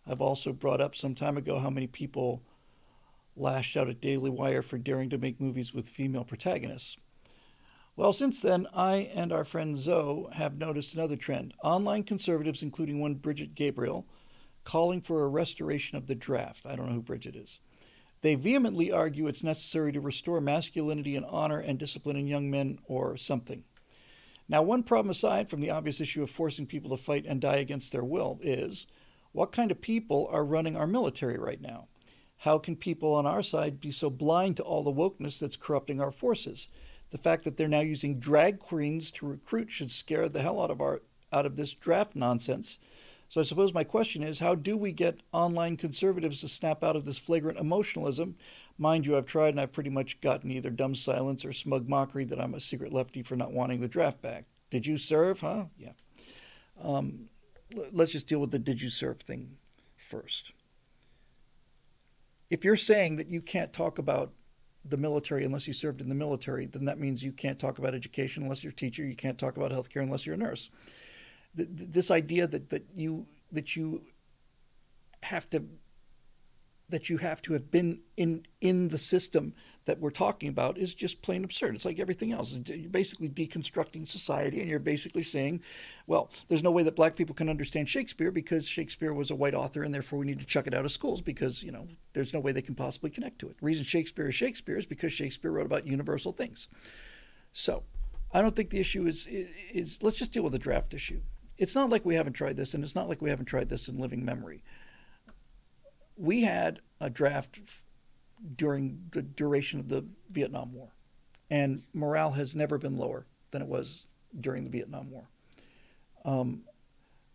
[0.06, 2.42] I've also brought up some time ago how many people
[3.36, 6.96] lashed out at Daily Wire for daring to make movies with female protagonists.
[7.94, 11.52] Well, since then, I and our friend Zoe have noticed another trend.
[11.62, 14.06] Online conservatives, including one Brigitte Gabriel,
[14.64, 16.64] calling for a restoration of the draft.
[16.64, 17.60] I don't know who Brigitte is.
[18.20, 22.78] They vehemently argue it's necessary to restore masculinity and honor and discipline in young men
[22.84, 23.64] or something.
[24.48, 27.56] Now, one problem aside from the obvious issue of forcing people to fight and die
[27.56, 28.86] against their will is
[29.32, 31.86] what kind of people are running our military right now?
[32.38, 36.00] How can people on our side be so blind to all the wokeness that's corrupting
[36.00, 36.68] our forces?
[37.10, 40.70] The fact that they're now using drag queens to recruit should scare the hell out
[40.70, 42.78] of our out of this draft nonsense
[43.28, 46.96] so I suppose my question is how do we get online conservatives to snap out
[46.96, 48.36] of this flagrant emotionalism?
[48.78, 52.24] Mind you, I've tried and I've pretty much gotten either dumb silence or smug mockery
[52.24, 54.46] that I'm a secret lefty for not wanting the draft back.
[54.70, 55.40] Did you serve?
[55.40, 55.66] Huh?
[55.76, 55.92] Yeah.
[56.82, 57.28] Um,
[57.92, 59.56] let's just deal with the did you serve thing
[59.96, 60.52] first.
[62.50, 64.32] If you're saying that you can't talk about
[64.84, 67.94] the military unless you served in the military, then that means you can't talk about
[67.94, 69.04] education unless you're a teacher.
[69.04, 70.70] You can't talk about healthcare unless you're a nurse.
[71.54, 74.02] This idea that, that you that you
[75.22, 75.64] have to
[76.90, 79.54] that you have to have been in in the system
[79.84, 81.74] that we're talking about is just plain absurd.
[81.74, 82.58] It's like everything else.
[82.66, 85.62] You're basically deconstructing society, and you're basically saying,
[86.06, 89.54] well, there's no way that black people can understand Shakespeare because Shakespeare was a white
[89.54, 92.32] author, and therefore we need to chuck it out of schools because you know there's
[92.32, 93.58] no way they can possibly connect to it.
[93.58, 96.68] The reason Shakespeare is Shakespeare is because Shakespeare wrote about universal things.
[97.52, 97.82] So,
[98.32, 101.20] I don't think the issue is is, is let's just deal with the draft issue.
[101.58, 103.88] It's not like we haven't tried this, and it's not like we haven't tried this
[103.88, 104.62] in living memory
[106.18, 107.60] we had a draft
[108.56, 110.92] during the duration of the Vietnam War,
[111.48, 114.06] and morale has never been lower than it was
[114.38, 115.28] during the Vietnam War.
[116.24, 116.62] Um,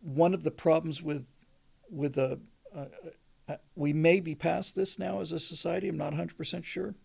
[0.02, 1.26] one of the problems with
[1.90, 2.40] with a,
[2.76, 2.88] a,
[3.48, 5.88] a, we may be past this now as a society.
[5.88, 6.96] I'm not 100% sure.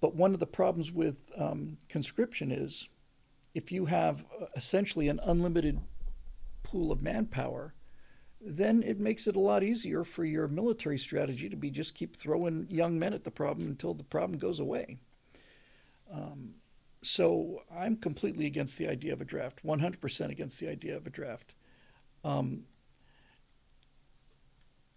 [0.00, 2.88] But one of the problems with um, conscription is
[3.54, 5.80] if you have uh, essentially an unlimited
[6.62, 7.74] pool of manpower,
[8.40, 12.16] then it makes it a lot easier for your military strategy to be just keep
[12.16, 14.98] throwing young men at the problem until the problem goes away.
[16.12, 16.54] Um,
[17.02, 21.10] so I'm completely against the idea of a draft, 100% against the idea of a
[21.10, 21.54] draft.
[22.24, 22.64] Um,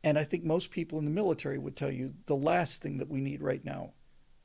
[0.04, 3.10] and I think most people in the military would tell you the last thing that
[3.10, 3.94] we need right now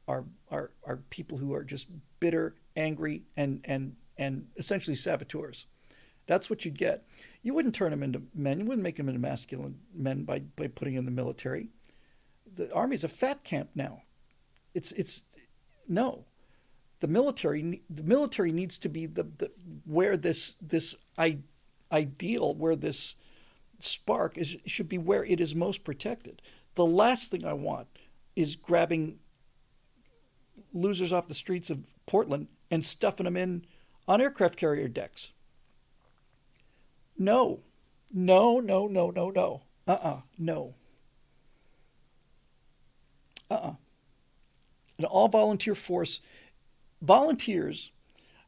[0.09, 1.86] are, are, are people who are just
[2.18, 5.66] bitter, angry, and, and, and essentially saboteurs.
[6.26, 7.05] That's what you'd get.
[7.43, 8.60] You wouldn't turn them into men.
[8.60, 11.68] You wouldn't make them into masculine men by, by putting in the military.
[12.55, 14.02] The army's a fat camp now.
[14.74, 15.22] It's it's
[15.89, 16.26] no.
[17.01, 19.51] The military the military needs to be the, the
[19.85, 21.39] where this this I,
[21.90, 23.14] ideal where this
[23.78, 26.43] spark is should be where it is most protected.
[26.74, 27.89] The last thing I want
[28.36, 29.18] is grabbing
[30.73, 33.65] losers off the streets of Portland and stuffing them in
[34.07, 35.32] on aircraft carrier decks.
[37.19, 37.61] No.
[38.12, 39.62] No, no, no, no, no.
[39.86, 40.74] Uh uh-uh, uh No.
[43.51, 43.69] Uh uh-uh.
[43.69, 43.74] uh
[44.99, 46.20] An all volunteer force,
[47.03, 47.90] volunteers,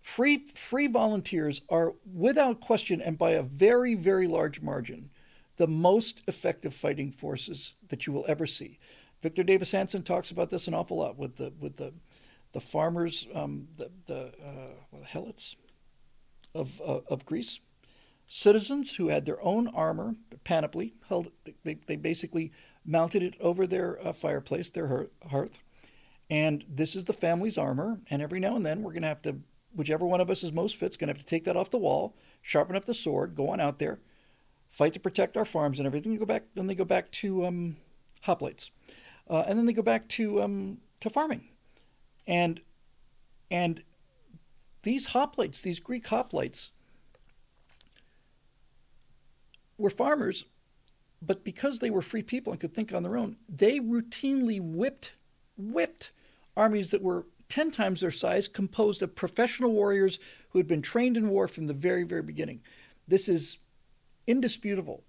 [0.01, 5.11] free, free volunteers are without question and by a very, very large margin
[5.57, 8.79] the most effective fighting forces that you will ever see.
[9.23, 11.93] Victor Davis Hanson talks about this an awful lot with the with the
[12.53, 15.55] the farmers, um, the the uh, helots
[16.55, 17.61] of uh, of Greece
[18.33, 20.15] citizens who had their own armor,
[20.45, 21.33] panoply, held,
[21.65, 22.53] they, they basically
[22.87, 25.65] mounted it over their uh, fireplace, their hearth.
[26.31, 27.99] And this is the family's armor.
[28.09, 29.39] And every now and then we're going to have to,
[29.75, 31.73] whichever one of us is most fit, is going to have to take that off
[31.73, 33.99] the wall, sharpen up the sword, go on out there,
[34.71, 36.13] fight to protect our farms and everything.
[36.13, 37.79] You go back, then they go back to um,
[38.27, 38.71] hoplites.
[39.29, 41.49] Uh, and then they go back to, um, to farming.
[42.27, 42.61] And,
[43.51, 43.83] and
[44.83, 46.71] these hoplites, these Greek hoplites,
[49.79, 50.45] were farmers,
[51.23, 55.15] but because they were free people and could think on their own, they routinely whipped,
[55.57, 56.13] whipped
[56.57, 60.19] armies that were 10 times their size, composed of professional warriors
[60.51, 62.61] who had been trained in war from the very, very beginning.
[63.09, 63.59] This is
[64.27, 65.03] indisputable.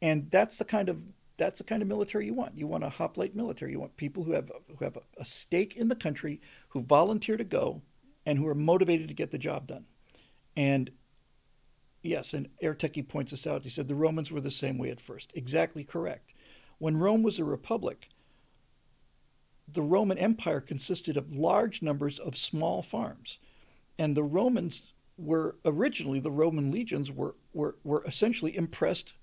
[0.00, 1.02] And that's the kind of
[1.36, 2.56] that's the kind of military you want.
[2.56, 3.72] You want a hoplite military.
[3.72, 7.44] You want people who have who have a stake in the country, who volunteer to
[7.44, 7.82] go,
[8.26, 9.86] and who are motivated to get the job done.
[10.56, 10.90] And
[12.02, 13.62] Yes, and Airtechie points this out.
[13.62, 15.32] He said the Romans were the same way at first.
[15.34, 16.34] Exactly correct.
[16.78, 18.08] When Rome was a republic,
[19.68, 23.38] the Roman Empire consisted of large numbers of small farms.
[23.98, 24.82] And the Romans
[25.16, 29.14] were originally, the Roman legions were, were, were essentially impressed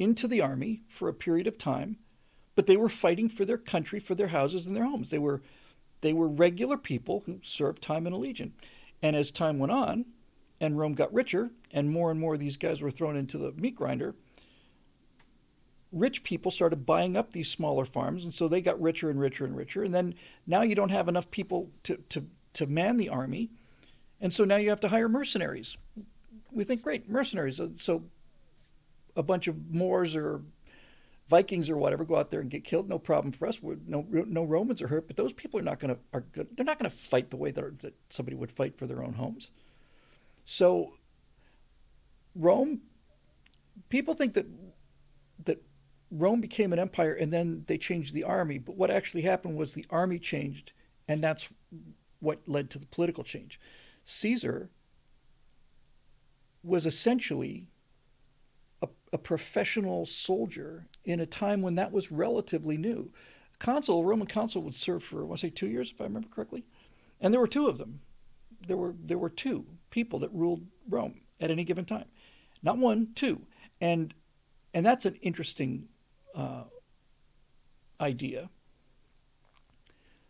[0.00, 1.98] into the army for a period of time,
[2.56, 5.10] but they were fighting for their country, for their houses and their homes.
[5.10, 5.42] They were,
[6.00, 8.54] they were regular people who served time in a legion.
[9.02, 10.06] And as time went on,
[10.58, 13.52] and Rome got richer, and more and more of these guys were thrown into the
[13.52, 14.14] meat grinder,
[15.92, 19.44] rich people started buying up these smaller farms, and so they got richer and richer
[19.44, 19.82] and richer.
[19.82, 20.14] And then
[20.46, 23.50] now you don't have enough people to, to, to man the army,
[24.18, 25.76] and so now you have to hire mercenaries.
[26.52, 27.60] We think, great, mercenaries.
[27.76, 28.04] So
[29.16, 30.42] a bunch of Moors or
[31.28, 33.62] Vikings or whatever go out there and get killed, no problem for us.
[33.62, 36.48] We're, no, no Romans are hurt, but those people are not going to are good.
[36.56, 39.12] They're not going to fight the way that, that somebody would fight for their own
[39.12, 39.50] homes.
[40.44, 40.94] So
[42.34, 42.80] Rome,
[43.88, 44.46] people think that
[45.44, 45.62] that
[46.10, 49.72] Rome became an empire and then they changed the army, but what actually happened was
[49.72, 50.72] the army changed,
[51.06, 51.48] and that's
[52.18, 53.60] what led to the political change.
[54.04, 54.70] Caesar
[56.64, 57.68] was essentially
[59.12, 63.10] a, professional soldier in a time when that was relatively new.
[63.58, 66.04] consul, a Roman consul, would serve for I want to say two years, if I
[66.04, 66.64] remember correctly,
[67.20, 68.00] and there were two of them.
[68.66, 72.06] There were there were two people that ruled Rome at any given time,
[72.62, 73.42] not one, two,
[73.80, 74.14] and
[74.74, 75.88] and that's an interesting
[76.34, 76.64] uh,
[78.00, 78.50] idea.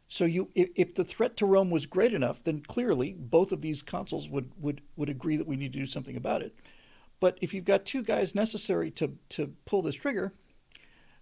[0.07, 3.61] So you, if, if, the threat to Rome was great enough, then clearly both of
[3.61, 6.53] these consuls would, would, would agree that we need to do something about it.
[7.21, 10.33] But if you've got two guys necessary to, to pull this trigger,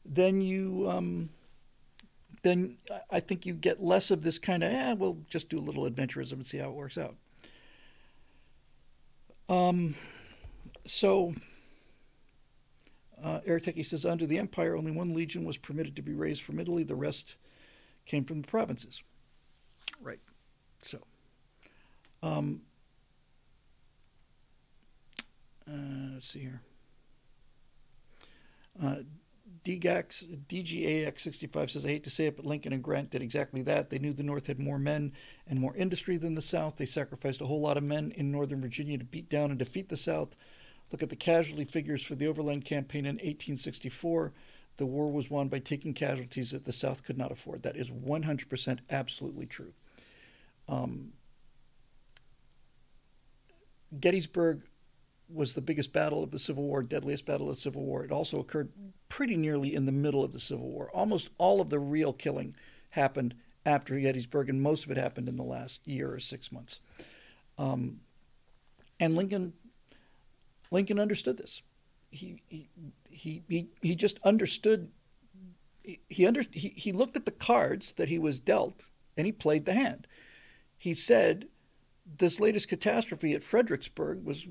[0.04, 1.30] then you um,
[2.42, 2.78] then
[3.10, 5.88] I think you get less of this kind of, eh, we'll just do a little
[5.88, 7.16] adventurism and see how it works out.
[9.48, 9.94] Um,
[10.84, 11.34] so
[13.22, 13.40] uh,
[13.82, 16.84] says, under the empire, only one legion was permitted to be raised from Italy.
[16.84, 17.36] The rest
[18.06, 19.02] came from the provinces.
[20.00, 20.20] Right.
[20.80, 20.98] So,
[22.22, 22.62] um,
[25.68, 26.62] uh, let's see here.
[28.82, 28.96] Uh,
[29.64, 33.90] DGAX, DGAX65 says, I hate to say it, but Lincoln and Grant did exactly that.
[33.90, 35.12] They knew the North had more men
[35.46, 36.76] and more industry than the South.
[36.76, 39.88] They sacrificed a whole lot of men in Northern Virginia to beat down and defeat
[39.88, 40.36] the South.
[40.90, 44.32] Look at the casualty figures for the Overland Campaign in 1864.
[44.78, 47.62] The war was won by taking casualties that the South could not afford.
[47.62, 49.72] That is 100% absolutely true.
[50.68, 51.12] Um,
[53.98, 54.62] Gettysburg
[55.32, 58.04] was the biggest battle of the Civil War, deadliest battle of the Civil War.
[58.04, 58.70] It also occurred
[59.08, 60.90] pretty nearly in the middle of the Civil War.
[60.92, 62.56] Almost all of the real killing
[62.90, 63.34] happened
[63.66, 66.80] after Gettysburg, and most of it happened in the last year or six months.
[67.58, 68.00] Um,
[68.98, 69.52] and Lincoln,
[70.70, 71.62] Lincoln understood this.
[72.10, 72.68] He he
[73.10, 74.90] he he, just understood.
[75.82, 79.66] He under he, he looked at the cards that he was dealt, and he played
[79.66, 80.06] the hand.
[80.78, 81.48] He said,
[82.16, 84.46] "This latest catastrophe at Fredericksburg was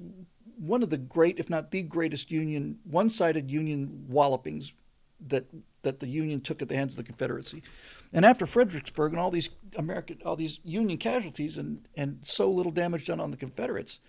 [0.57, 4.73] one of the great, if not the greatest Union, one-sided Union wallopings
[5.27, 5.45] that
[5.83, 7.63] that the Union took at the hands of the Confederacy.
[8.11, 12.71] And after Fredericksburg and all these American, all these Union casualties and and so little
[12.71, 13.99] damage done on the Confederates,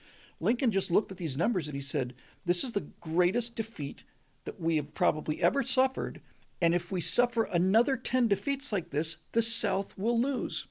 [0.41, 2.15] Lincoln just looked at these numbers and he said,
[2.45, 4.05] "This is the greatest defeat
[4.45, 6.21] that we have probably ever suffered."
[6.61, 10.67] And if we suffer another 10 defeats like this, the South will lose.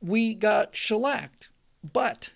[0.00, 1.50] We got shellacked,
[1.82, 2.30] but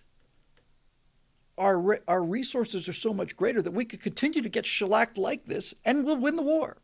[1.59, 5.47] our our resources are so much greater that we could continue to get shellacked like
[5.47, 6.78] this and we'll win the war.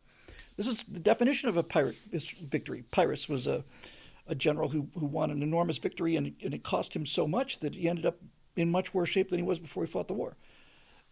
[0.56, 2.84] This is the definition of a Pyrrhic victory.
[2.90, 3.64] Pyrrhus was a,
[4.26, 7.60] a general who, who won an enormous victory and, and it cost him so much
[7.60, 8.18] that he ended up
[8.56, 10.36] in much worse shape than he was before he fought the war.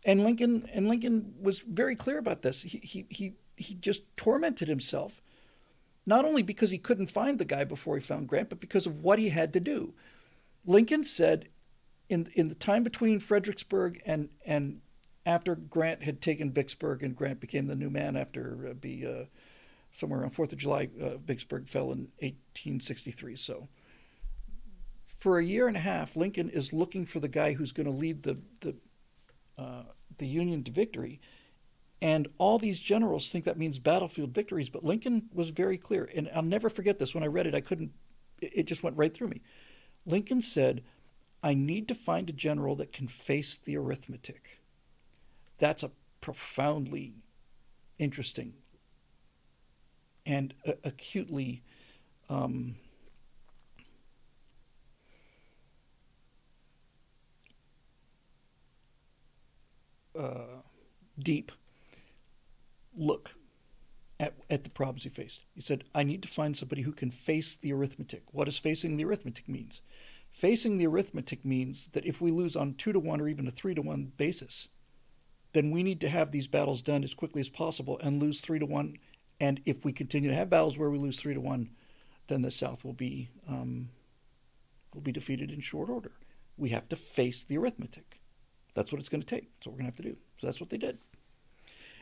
[0.04, 2.62] And Lincoln and Lincoln was very clear about this.
[2.62, 5.20] He he he, he just tormented himself,
[6.06, 9.02] not only because he couldn't find the guy before he found Grant, but because of
[9.02, 9.92] what he had to do.
[10.64, 11.48] Lincoln said
[12.10, 14.80] in in the time between Fredericksburg and and
[15.24, 19.24] after Grant had taken Vicksburg and Grant became the new man after uh, be uh,
[19.92, 23.36] somewhere around Fourth of July, uh, Vicksburg fell in 1863.
[23.36, 23.68] So
[25.18, 27.92] for a year and a half, Lincoln is looking for the guy who's going to
[27.92, 28.76] lead the the
[29.56, 29.84] uh,
[30.18, 31.20] the Union to victory.
[32.02, 36.08] And all these generals think that means battlefield victories, but Lincoln was very clear.
[36.14, 37.14] And I'll never forget this.
[37.14, 37.92] When I read it, I couldn't,
[38.40, 39.42] it just went right through me.
[40.06, 40.82] Lincoln said,
[41.42, 44.60] I need to find a general that can face the arithmetic.
[45.58, 45.90] That's a
[46.20, 47.14] profoundly
[47.98, 48.54] interesting
[50.26, 50.54] and
[50.84, 51.62] acutely
[52.28, 52.76] um,
[60.18, 60.60] uh,
[61.18, 61.52] deep
[62.96, 63.34] look
[64.18, 65.40] at, at the problems he faced.
[65.54, 68.22] He said, I need to find somebody who can face the arithmetic.
[68.32, 69.80] What does facing the arithmetic means?
[70.40, 73.50] Facing the arithmetic means that if we lose on two to one or even a
[73.50, 74.68] three to one basis,
[75.52, 78.58] then we need to have these battles done as quickly as possible and lose three
[78.58, 78.96] to one.
[79.38, 81.68] And if we continue to have battles where we lose three to one,
[82.28, 83.90] then the South will be um,
[84.94, 86.12] will be defeated in short order.
[86.56, 88.18] We have to face the arithmetic.
[88.72, 89.50] That's what it's going to take.
[89.58, 90.16] That's what we're going to have to do.
[90.38, 90.96] So that's what they did.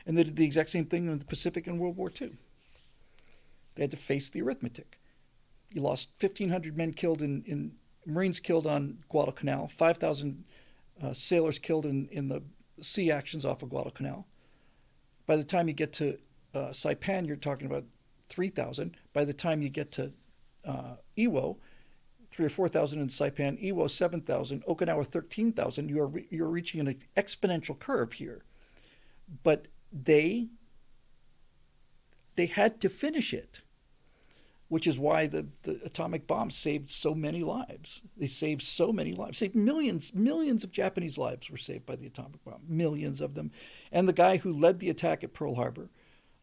[0.06, 2.30] And they did the exact same thing in the Pacific in World War II.
[3.74, 5.00] They had to face the arithmetic.
[5.72, 7.72] You lost 1,500 men killed in, in
[8.08, 10.44] Marines killed on Guadalcanal, 5,000
[11.02, 12.42] uh, sailors killed in, in the
[12.80, 14.26] sea actions off of Guadalcanal.
[15.26, 16.18] By the time you get to
[16.54, 17.84] uh, Saipan, you're talking about
[18.30, 18.96] 3,000.
[19.12, 20.10] By the time you get to
[20.64, 21.58] uh, Iwo,
[22.30, 25.88] three or 4,000 in Saipan, Iwo 7,000, Okinawa 13,000.
[25.90, 28.42] You are, re- you're reaching an exponential curve here.
[29.42, 30.48] But they,
[32.36, 33.60] they had to finish it
[34.68, 38.02] which is why the, the atomic bomb saved so many lives.
[38.16, 42.06] They saved so many lives, saved millions, millions of Japanese lives were saved by the
[42.06, 43.50] atomic bomb, millions of them.
[43.90, 45.88] And the guy who led the attack at Pearl Harbor,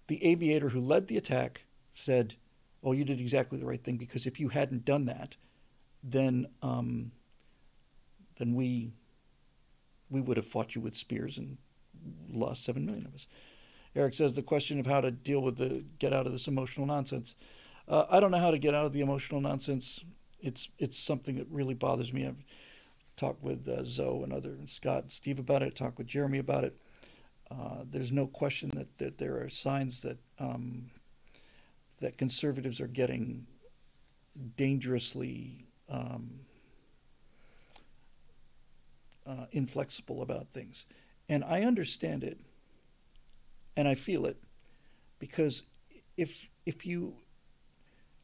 [0.08, 2.36] the aviator who led the attack said,
[2.84, 5.38] "Oh, you did exactly the right thing because if you hadn't done that,
[6.04, 7.12] then um,
[8.38, 8.92] then we
[10.10, 11.58] we would have fought you with spears and
[12.32, 13.28] lost seven million of us."
[13.96, 16.86] Eric says the question of how to deal with the get out of this emotional
[16.86, 17.36] nonsense.
[17.88, 20.04] Uh, I don't know how to get out of the emotional nonsense.
[20.40, 22.26] It's it's something that really bothers me.
[22.26, 22.44] I've
[23.16, 25.76] talked with uh, Zoe and other and Scott and Steve about it.
[25.76, 26.76] Talked with Jeremy about it.
[27.50, 30.90] Uh, there's no question that, that there are signs that um,
[32.02, 33.46] that conservatives are getting
[34.58, 36.40] dangerously um,
[39.28, 40.86] uh, inflexible about things,
[41.30, 42.40] and I understand it,
[43.78, 44.38] and I feel it,
[45.20, 45.62] because
[46.18, 47.14] if if you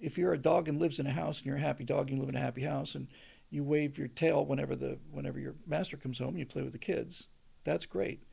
[0.01, 2.17] if you're a dog and lives in a house and you're a happy dog and
[2.17, 3.07] you live in a happy house and
[3.49, 6.73] you wave your tail whenever the whenever your master comes home and you play with
[6.73, 7.27] the kids,
[7.63, 8.23] that's great.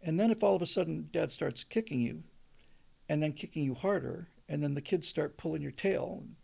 [0.00, 2.22] And then if all of a sudden dad starts kicking you
[3.08, 6.36] and then kicking you harder and then the kids start pulling your tail and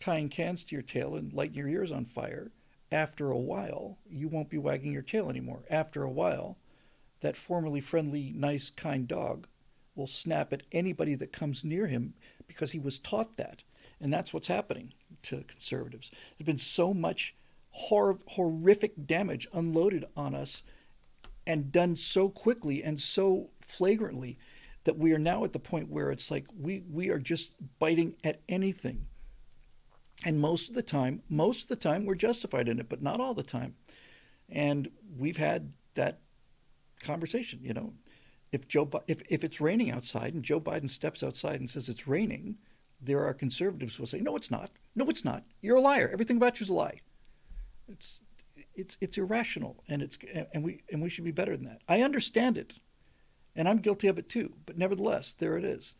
[0.00, 2.50] tying cans to your tail and lighting your ears on fire,
[2.90, 5.62] after a while you won't be wagging your tail anymore.
[5.70, 6.58] After a while,
[7.20, 9.46] that formerly friendly, nice, kind dog
[9.94, 12.14] will snap at anybody that comes near him
[12.46, 13.62] because he was taught that.
[14.02, 14.92] And that's what's happening
[15.22, 16.10] to conservatives.
[16.36, 17.36] There's been so much
[17.70, 20.64] hor- horrific damage unloaded on us
[21.46, 24.38] and done so quickly and so flagrantly
[24.84, 28.14] that we are now at the point where it's like we, we are just biting
[28.24, 29.06] at anything.
[30.24, 33.20] And most of the time, most of the time, we're justified in it, but not
[33.20, 33.76] all the time.
[34.48, 36.18] And we've had that
[37.02, 37.94] conversation, you know.
[38.50, 42.06] If Joe, if, if it's raining outside and Joe Biden steps outside and says it's
[42.06, 42.58] raining,
[43.02, 44.70] there are conservatives who will say, "No, it's not.
[44.94, 45.44] No, it's not.
[45.60, 46.08] You're a liar.
[46.12, 47.00] Everything about you's a lie."
[47.88, 48.20] It's
[48.74, 50.18] it's it's irrational, and it's
[50.54, 51.82] and we and we should be better than that.
[51.88, 52.78] I understand it,
[53.56, 54.54] and I'm guilty of it too.
[54.66, 55.94] But nevertheless, there it is.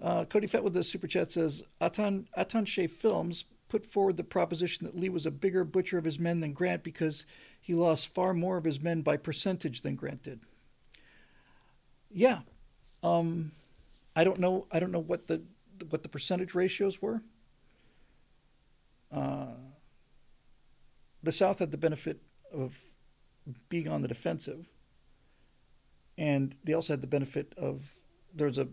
[0.00, 4.86] Uh, Cody Fett with the super chat says, "Atan Atun-Shei Films put forward the proposition
[4.86, 7.26] that Lee was a bigger butcher of his men than Grant because
[7.60, 10.40] he lost far more of his men by percentage than Grant did."
[12.10, 12.40] Yeah,
[13.02, 13.52] um,
[14.14, 14.66] I don't know.
[14.70, 15.42] I don't know what the
[15.90, 17.22] what the percentage ratios were.
[19.12, 19.54] Uh,
[21.22, 22.20] the South had the benefit
[22.52, 22.78] of
[23.68, 24.66] being on the defensive,
[26.18, 27.96] and they also had the benefit of
[28.34, 28.68] there's a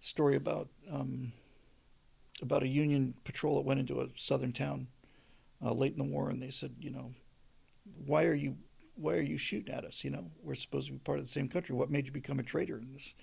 [0.00, 1.32] story about um,
[2.42, 4.88] about a Union patrol that went into a southern town
[5.64, 7.12] uh, late in the war, and they said, you know,
[8.06, 8.56] why are you
[8.96, 10.04] why are you shooting at us?
[10.04, 11.74] You know, we're supposed to be part of the same country.
[11.74, 12.76] What made you become a traitor?
[12.76, 13.14] And this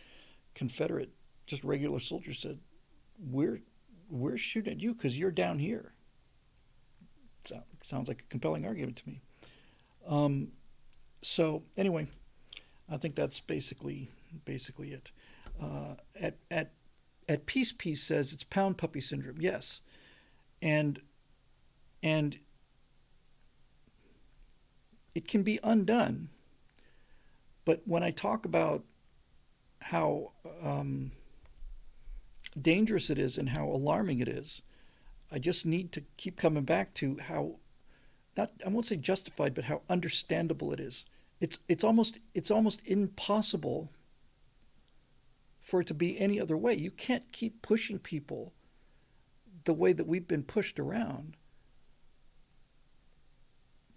[0.54, 1.12] Confederate,
[1.46, 2.60] just regular soldier said,
[3.30, 3.62] we're
[4.10, 5.94] we're shooting at you because you're down here.
[7.46, 9.22] So, sounds like a compelling argument to me.
[10.08, 10.52] Um,
[11.22, 12.08] so anyway,
[12.90, 14.10] I think that's basically
[14.46, 15.12] basically it.
[15.62, 16.72] Uh, at at
[17.30, 19.38] at Peace Piece says it's pound puppy syndrome.
[19.40, 19.82] Yes,
[20.62, 21.00] and
[22.02, 22.40] and
[25.14, 26.30] it can be undone.
[27.64, 28.84] But when I talk about
[29.80, 30.32] how
[30.64, 31.12] um,
[32.60, 34.62] dangerous it is and how alarming it is.
[35.32, 37.56] I just need to keep coming back to how
[38.38, 41.06] not I won't say justified, but how understandable it is.
[41.40, 43.92] It's it's almost it's almost impossible
[45.60, 46.74] for it to be any other way.
[46.74, 48.54] You can't keep pushing people
[49.64, 51.38] the way that we've been pushed around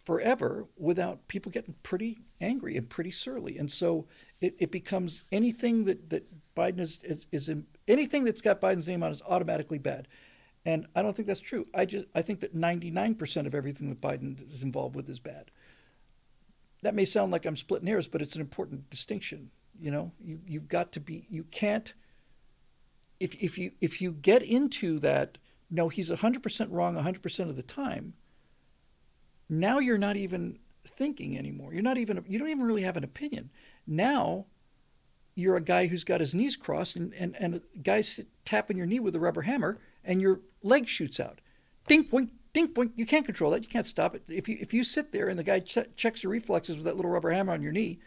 [0.04, 3.58] forever without people getting pretty angry and pretty surly.
[3.58, 4.06] And so
[4.40, 8.88] it, it becomes anything that, that Biden is, is, is in, anything that's got Biden's
[8.88, 10.08] name on is automatically bad.
[10.66, 11.64] And I don't think that's true.
[11.74, 15.50] I just I think that 99% of everything that Biden is involved with is bad.
[16.82, 19.50] That may sound like I'm splitting hairs, but it's an important distinction.
[19.78, 21.92] You know, you you've got to be you can't
[23.20, 25.38] if if you if you get into that
[25.70, 28.14] no he's 100% wrong 100% of the time
[29.48, 31.72] now you're not even thinking anymore.
[31.72, 33.50] You're not even you don't even really have an opinion.
[33.86, 34.46] Now
[35.34, 38.86] you're a guy who's got his knees crossed and, and, and a guy's tapping your
[38.86, 41.40] knee with a rubber hammer and your leg shoots out.
[41.88, 42.92] Ding point, ding point.
[42.96, 43.62] You can't control that.
[43.62, 44.22] You can't stop it.
[44.28, 46.96] If you if you sit there and the guy ch- checks your reflexes with that
[46.96, 47.98] little rubber hammer on your knee,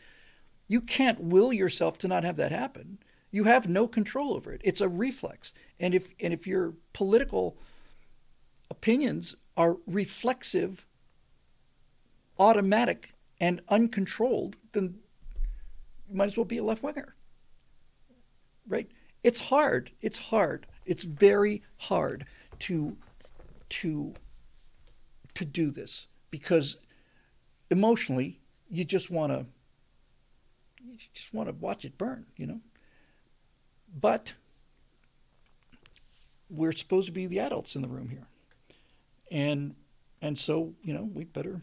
[0.67, 2.99] you can't will yourself to not have that happen.
[3.29, 4.61] You have no control over it.
[4.63, 5.53] It's a reflex.
[5.79, 7.57] And if and if your political
[8.69, 10.87] opinions are reflexive,
[12.39, 14.97] automatic, and uncontrolled, then
[16.09, 17.15] you might as well be a left winger.
[18.67, 18.89] Right?
[19.23, 19.91] It's hard.
[20.01, 20.65] It's hard.
[20.85, 22.25] It's very hard
[22.59, 22.97] to
[23.69, 24.13] to
[25.33, 26.77] to do this because
[27.69, 28.39] emotionally
[28.69, 29.45] you just want to
[30.83, 32.61] you just want to watch it burn, you know.
[33.99, 34.33] But
[36.49, 38.27] we're supposed to be the adults in the room here,
[39.31, 39.75] and
[40.21, 41.61] and so you know we better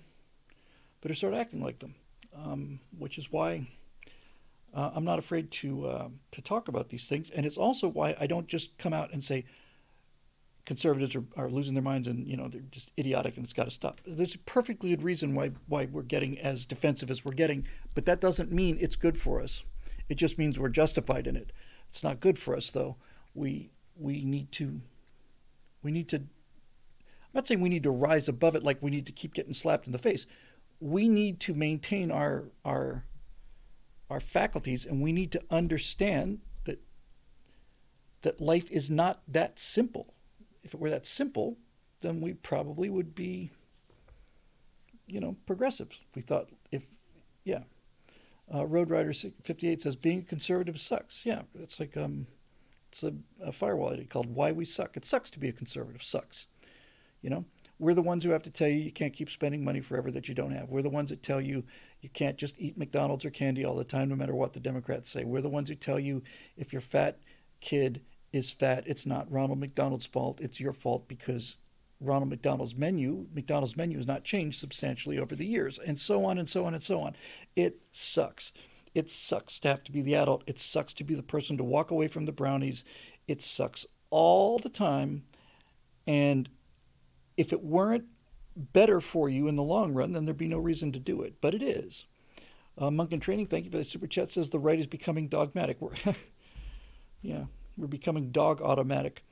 [1.04, 1.94] better start acting like them,
[2.34, 3.66] um, which is why
[4.74, 8.16] uh, I'm not afraid to uh, to talk about these things, and it's also why
[8.18, 9.44] I don't just come out and say
[10.64, 13.64] conservatives are, are losing their minds and you know they're just idiotic and it's got
[13.64, 14.00] to stop.
[14.06, 18.06] There's a perfectly good reason why why we're getting as defensive as we're getting, but
[18.06, 19.62] that doesn't mean it's good for us.
[20.08, 21.52] It just means we're justified in it.
[21.90, 22.96] It's not good for us though.
[23.34, 24.80] We we need to
[25.82, 29.04] we need to I'm not saying we need to rise above it like we need
[29.06, 30.26] to keep getting slapped in the face.
[30.84, 33.06] We need to maintain our our
[34.10, 36.78] our faculties and we need to understand that
[38.20, 40.12] that life is not that simple.
[40.62, 41.56] If it were that simple,
[42.02, 43.50] then we probably would be
[45.06, 46.02] you know progressives.
[46.14, 46.86] We thought if
[47.44, 47.60] yeah.
[48.54, 51.24] Uh, Road Rider 58 says being conservative sucks.
[51.24, 52.26] Yeah, it's like um
[52.92, 54.98] it's a, a firewall edit called Why We Suck.
[54.98, 56.02] It sucks to be a conservative.
[56.02, 56.46] Sucks.
[57.22, 57.46] You know?
[57.78, 60.28] We're the ones who have to tell you you can't keep spending money forever that
[60.28, 60.70] you don't have.
[60.70, 61.64] We're the ones that tell you
[62.00, 65.10] you can't just eat McDonald's or candy all the time, no matter what the Democrats
[65.10, 65.24] say.
[65.24, 66.22] We're the ones who tell you
[66.56, 67.18] if your fat
[67.60, 68.02] kid
[68.32, 70.40] is fat, it's not Ronald McDonald's fault.
[70.40, 71.56] It's your fault because
[72.00, 76.38] Ronald McDonald's menu, McDonald's menu has not changed substantially over the years, and so on
[76.38, 77.14] and so on and so on.
[77.56, 78.52] It sucks.
[78.94, 80.44] It sucks to have to be the adult.
[80.46, 82.84] It sucks to be the person to walk away from the brownies.
[83.26, 85.24] It sucks all the time.
[86.06, 86.48] And
[87.36, 88.04] if it weren't
[88.56, 91.40] better for you in the long run, then there'd be no reason to do it.
[91.40, 92.06] But it is.
[92.76, 94.30] Uh, Monk in Training, thank you for the super chat.
[94.30, 95.80] Says the right is becoming dogmatic.
[95.80, 95.92] We're
[97.22, 97.44] yeah,
[97.76, 99.24] we're becoming dog automatic,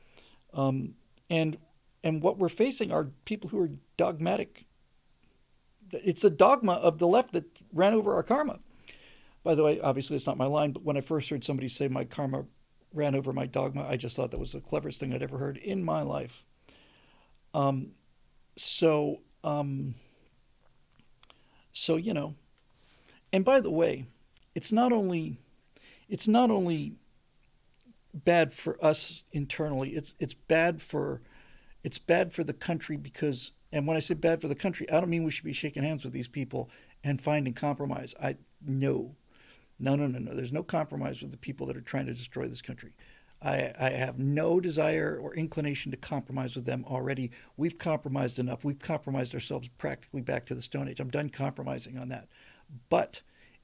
[0.55, 0.95] um,
[1.29, 1.59] and
[2.05, 4.67] and what we're facing are people who are dogmatic.
[5.93, 8.61] It's a dogma of the left that ran over our karma.
[9.43, 11.89] By the way, obviously it's not my line, but when I first heard somebody say
[11.89, 12.47] my karma
[12.95, 15.57] ran over my dogma, I just thought that was the cleverest thing I'd ever heard
[15.57, 16.45] in my life.
[17.55, 17.93] Um,
[18.57, 19.95] so, um,
[21.73, 22.35] so you know,
[23.33, 24.07] and by the way,
[24.55, 25.39] it's not only,
[26.09, 26.95] it's not only
[28.15, 29.91] bad for us internally.
[29.91, 31.23] It's it's bad for,
[31.83, 35.01] it's bad for the country because, and when I say bad for the country, I
[35.01, 36.71] don't mean we should be shaking hands with these people
[37.03, 38.15] and finding compromise.
[38.23, 39.17] I no,
[39.79, 40.35] no, no, no, no.
[40.35, 42.93] There's no compromise with the people that are trying to destroy this country.
[43.45, 47.33] I, I, have no desire or inclination to compromise with them already.
[47.57, 48.65] We've compromised enough.
[48.65, 51.01] We've compromised ourselves practically back to the Stone Age.
[51.01, 52.29] I'm done compromising on that.
[52.89, 53.21] But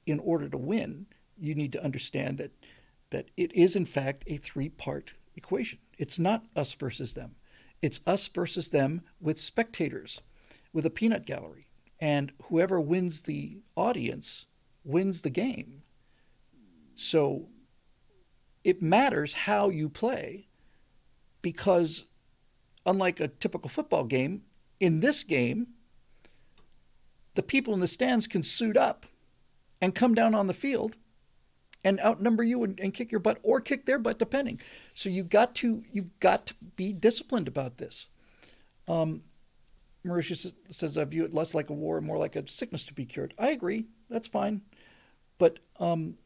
[0.06, 1.06] in order to win,
[1.38, 2.52] you need to understand that
[3.10, 5.78] that it is in fact a three-part equation.
[5.96, 7.36] It's not us versus them.
[7.80, 10.20] It's us versus them with spectators,
[10.72, 11.68] with a peanut gallery.
[12.00, 14.46] And whoever wins the audience
[14.84, 15.82] wins the game.
[16.94, 17.48] So
[18.68, 20.46] it matters how you play
[21.40, 22.04] because,
[22.84, 24.42] unlike a typical football game,
[24.78, 25.68] in this game,
[27.34, 29.06] the people in the stands can suit up
[29.80, 30.98] and come down on the field
[31.82, 34.60] and outnumber you and, and, kick your butt or kick their butt depending.
[34.92, 38.08] So you got to you've got to be disciplined about this.
[38.86, 39.22] Um,
[40.04, 43.06] Mauritius says I view it less like a war more like a sickness to be
[43.06, 43.32] cured.
[43.38, 43.86] I agree.
[44.10, 44.60] That's fine.
[45.38, 46.18] But um,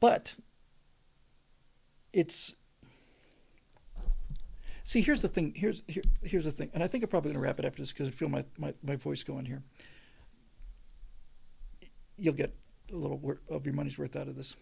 [0.00, 0.34] but
[2.14, 2.54] it's
[4.84, 7.42] see here's the thing here's here, here's the thing and i think i'm probably going
[7.42, 9.62] to wrap it after this because i feel my, my, my voice going here.
[12.16, 12.54] You'll get
[12.92, 13.20] a little
[13.50, 14.54] of your money's worth out of this.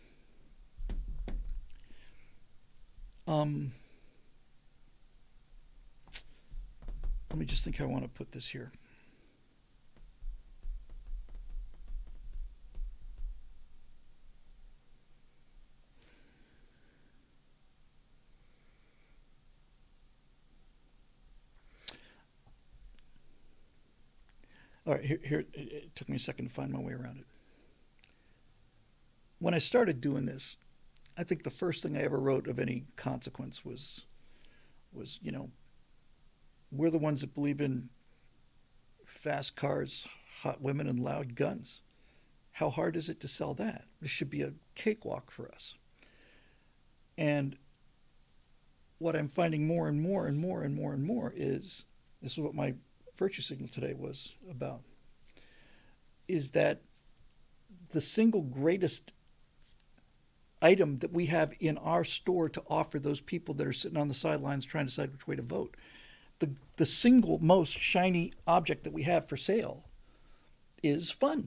[3.29, 3.73] Um,
[7.29, 8.73] let me just think how i want to put this here
[24.86, 27.26] All right, here, here it took me a second to find my way around it.
[29.38, 30.56] When I started doing this,
[31.16, 34.02] I think the first thing I ever wrote of any consequence was,
[34.92, 35.50] was you know,
[36.72, 37.90] we're the ones that believe in
[39.04, 40.06] fast cars,
[40.40, 41.82] hot women, and loud guns.
[42.52, 43.84] How hard is it to sell that?
[44.00, 45.76] This should be a cakewalk for us.
[47.16, 47.56] And
[48.98, 51.84] what I'm finding more and more and more and more and more is
[52.20, 52.74] this is what my
[53.23, 54.81] virtue signal today was about
[56.27, 56.81] is that
[57.90, 59.12] the single greatest
[60.61, 64.09] item that we have in our store to offer those people that are sitting on
[64.09, 65.77] the sidelines trying to decide which way to vote.
[66.40, 69.85] The, the single most shiny object that we have for sale
[70.82, 71.47] is fun.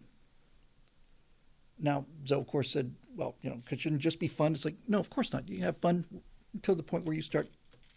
[1.78, 4.54] Now, Zoe, of course, said, well, you know, it shouldn't just be fun.
[4.54, 5.50] It's like, no, of course not.
[5.50, 6.06] You can have fun
[6.54, 7.50] until the point where you start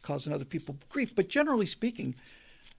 [0.03, 1.15] causing other people grief.
[1.15, 2.17] But generally speaking,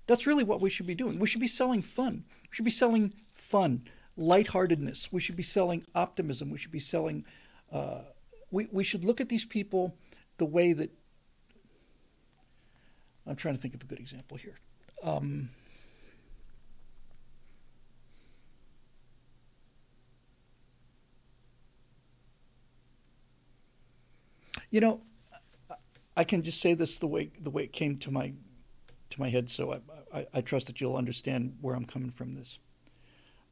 [0.10, 1.20] that's really what we should be doing.
[1.20, 2.24] We should be selling fun.
[2.44, 3.84] We should be selling fun,
[4.18, 5.12] lightheartedness.
[5.12, 6.50] We should be selling optimism.
[6.50, 7.26] We should be selling.
[7.72, 8.02] Uh,
[8.50, 9.96] we we should look at these people
[10.38, 10.92] the way that.
[13.28, 14.58] I'm trying to think of a good example here.
[15.04, 15.50] Um,
[24.72, 25.02] you know,
[26.18, 28.34] I can just say this the way the way it came to my
[29.10, 32.36] to my head, so I, I, I trust that you'll understand where I'm coming from
[32.36, 32.60] this,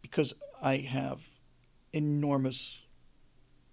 [0.02, 1.22] because I have
[1.94, 2.80] enormous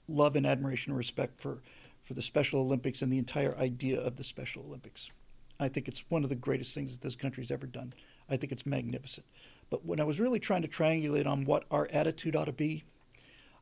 [0.09, 1.63] love and admiration and respect for
[2.03, 5.11] for the Special Olympics and the entire idea of the Special Olympics.
[5.59, 7.95] I think it's one of the greatest things that this country's ever done.
[8.29, 9.27] I think it's magnificent.
[9.71, 12.85] But when I was really trying to triangulate on what our attitude ought to be,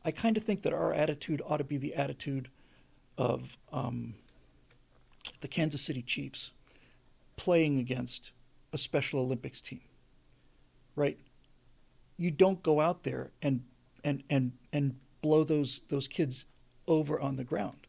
[0.04, 2.48] I kind of think that our attitude ought to be the attitude
[3.16, 4.14] of um,
[5.40, 6.50] the Kansas City Chiefs
[7.36, 8.32] playing against
[8.72, 9.82] a Special Olympics team,
[10.96, 11.18] right?
[12.16, 13.64] You don't go out there and
[14.04, 16.46] and and and blow those those kids
[16.86, 17.86] over on the ground.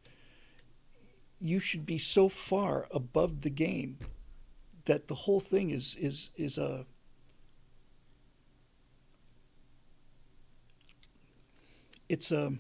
[1.40, 3.98] You should be so far above the game
[4.86, 6.86] that the whole thing is is is a
[12.10, 12.54] it's a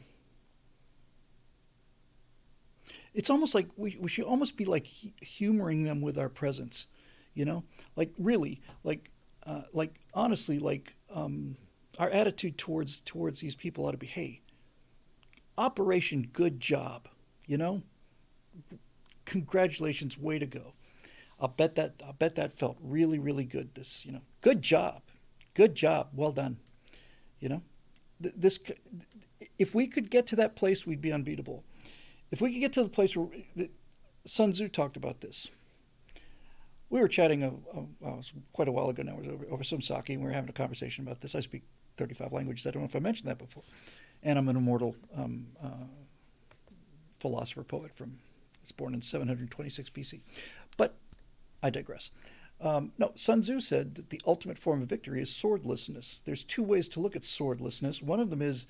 [3.13, 6.87] it's almost like we, we should almost be like humoring them with our presence,
[7.33, 7.63] you know,
[7.95, 9.11] like really, like,
[9.45, 11.55] uh, like honestly, like um,
[11.99, 14.41] our attitude towards towards these people ought to be, hey,
[15.57, 17.07] Operation Good Job,
[17.45, 17.83] you know,
[19.25, 20.73] congratulations, way to go.
[21.39, 23.75] I'll bet that I'll bet that felt really really good.
[23.75, 25.01] This, you know, good job,
[25.53, 26.57] good job, well done.
[27.39, 27.61] You know,
[28.19, 28.59] this
[29.59, 31.63] if we could get to that place, we'd be unbeatable
[32.33, 33.27] if we could get to the place where
[34.25, 35.51] Sun Tzu talked about this.
[36.89, 37.53] We were chatting a,
[38.07, 38.15] a,
[38.53, 39.13] quite a while ago now.
[39.13, 41.35] It was over, over some sake, and we were having a conversation about this.
[41.35, 41.61] I speak
[41.97, 42.65] 35 languages.
[42.65, 43.61] I don't know if I mentioned that before.
[44.23, 45.85] And I'm an immortal um, uh,
[47.19, 48.17] philosopher poet from
[48.61, 50.21] was born in 726 BC.
[50.75, 50.95] But
[51.61, 52.09] I digress.
[52.59, 56.23] Um, no, Sun Tzu said that the ultimate form of victory is swordlessness.
[56.25, 58.01] There's two ways to look at swordlessness.
[58.01, 58.65] One of them is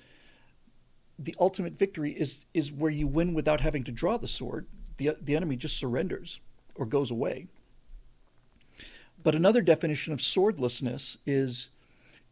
[1.18, 4.66] the ultimate victory is is where you win without having to draw the sword.
[4.96, 6.40] The the enemy just surrenders
[6.74, 7.46] or goes away.
[9.22, 11.70] But another definition of swordlessness is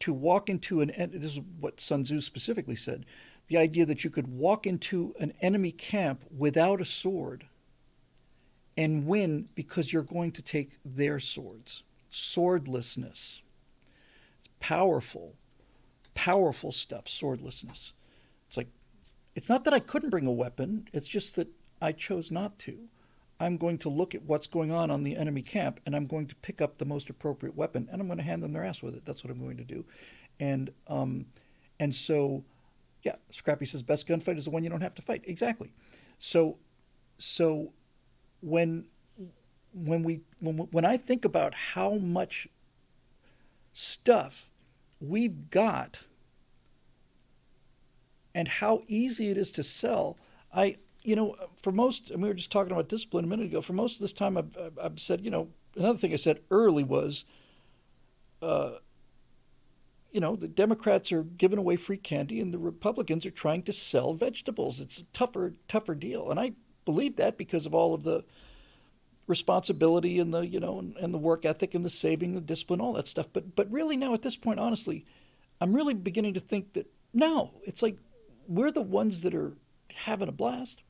[0.00, 3.06] to walk into an this is what Sun Tzu specifically said,
[3.48, 7.46] the idea that you could walk into an enemy camp without a sword
[8.76, 11.82] and win because you're going to take their swords.
[12.10, 13.42] Swordlessness.
[14.38, 15.34] It's powerful,
[16.14, 17.92] powerful stuff, swordlessness.
[18.52, 18.68] It's like,
[19.34, 21.48] it's not that I couldn't bring a weapon, it's just that
[21.80, 22.76] I chose not to.
[23.40, 26.26] I'm going to look at what's going on on the enemy camp and I'm going
[26.26, 28.82] to pick up the most appropriate weapon and I'm going to hand them their ass
[28.82, 29.06] with it.
[29.06, 29.86] That's what I'm going to do.
[30.38, 31.24] And, um,
[31.80, 32.44] and so,
[33.02, 35.24] yeah, Scrappy says best gunfight is the one you don't have to fight.
[35.26, 35.72] Exactly.
[36.18, 36.58] So,
[37.16, 37.72] so
[38.42, 38.84] when,
[39.72, 42.48] when we, when, when I think about how much
[43.72, 44.50] stuff
[45.00, 46.02] we've got
[48.34, 50.18] and how easy it is to sell.
[50.54, 53.60] I, you know, for most, and we were just talking about discipline a minute ago.
[53.60, 56.84] For most of this time, I've, I've said, you know, another thing I said early
[56.84, 57.24] was,
[58.40, 58.72] uh,
[60.10, 63.72] you know, the Democrats are giving away free candy, and the Republicans are trying to
[63.72, 64.80] sell vegetables.
[64.80, 66.52] It's a tougher, tougher deal, and I
[66.84, 68.24] believe that because of all of the
[69.26, 72.80] responsibility and the, you know, and, and the work ethic and the saving, the discipline,
[72.80, 73.26] all that stuff.
[73.32, 75.06] But, but really now at this point, honestly,
[75.60, 77.98] I'm really beginning to think that no, it's like
[78.46, 79.54] we're the ones that are
[79.94, 80.82] having a blast.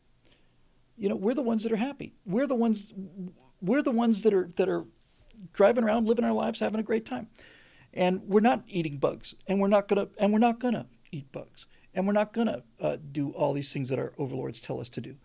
[0.97, 2.15] You know, we're the ones that are happy.
[2.25, 2.93] We're the ones
[3.61, 4.85] we're the ones that are that are
[5.53, 7.29] driving around living our lives having a great time.
[7.95, 11.67] And we're not eating bugs and we're not to and we're not to eat bugs
[11.95, 15.01] and we're not to uh, do all these things that our overlords tell us to
[15.01, 15.17] do.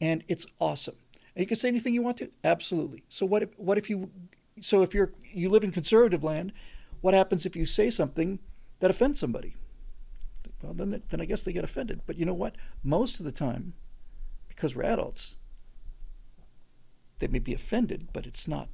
[0.00, 0.96] And it's awesome.
[1.34, 2.30] And you can say anything you want to?
[2.42, 3.04] Absolutely.
[3.08, 4.10] So what if what if you
[4.60, 6.52] so if you're you live in conservative land,
[7.00, 8.40] what happens if you say something
[8.80, 9.54] that offends somebody?
[10.62, 12.02] Well, then, then I guess they get offended.
[12.06, 12.56] But you know what?
[12.82, 13.74] Most of the time,
[14.48, 15.36] because we're adults,
[17.18, 18.68] they may be offended, but it's not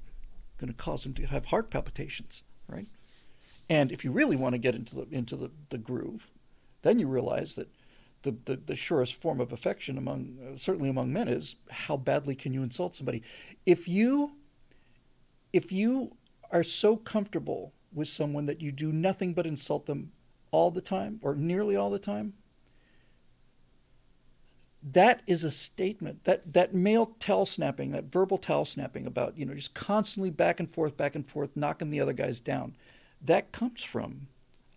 [0.59, 2.87] going to cause them to have heart palpitations, right?
[3.69, 6.31] And if you really want to get into the into the, the groove,
[6.83, 7.69] then you realize that
[8.23, 12.35] the, the, the surest form of affection among uh, certainly among men is how badly
[12.35, 13.23] can you insult somebody?
[13.65, 14.33] If you
[15.53, 16.17] if you
[16.51, 20.13] are so comfortable with someone that you do nothing but insult them
[20.55, 22.33] all the time or nearly all the time,
[24.85, 29.45] that is a statement that that male towel snapping that verbal towel snapping about you
[29.45, 32.77] know just constantly back and forth back and forth knocking the other guys down.
[33.21, 34.29] That comes from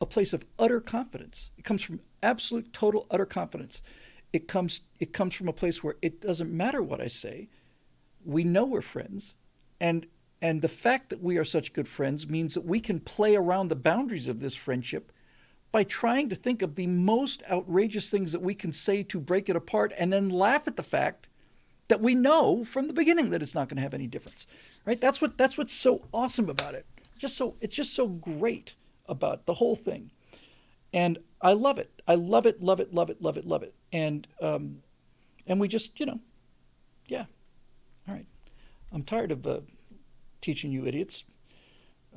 [0.01, 1.51] a place of utter confidence.
[1.57, 3.83] It comes from absolute total utter confidence.
[4.33, 7.49] It comes it comes from a place where it doesn't matter what i say.
[8.25, 9.35] We know we're friends
[9.79, 10.07] and
[10.41, 13.67] and the fact that we are such good friends means that we can play around
[13.67, 15.11] the boundaries of this friendship
[15.71, 19.49] by trying to think of the most outrageous things that we can say to break
[19.49, 21.27] it apart and then laugh at the fact
[21.87, 24.47] that we know from the beginning that it's not going to have any difference
[24.87, 24.99] right?
[24.99, 26.87] That's what that's what's so awesome about it.
[27.19, 28.73] Just so it's just so great
[29.05, 30.09] about the whole thing.
[30.91, 32.01] And i love it.
[32.07, 33.75] I love it love it love it love it love it.
[33.91, 34.77] And um
[35.45, 36.19] and we just you know
[37.05, 37.25] yeah.
[38.07, 38.25] All right.
[38.91, 39.59] I'm tired of uh,
[40.39, 41.25] teaching you idiots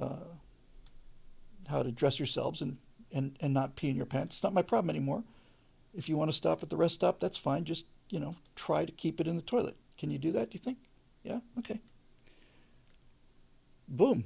[0.00, 0.30] uh,
[1.68, 2.78] how to dress yourselves and
[3.12, 4.36] and, and not pee in your pants.
[4.36, 5.24] It's not my problem anymore.
[5.94, 7.64] If you want to stop at the rest stop, that's fine.
[7.64, 9.76] Just, you know, try to keep it in the toilet.
[9.98, 10.78] Can you do that, do you think?
[11.22, 11.40] Yeah?
[11.58, 11.80] Okay.
[13.88, 14.24] Boom.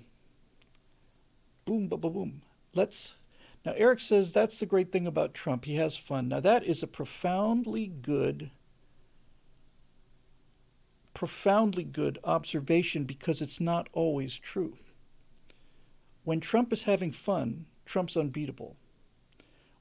[1.65, 2.43] Boom, boom, boom, boom.
[2.75, 3.17] Let's.
[3.65, 5.65] Now, Eric says that's the great thing about Trump.
[5.65, 6.29] He has fun.
[6.29, 8.51] Now, that is a profoundly good,
[11.15, 14.77] profoundly good observation because it's not always true.
[16.25, 18.77] When Trump is having fun, Trump's unbeatable.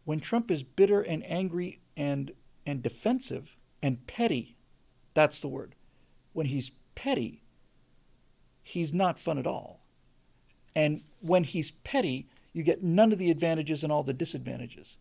[0.06, 2.32] When Trump is bitter and angry and
[2.66, 4.56] and defensive and petty,
[5.14, 5.76] that's the word.
[6.34, 7.44] When he's petty,
[8.62, 9.82] he's not fun at all.
[10.76, 14.98] And when he's petty, you get none of the advantages and all the disadvantages.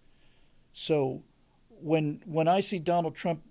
[0.72, 1.22] So
[1.68, 3.42] when when I see Donald Trump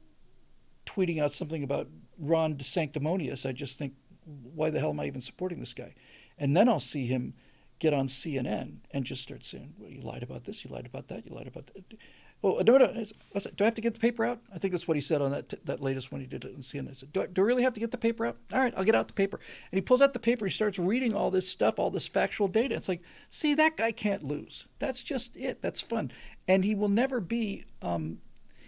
[0.85, 1.87] tweeting out something about
[2.17, 3.93] Ron DeSanctimonious, I just think,
[4.25, 5.93] why the hell am I even supporting this guy?
[6.37, 7.33] And then I'll see him
[7.81, 11.07] get on CNN and just start saying, well, you lied about this, you lied about
[11.07, 11.97] that, you lied about that.
[12.43, 13.05] Well, no, no.
[13.35, 14.39] I said, do I have to get the paper out?
[14.53, 16.61] I think that's what he said on that that latest one he did it on
[16.61, 16.91] CNN.
[16.91, 18.37] I said, do I, do I really have to get the paper out?
[18.53, 19.39] All right, I'll get out the paper.
[19.71, 20.45] And he pulls out the paper.
[20.45, 22.75] He starts reading all this stuff, all this factual data.
[22.75, 23.01] It's like,
[23.31, 24.67] see, that guy can't lose.
[24.77, 25.61] That's just it.
[25.61, 26.11] That's fun.
[26.47, 27.65] And he will never be.
[27.81, 28.19] Um,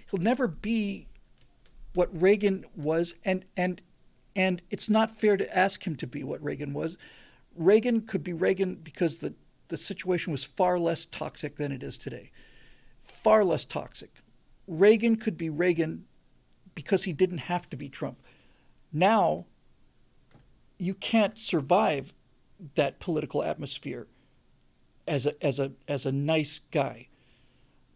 [0.09, 1.07] he'll never be
[1.93, 3.13] what Reagan was.
[3.25, 3.79] And and
[4.35, 6.97] and it's not fair to ask him to be what Reagan was
[7.55, 9.33] Reagan could be Reagan because the,
[9.67, 12.31] the situation was far less toxic than it is today.
[13.01, 14.21] Far less toxic.
[14.67, 16.05] Reagan could be Reagan
[16.75, 18.19] because he didn't have to be Trump.
[18.91, 19.45] Now,
[20.77, 22.13] you can't survive
[22.75, 24.07] that political atmosphere
[25.07, 27.07] as a as a as a nice guy.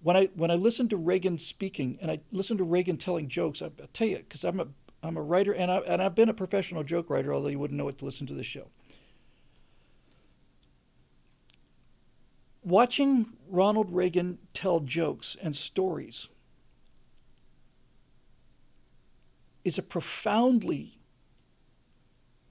[0.01, 3.61] When I when I listen to Reagan speaking and I listen to Reagan telling jokes,
[3.61, 4.67] I, will tell you because I'm a
[5.01, 7.77] I'm a writer and I and I've been a professional joke writer, although you wouldn't
[7.77, 8.67] know it to listen to this show.
[12.67, 16.27] Watching Ronald Reagan tell jokes and stories
[19.63, 20.99] is a profoundly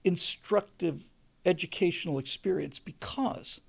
[0.04, 1.10] instructive
[1.44, 3.60] educational experience because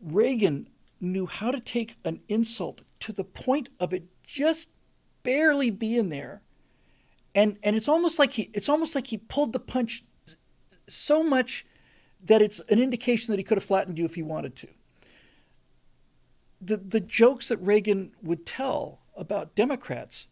[0.00, 0.68] Reagan
[1.00, 4.70] knew how to take an insult to the point of it just
[5.22, 6.42] barely being there.
[7.34, 10.04] And and it's almost like he it's almost like he pulled the punch
[10.88, 11.64] so much
[12.22, 14.68] that it's an indication that he could have flattened you if he wanted to
[16.60, 20.28] the, the jokes that Reagan would tell about Democrats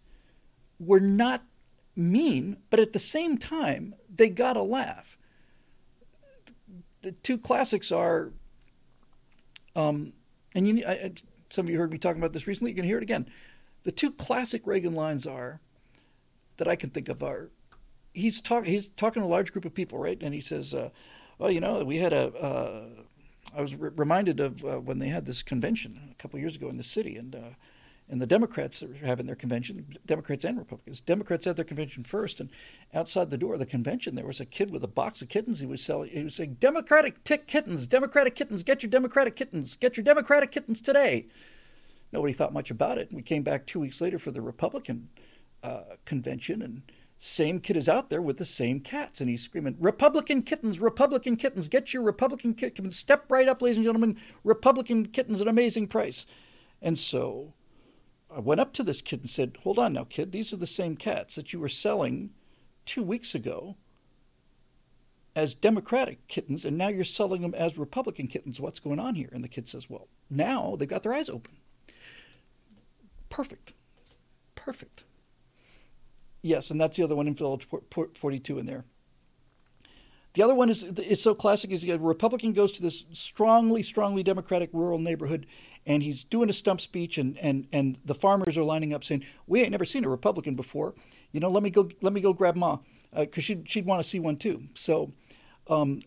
[0.79, 1.45] were not
[1.97, 5.19] mean, but at the same time, they got a laugh.
[7.03, 8.33] The two classics are,
[9.77, 10.13] um,
[10.55, 11.13] and you, I,
[11.51, 12.73] some of you heard me talking about this recently.
[12.73, 13.29] You can hear it again.
[13.83, 15.61] The two classic Reagan lines are
[16.57, 17.51] that I can think of are
[18.15, 20.21] he's talking he's talking to a large group of people, right?
[20.23, 20.91] And he says, uh,
[21.39, 22.89] "Well, you know, we had a uh,
[23.57, 26.69] I was re- reminded of uh, when they had this convention a couple years ago
[26.69, 27.55] in the city, and uh,
[28.09, 31.01] and the Democrats were having their convention, Democrats and Republicans.
[31.01, 32.51] Democrats had their convention first, and
[32.93, 35.61] outside the door of the convention, there was a kid with a box of kittens.
[35.61, 36.11] He was selling.
[36.11, 40.51] He was saying, "Democratic tick kittens, Democratic kittens, get your Democratic kittens, get your Democratic
[40.51, 41.27] kittens today."
[42.13, 43.13] Nobody thought much about it.
[43.13, 45.09] We came back two weeks later for the Republican
[45.63, 46.83] uh, convention, and
[47.19, 51.36] same kid is out there with the same cats, and he's screaming, Republican kittens, Republican
[51.36, 55.51] kittens, get your Republican kittens, step right up, ladies and gentlemen, Republican kittens, at an
[55.51, 56.27] amazing price.
[56.82, 57.55] And so
[58.31, 60.66] I went up to this kid and said, Hold on now, kid, these are the
[60.66, 62.31] same cats that you were selling
[62.85, 63.77] two weeks ago
[65.36, 68.61] as Democratic kittens, and now you're selling them as Republican kittens.
[68.61, 69.31] What's going on here?
[69.32, 71.57] And the kid says, Well, now they've got their eyes open.
[73.31, 73.73] Perfect.
[74.55, 75.05] Perfect.
[76.45, 77.59] Yes, and that's the other one Infidel
[77.89, 78.85] 42 in there.
[80.35, 84.23] The other one is is so classic is a Republican goes to this strongly, strongly
[84.23, 85.47] Democratic rural neighborhood,
[85.87, 89.25] and he's doing a stump speech, and and and the farmers are lining up saying,
[89.47, 90.95] "We ain't never seen a Republican before.
[91.33, 92.81] You know, let me go, let me go grab Ma,
[93.16, 95.12] because uh, she'd she'd want to see one too." So.
[95.66, 96.03] Um,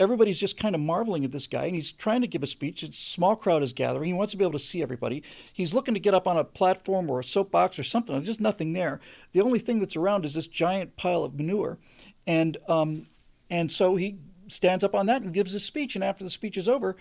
[0.00, 2.82] everybody's just kind of marveling at this guy, and he's trying to give a speech.
[2.82, 4.08] A small crowd is gathering.
[4.08, 5.22] He wants to be able to see everybody.
[5.52, 8.14] He's looking to get up on a platform or a soapbox or something.
[8.14, 8.98] There's just nothing there.
[9.32, 11.78] The only thing that's around is this giant pile of manure,
[12.26, 13.06] and um,
[13.50, 14.18] and so he
[14.48, 15.94] stands up on that and gives a speech.
[15.94, 16.96] And after the speech is over,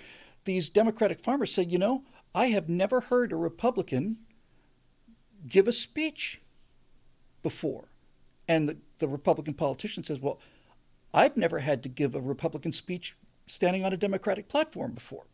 [0.46, 2.04] these Democratic farmers say, you know,
[2.36, 4.18] I have never heard a Republican
[5.48, 6.42] give a speech
[7.42, 7.86] before.
[8.48, 10.40] And the, the Republican politician says, well,
[11.14, 13.16] I've never had to give a Republican speech
[13.48, 15.26] standing on a Democratic platform before.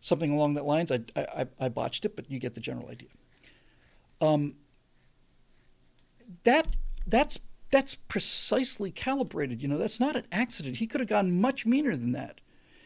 [0.00, 0.90] Something along that lines.
[0.90, 3.08] I, I, I botched it, but you get the general idea.
[4.20, 4.56] Um,
[6.44, 6.66] that
[7.06, 7.38] that's
[7.70, 9.62] that's precisely calibrated.
[9.62, 10.76] You know, that's not an accident.
[10.76, 12.40] He could have gone much meaner than that.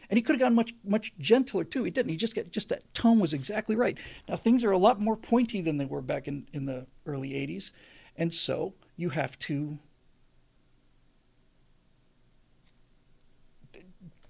[0.09, 1.85] And he could have gone much much gentler too.
[1.85, 2.11] He didn't.
[2.11, 3.99] He just got just that tone was exactly right.
[4.29, 7.31] Now things are a lot more pointy than they were back in, in the early
[7.31, 7.73] 80s.
[8.17, 9.79] And so you have to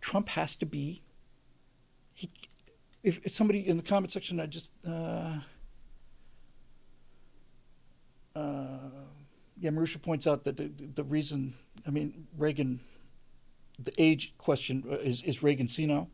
[0.07, 1.03] Trump has to be
[2.15, 2.31] he
[3.03, 5.39] if, if somebody in the comment section I just uh,
[8.37, 8.79] uh,
[9.59, 11.55] yeah, Marusha points out that the, the reason,
[11.87, 12.81] I mean, Reagan,
[13.79, 16.11] the age question uh, is, is Reagan senile,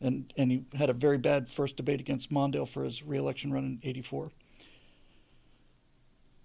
[0.00, 3.64] and, and he had a very bad first debate against Mondale for his reelection run
[3.64, 4.30] in 84.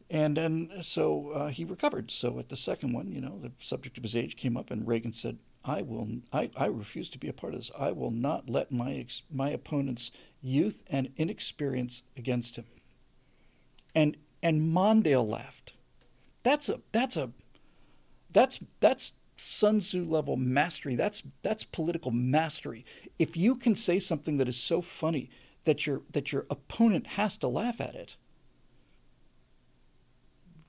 [0.09, 2.11] And then so uh, he recovered.
[2.11, 4.85] So at the second one, you know, the subject of his age came up, and
[4.85, 7.71] Reagan said, I will, I, I refuse to be a part of this.
[7.77, 10.11] I will not let my, ex, my opponent's
[10.41, 12.65] youth and inexperience against him.
[13.93, 15.73] And, and Mondale laughed
[16.43, 17.31] that's a that's a
[18.31, 20.95] that's that's Sun Tzu level mastery.
[20.95, 22.85] That's that's political mastery.
[23.19, 25.29] If you can say something that is so funny
[25.65, 28.15] that your that your opponent has to laugh at it,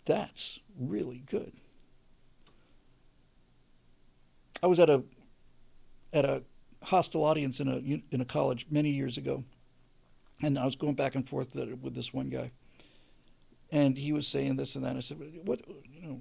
[0.04, 1.52] that's really good.
[4.62, 5.02] I was at a
[6.12, 6.44] at a
[6.82, 7.78] hostile audience in a
[8.14, 9.44] in a college many years ago,
[10.40, 12.52] and I was going back and forth with this one guy,
[13.70, 14.96] and he was saying this and that.
[14.96, 15.62] I said, "What,
[15.92, 16.20] you know,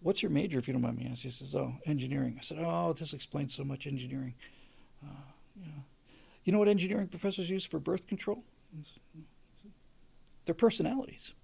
[0.00, 2.58] what's your major, if you don't mind me asking?" He says, "Oh, engineering." I said,
[2.60, 4.34] "Oh, this explains so much engineering."
[5.02, 5.82] Uh, yeah.
[6.44, 8.44] You know what engineering professors use for birth control?
[10.46, 11.34] Their personalities.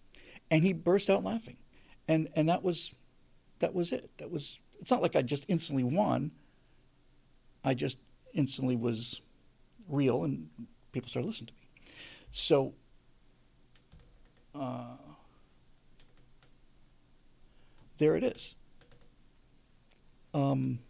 [0.51, 1.59] And he burst out laughing,
[2.09, 2.93] and and that was,
[3.61, 4.11] that was it.
[4.19, 4.59] That was.
[4.81, 6.31] It's not like I just instantly won.
[7.65, 7.99] I just
[8.35, 9.21] instantly was
[9.89, 10.49] real, and
[10.93, 11.93] people started listening to me.
[12.31, 12.75] So
[14.55, 14.97] uh,
[17.99, 18.55] there it is.
[20.35, 20.81] Um,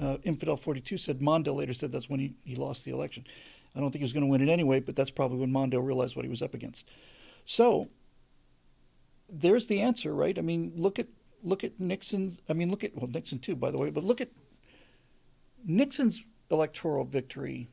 [0.00, 3.26] uh, Infidel 42 said Mondale later said that's when he, he lost the election.
[3.74, 5.84] I don't think he was going to win it anyway, but that's probably when Mondale
[5.84, 6.88] realized what he was up against.
[7.44, 7.88] So
[9.28, 10.38] there's the answer, right?
[10.38, 11.08] I mean, look at
[11.42, 12.38] look at Nixon.
[12.48, 14.30] I mean, look at well Nixon too, by the way, but look at
[15.64, 17.68] Nixon's electoral victory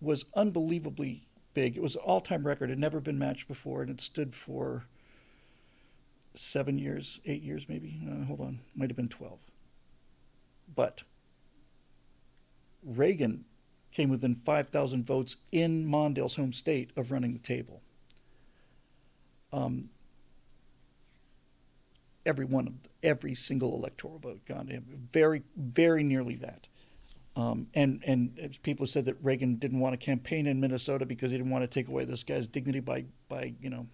[0.00, 1.76] was unbelievably big.
[1.76, 2.70] It was an all-time record.
[2.70, 4.86] It had never been matched before, and it stood for
[6.34, 8.00] seven years, eight years maybe.
[8.08, 9.38] Uh, hold on, might have been twelve.
[10.74, 11.04] But
[12.82, 13.44] Reagan
[13.92, 17.80] came within 5,000 votes in Mondale's home state of running the table.
[19.52, 19.90] Um,
[22.26, 26.66] every one of every single electoral vote gone to him, very, very nearly that.
[27.36, 31.38] Um, and and people said that Reagan didn't want to campaign in Minnesota because he
[31.38, 33.86] didn't want to take away this guy's dignity by by you know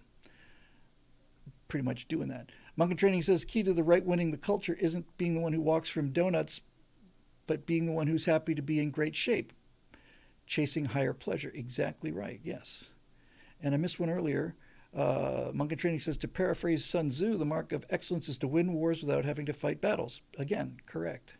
[1.68, 2.50] pretty much doing that.
[2.76, 5.60] Monk Training says key to the right winning the culture isn't being the one who
[5.60, 6.60] walks from donuts,
[7.46, 9.52] but being the one who's happy to be in great shape,
[10.46, 11.52] chasing higher pleasure.
[11.54, 12.40] Exactly right.
[12.44, 12.90] Yes.
[13.62, 14.54] And I missed one earlier.
[14.94, 18.72] Uh, Monk Training says to paraphrase Sun Tzu, the mark of excellence is to win
[18.72, 20.20] wars without having to fight battles.
[20.38, 21.36] Again, correct.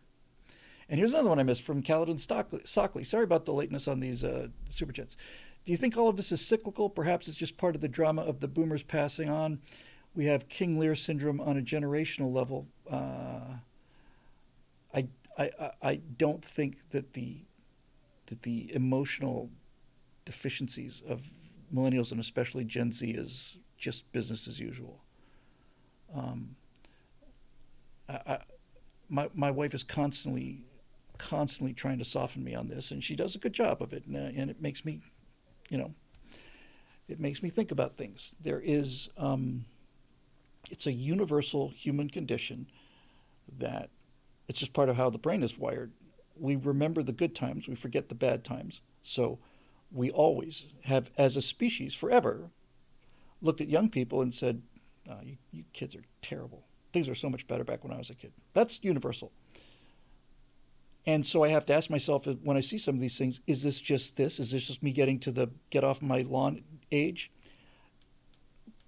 [0.89, 3.05] And here's another one I missed from Caledon Stockley.
[3.05, 5.17] Sorry about the lateness on these uh, super chats.
[5.65, 6.89] Do you think all of this is cyclical?
[6.89, 9.61] Perhaps it's just part of the drama of the boomers passing on.
[10.15, 12.67] We have King Lear syndrome on a generational level.
[12.91, 13.57] Uh,
[14.93, 15.09] I,
[15.39, 17.43] I, I don't think that the
[18.27, 19.51] that the emotional
[20.25, 21.33] deficiencies of
[21.75, 25.03] millennials and especially Gen Z is just business as usual.
[26.15, 26.57] Um,
[28.09, 28.39] I, I,
[29.09, 30.65] my my wife is constantly
[31.19, 34.07] constantly trying to soften me on this, and she does a good job of it,
[34.07, 35.01] and, uh, and it makes me,
[35.69, 35.95] you know,
[37.09, 38.35] it makes me think about things.
[38.41, 39.67] There is, um,
[40.71, 42.69] it's a universal human condition
[43.59, 43.91] that
[44.49, 45.93] it's just part of how the brain is wired.
[46.37, 48.81] we remember the good times, we forget the bad times.
[49.03, 49.39] So
[49.93, 52.51] we always have, as a species, forever,
[53.43, 54.63] looked at young people and said,
[55.09, 56.65] oh, you, you kids are terrible.
[56.93, 58.33] Things were so much better back when I was a kid.
[58.55, 59.33] That's universal.
[61.07, 63.41] And so I have to ask myself uh, when I see some of these things,
[63.47, 64.39] is this just this?
[64.39, 66.63] Is this just me getting to the get off my lawn
[66.93, 67.31] age?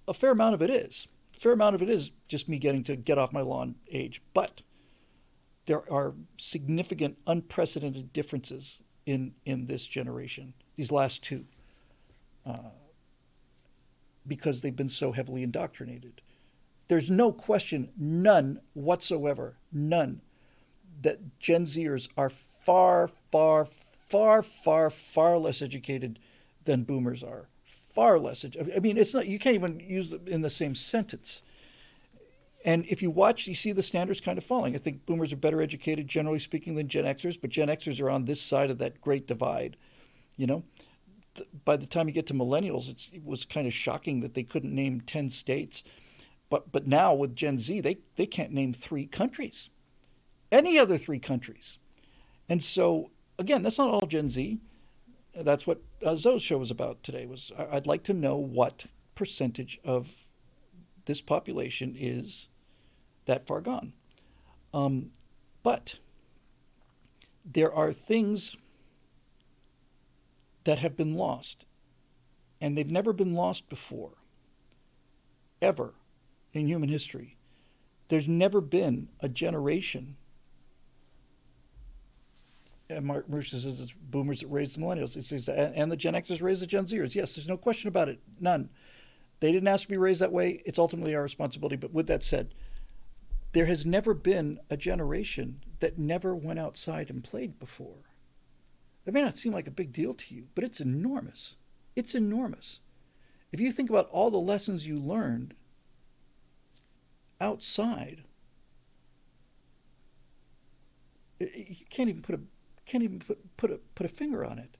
[0.07, 1.07] A fair amount of it is.
[1.35, 4.21] A fair amount of it is just me getting to get off my lawn age.
[4.33, 4.61] But
[5.65, 11.45] there are significant, unprecedented differences in, in this generation, these last two,
[12.45, 12.71] uh,
[14.27, 16.21] because they've been so heavily indoctrinated.
[16.87, 20.21] There's no question, none whatsoever, none
[21.01, 26.19] that Gen Zers are far, far, far, far, far less educated
[26.65, 27.47] than boomers are.
[27.65, 28.45] Far less.
[28.75, 29.27] I mean, it's not.
[29.27, 31.43] You can't even use it in the same sentence.
[32.65, 34.73] And if you watch, you see the standards kind of falling.
[34.73, 38.09] I think boomers are better educated, generally speaking, than Gen Xers, but Gen Xers are
[38.09, 39.77] on this side of that great divide.
[40.37, 40.63] You know,
[41.65, 44.73] by the time you get to millennials, it was kind of shocking that they couldn't
[44.73, 45.83] name ten states,
[46.49, 49.69] but but now with Gen Z, they they can't name three countries
[50.53, 51.79] any other three countries.
[52.47, 54.59] And so, again, that's not all Gen Z.
[55.35, 57.25] That's what uh, Zoe's show was about today.
[57.25, 58.85] Was I'd like to know what
[59.15, 60.27] percentage of
[61.05, 62.47] this population is
[63.25, 63.93] that far gone.
[64.73, 65.11] Um,
[65.63, 65.97] but
[67.43, 68.55] there are things
[70.63, 71.65] that have been lost,
[72.61, 74.13] and they've never been lost before,
[75.61, 75.93] ever
[76.53, 77.37] in human history.
[78.07, 80.17] There's never been a generation
[82.89, 85.15] and Mark Mercer says it's boomers that raised the millennials.
[85.15, 87.15] He says, and the Gen Xers raised the Gen Zers.
[87.15, 88.19] Yes, there's no question about it.
[88.39, 88.69] None.
[89.39, 90.61] They didn't ask to be raised that way.
[90.65, 91.75] It's ultimately our responsibility.
[91.75, 92.53] But with that said,
[93.53, 98.12] there has never been a generation that never went outside and played before.
[99.05, 101.57] That may not seem like a big deal to you, but it's enormous.
[101.95, 102.79] It's enormous.
[103.51, 105.53] If you think about all the lessons you learned
[107.41, 108.23] outside,
[111.39, 112.39] you can't even put a
[112.85, 114.77] can't even put put a put a finger on it.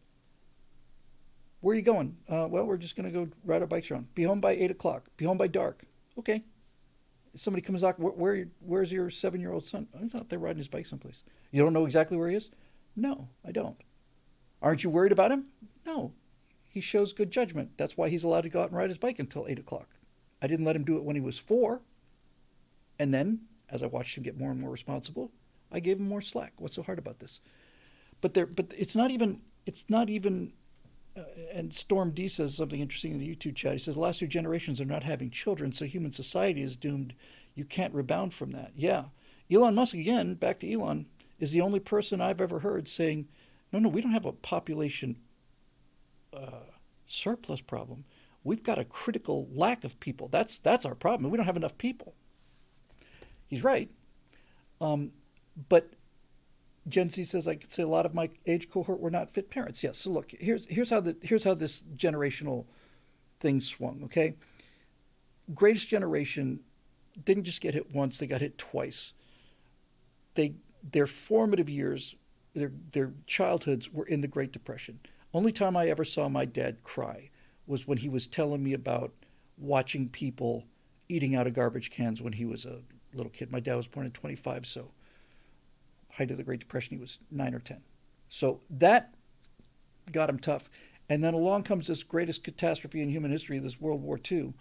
[1.61, 2.17] Where are you going?
[2.29, 4.13] Uh, well, we're just going to go ride our bikes around.
[4.15, 5.05] Be home by eight o'clock.
[5.17, 5.83] Be home by dark.
[6.19, 6.43] Okay.
[7.35, 7.97] somebody comes back.
[7.99, 9.87] Where, where where's your seven year old son?
[9.99, 11.23] He's out there riding his bike someplace.
[11.51, 12.49] You don't know exactly where he is?
[12.95, 13.77] No, I don't.
[14.63, 15.49] Aren't you worried about him?
[15.85, 16.13] No.
[16.67, 17.77] He shows good judgment.
[17.77, 19.89] That's why he's allowed to go out and ride his bike until eight o'clock.
[20.41, 21.81] I didn't let him do it when he was four.
[22.97, 25.31] And then, as I watched him get more and more responsible,
[25.71, 26.53] I gave him more slack.
[26.57, 27.39] What's so hard about this?
[28.23, 30.53] but there, but it's not even, it's not even.
[31.15, 31.21] Uh,
[31.53, 33.73] and Storm D says something interesting in the YouTube chat.
[33.73, 37.13] He says the last two generations are not having children, so human society is doomed.
[37.53, 38.71] You can't rebound from that.
[38.75, 39.05] Yeah,
[39.51, 40.33] Elon Musk again.
[40.35, 41.05] Back to Elon
[41.37, 43.27] is the only person I've ever heard saying,
[43.73, 45.17] "No, no, we don't have a population
[46.31, 46.69] uh,
[47.05, 48.05] surplus problem.
[48.43, 50.27] We've got a critical lack of people.
[50.29, 51.31] That's that's our problem.
[51.31, 52.13] We don't have enough people."
[53.47, 53.89] He's right.
[54.79, 55.11] Um,
[55.69, 55.93] but
[56.87, 59.49] Gen Z says I could say a lot of my age cohort were not fit
[59.49, 59.83] parents.
[59.83, 59.97] Yes.
[59.97, 62.65] So look, here's here's how the here's how this generational
[63.39, 64.01] thing swung.
[64.05, 64.35] Okay,
[65.53, 66.59] greatest generation
[67.23, 69.13] didn't just get hit once; they got hit twice.
[70.35, 70.55] They
[70.91, 72.15] their formative years,
[72.53, 74.99] their their childhoods were in the Great Depression.
[75.33, 77.29] Only time I ever saw my dad cry
[77.65, 79.13] was when he was telling me about
[79.57, 80.65] watching people
[81.09, 82.81] eating out of garbage cans when he was a
[83.13, 83.51] little kid.
[83.51, 84.91] My dad was born in 25, so
[86.11, 87.81] height of the Great Depression, he was nine or 10.
[88.29, 89.13] So that
[90.11, 90.69] got him tough.
[91.09, 94.53] And then along comes this greatest catastrophe in human history, this World War II.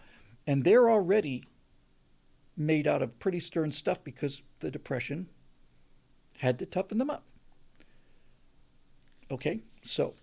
[0.47, 1.45] And they're already
[2.57, 5.29] made out of pretty stern stuff because the Depression
[6.41, 7.25] had to toughen them up.
[9.33, 10.15] Okay, so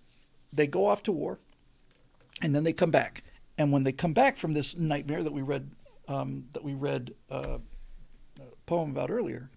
[0.54, 1.40] they go off to war
[2.44, 3.24] and then they come back.
[3.58, 5.72] And when they come back from this nightmare that we read,
[6.08, 7.58] um, that we read uh,
[8.40, 9.50] a poem about earlier,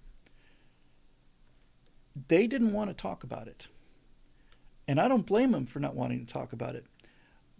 [2.28, 3.68] they didn't want to talk about it.
[4.88, 6.86] And I don't blame them for not wanting to talk about it.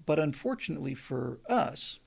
[0.05, 2.01] But unfortunately for us,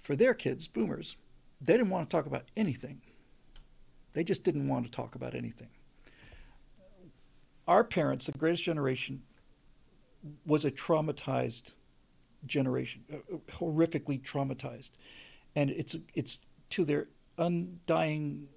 [0.00, 1.16] for their kids, boomers,
[1.60, 3.00] they didn't want to talk about anything.
[4.12, 5.70] They just didn't want to talk about anything.
[7.66, 9.22] Our parents, the greatest generation,
[10.46, 11.72] was a traumatized
[12.46, 14.90] generation, uh, horrifically traumatized.
[15.56, 17.08] And it's, it's to their
[17.38, 18.48] undying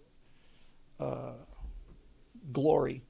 [1.00, 1.34] uh,
[2.52, 3.04] glory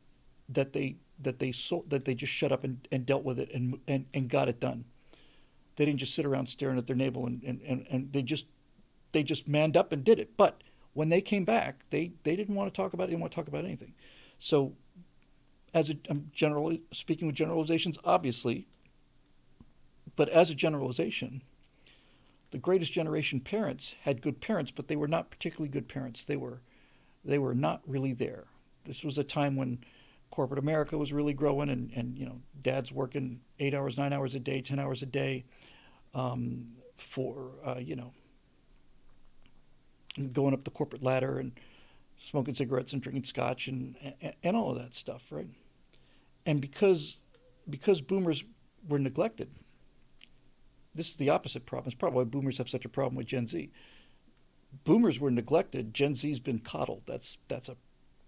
[0.49, 3.49] that they that they so, that they just shut up and, and dealt with it
[3.51, 4.85] and, and and got it done.
[5.75, 8.45] They didn't just sit around staring at their navel and, and, and, and they just
[9.11, 10.37] they just manned up and did it.
[10.37, 10.61] But
[10.93, 13.35] when they came back, they, they didn't want to talk about it, didn't want to
[13.35, 13.93] talk about anything.
[14.39, 14.73] So
[15.77, 18.67] as a, I'm generally speaking with generalizations, obviously,
[20.15, 21.43] but as a generalization,
[22.49, 26.25] the greatest generation parents had good parents, but they were not particularly good parents.
[26.25, 26.61] They were,
[27.23, 28.45] they were not really there.
[28.85, 29.79] This was a time when
[30.31, 34.33] corporate America was really growing, and, and you know, dads working eight hours, nine hours
[34.33, 35.45] a day, ten hours a day,
[36.15, 38.13] um, for uh, you know,
[40.31, 41.51] going up the corporate ladder and
[42.17, 45.49] smoking cigarettes and drinking scotch and, and, and all of that stuff, right?
[46.47, 47.19] And because
[47.69, 48.45] because boomers
[48.87, 49.49] were neglected,
[50.95, 51.87] this is the opposite problem.
[51.87, 53.69] It's probably why boomers have such a problem with Gen Z.
[54.85, 55.93] Boomers were neglected.
[55.93, 57.03] Gen Z's been coddled.
[57.05, 57.75] That's that's a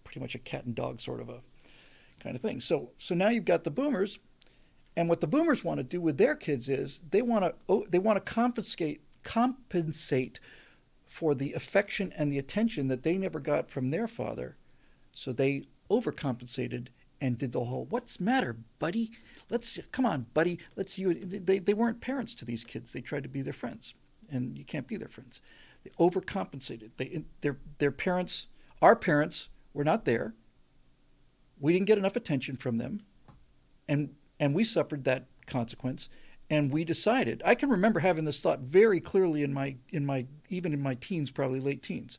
[0.04, 1.40] pretty much a cat and dog sort of a
[2.20, 2.60] kind of thing.
[2.60, 4.20] So so now you've got the boomers,
[4.98, 7.86] and what the boomers want to do with their kids is they want to oh,
[7.90, 10.42] they want to confiscate compensate
[11.08, 14.58] for the affection and the attention that they never got from their father.
[15.14, 16.90] So they overcompensated
[17.22, 19.12] and did the whole "What's matter, buddy?
[19.50, 20.60] Let's come on, buddy.
[20.76, 22.94] Let's you." They they weren't parents to these kids.
[22.94, 23.94] They tried to be their friends,
[24.32, 25.42] and you can't be their friends.
[25.84, 26.92] They overcompensated.
[26.98, 28.48] They their their parents,
[28.82, 30.34] our parents, were not there.
[31.60, 33.02] We didn't get enough attention from them,
[33.88, 36.10] and and we suffered that consequence.
[36.52, 37.44] And we decided.
[37.46, 40.96] I can remember having this thought very clearly in my in my even in my
[40.96, 42.18] teens, probably late teens,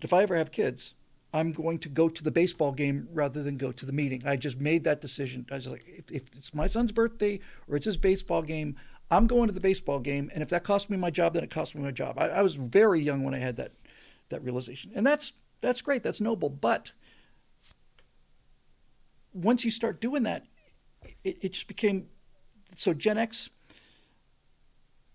[0.00, 0.94] if I ever have kids,
[1.32, 4.22] I'm going to go to the baseball game rather than go to the meeting.
[4.26, 5.46] I just made that decision.
[5.50, 8.76] I was like, if, if it's my son's birthday or it's his baseball game,
[9.10, 10.30] I'm going to the baseball game.
[10.34, 12.18] And if that costs me my job, then it costs me my job.
[12.18, 13.72] I, I was very young when I had that
[14.28, 16.02] that realization, and that's that's great.
[16.02, 16.48] That's noble.
[16.48, 16.92] But
[19.34, 20.46] once you start doing that,
[21.24, 22.08] it, it just became
[22.76, 23.50] so Gen X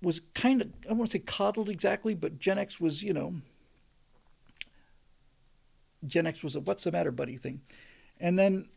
[0.02, 3.14] was kind of I don't want to say coddled exactly, but Gen X was you
[3.14, 3.36] know
[6.06, 7.62] Gen X was a what's the matter buddy thing,
[8.20, 8.68] and then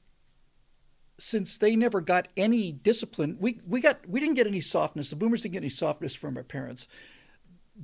[1.18, 5.10] since they never got any discipline, we we got we didn't get any softness.
[5.10, 6.88] The Boomers didn't get any softness from our parents.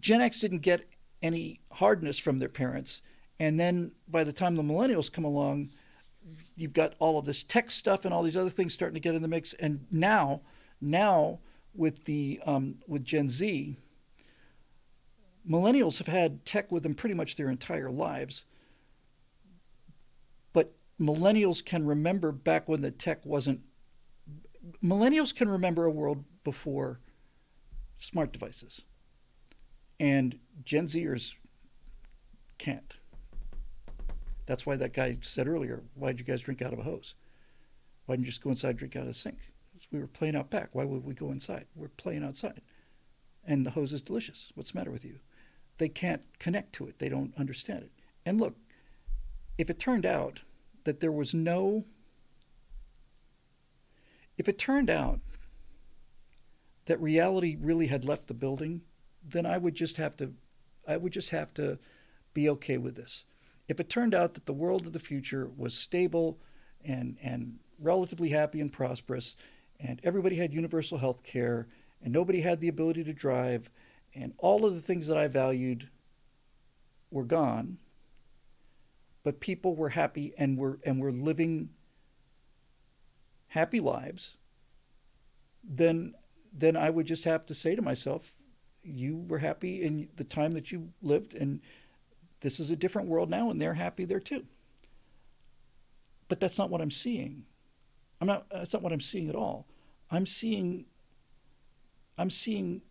[0.01, 0.89] Gen X didn't get
[1.23, 3.03] any hardness from their parents,
[3.39, 5.71] and then by the time the Millennials come along,
[6.57, 9.15] you've got all of this tech stuff and all these other things starting to get
[9.15, 10.41] in the mix, and now
[10.81, 11.41] now
[11.75, 13.77] with the um, with Gen Z,
[15.49, 18.45] millennials have had tech with them pretty much their entire lives.
[21.01, 23.61] Millennials can remember back when the tech wasn't.
[24.83, 27.01] Millennials can remember a world before
[27.97, 28.85] smart devices,
[30.01, 31.35] and Gen Zers
[32.59, 32.97] can't.
[34.47, 37.15] That's why that guy said earlier, "Why did you guys drink out of a hose?
[38.07, 39.53] Why didn't you just go inside and drink out of the sink?"
[39.91, 40.75] We were playing out back.
[40.75, 41.67] Why would we go inside?
[41.75, 42.63] We're playing outside.
[43.45, 44.51] And the hose is delicious.
[44.55, 45.21] What's the matter with you?
[45.79, 46.99] They can't connect to it.
[46.99, 47.93] They don't understand it.
[48.25, 48.57] And look,
[49.59, 50.43] if it turned out
[50.87, 51.85] that there was no,
[54.39, 55.21] if it turned out
[56.87, 58.83] that reality really had left the building,
[59.23, 60.33] then I would just have to,
[60.87, 61.79] I would just have to
[62.33, 63.25] be okay with this.
[63.69, 66.39] If it turned out that the world of the future was stable
[66.85, 69.35] and, and relatively happy and prosperous,
[69.81, 71.67] and everybody had universal health care,
[72.01, 73.71] and nobody had the ability to drive,
[74.15, 75.89] and all of the things that I valued
[77.11, 77.79] were gone.
[79.27, 81.71] But people were happy and were and were living
[83.49, 84.37] happy lives.
[85.65, 86.15] Then
[86.53, 88.37] then I would just have to say to myself,
[88.85, 91.61] you were happy in the time that you lived, and
[92.39, 94.47] this is a different world now, and they're happy there too.
[96.29, 97.47] But that's not what I'm seeing.
[98.21, 98.49] I'm not.
[98.49, 99.67] That's not what I'm seeing at all.
[100.09, 100.85] I'm seeing.
[102.17, 102.83] I'm seeing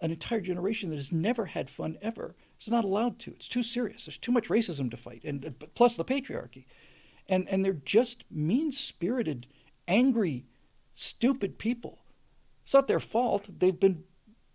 [0.00, 2.36] an entire generation that has never had fun ever.
[2.58, 3.30] It's not allowed to.
[3.30, 4.04] It's too serious.
[4.04, 6.66] There's too much racism to fight, and uh, plus the patriarchy,
[7.28, 9.46] and and they're just mean-spirited,
[9.86, 10.44] angry,
[10.92, 12.00] stupid people.
[12.64, 13.48] It's not their fault.
[13.58, 14.04] They've been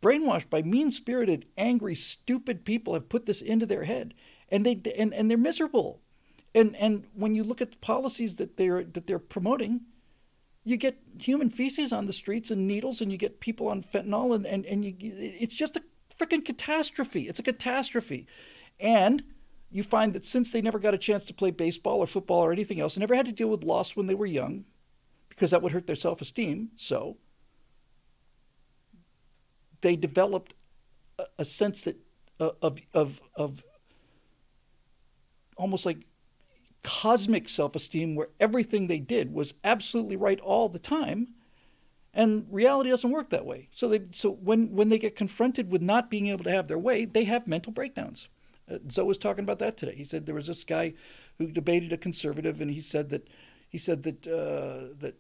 [0.02, 2.94] brainwashed by mean-spirited, angry, stupid people.
[2.94, 4.14] Have put this into their head,
[4.50, 6.02] and they and, and they're miserable.
[6.54, 9.82] And and when you look at the policies that they're that they're promoting,
[10.66, 14.36] you get human feces on the streets and needles and you get people on fentanyl
[14.36, 15.84] and, and, and you, it's just a
[16.20, 18.28] freaking catastrophe it's a catastrophe
[18.80, 19.24] and
[19.74, 22.52] you find that since they never got a chance to play baseball or football or
[22.52, 24.66] anything else, they never had to deal with loss when they were young,
[25.30, 26.70] because that would hurt their self-esteem.
[26.76, 27.18] So
[29.82, 30.54] they developed
[31.18, 31.98] a, a sense that
[32.40, 33.64] uh, of of of
[35.58, 36.06] almost like
[36.84, 41.30] cosmic self esteem where everything they did was absolutely right all the time.
[42.14, 43.70] And reality doesn't work that way.
[43.72, 46.78] So they so when when they get confronted with not being able to have their
[46.78, 48.28] way, they have mental breakdowns.
[48.72, 49.96] Uh, Zoe was talking about that today.
[49.96, 50.94] He said there was this guy
[51.38, 53.28] who debated a conservative, and he said that
[53.68, 55.16] he said that uh, that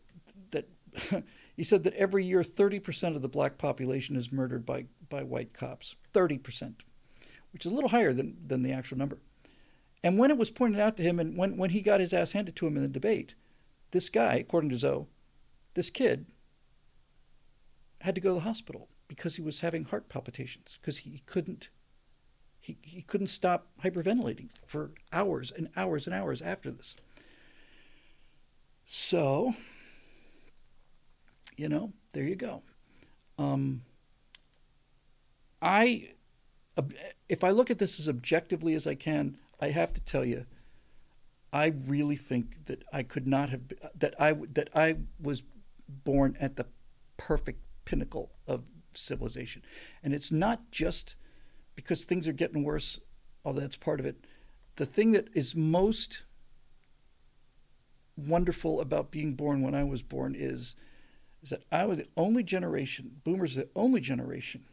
[0.52, 1.24] that
[1.56, 5.54] he said that every year 30% of the black population is murdered by by white
[5.54, 5.96] cops.
[6.14, 6.76] 30%,
[7.52, 9.18] which is a little higher than than the actual number.
[10.04, 12.34] And when it was pointed out to him, and when when he got his ass
[12.34, 13.34] handed to him in the debate,
[13.90, 15.08] this guy, according to Zoe,
[15.74, 16.28] this kid
[18.04, 21.70] had to go to the hospital because he was having heart palpitations because he couldn't
[22.60, 26.96] he, he couldn't stop hyperventilating for hours and hours and hours after this.
[28.86, 29.54] So,
[31.58, 32.62] you know, there you go.
[33.38, 33.84] Um,
[35.62, 36.12] I,
[37.28, 40.46] if I look at this as objectively as I can, I have to tell you,
[41.52, 43.62] I really think that I could not have
[43.96, 45.44] that I that I was
[45.88, 46.66] born at the
[47.18, 49.62] perfect pinnacle of civilization,
[50.04, 51.16] and it's not just
[51.76, 53.00] because things are getting worse,
[53.44, 54.26] although that's part of it.
[54.76, 56.24] The thing that is most
[58.16, 60.76] wonderful about being born when I was born is,
[61.42, 64.66] is that I was the only generation, boomers the only generation,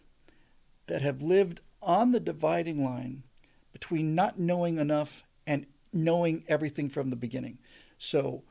[0.86, 3.22] that have lived on the dividing line
[3.72, 7.58] between not knowing enough and knowing everything from the beginning.
[7.98, 8.42] So,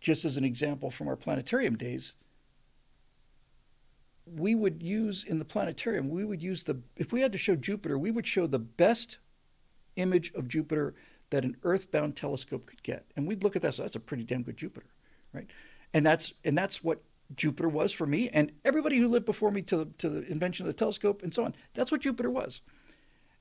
[0.00, 2.14] just as an example from our planetarium days,
[4.26, 7.56] we would use in the planetarium, we would use the, if we had to show
[7.56, 9.18] Jupiter, we would show the best
[9.96, 10.94] image of Jupiter
[11.30, 13.06] that an earthbound telescope could get.
[13.16, 14.86] And we'd look at that, so that's a pretty damn good Jupiter,
[15.32, 15.46] right?
[15.94, 17.02] And that's, and that's what
[17.36, 20.66] Jupiter was for me and everybody who lived before me to the, to the invention
[20.66, 21.54] of the telescope and so on.
[21.74, 22.60] That's what Jupiter was.